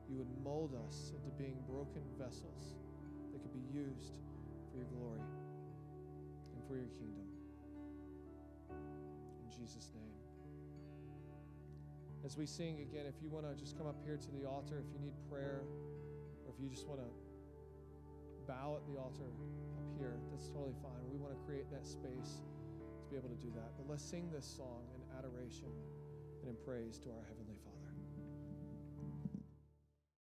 you 0.10 0.18
would 0.18 0.34
mold 0.44 0.74
us 0.88 1.14
into 1.14 1.30
being 1.38 1.56
broken 1.70 2.02
vessels 2.18 2.82
that 3.32 3.38
could 3.38 3.54
be 3.54 3.70
used 3.70 4.18
for 4.72 4.82
your 4.82 4.90
glory 4.98 5.22
and 5.22 6.60
for 6.66 6.74
your 6.74 6.90
kingdom. 6.98 7.30
In 9.46 9.50
Jesus' 9.54 9.94
name. 9.94 10.18
As 12.26 12.36
we 12.36 12.48
sing 12.48 12.82
again, 12.82 13.06
if 13.06 13.22
you 13.22 13.30
want 13.30 13.46
to 13.46 13.54
just 13.54 13.78
come 13.78 13.86
up 13.86 14.02
here 14.04 14.18
to 14.18 14.32
the 14.34 14.50
altar, 14.50 14.82
if 14.82 14.90
you 14.92 15.00
need 15.00 15.14
prayer, 15.30 15.62
or 16.44 16.50
if 16.50 16.58
you 16.58 16.68
just 16.68 16.88
want 16.88 17.00
to 17.00 17.10
bow 18.50 18.82
at 18.82 18.84
the 18.90 18.98
altar 18.98 19.30
up 19.78 19.88
here, 20.00 20.18
that's 20.34 20.50
totally 20.50 20.74
fine. 20.82 21.04
We 21.14 21.20
want 21.20 21.38
to 21.38 21.40
create 21.46 21.70
that 21.70 21.86
space 21.86 22.42
be 23.10 23.16
able 23.16 23.30
to 23.30 23.42
do 23.42 23.52
that. 23.56 23.72
But 23.78 23.90
let's 23.90 24.04
sing 24.04 24.30
this 24.34 24.46
song 24.46 24.84
in 24.96 25.02
adoration 25.18 25.72
and 26.42 26.50
in 26.50 26.56
praise 26.66 26.98
to 27.00 27.10
our 27.10 27.24
Heavenly. 27.28 27.37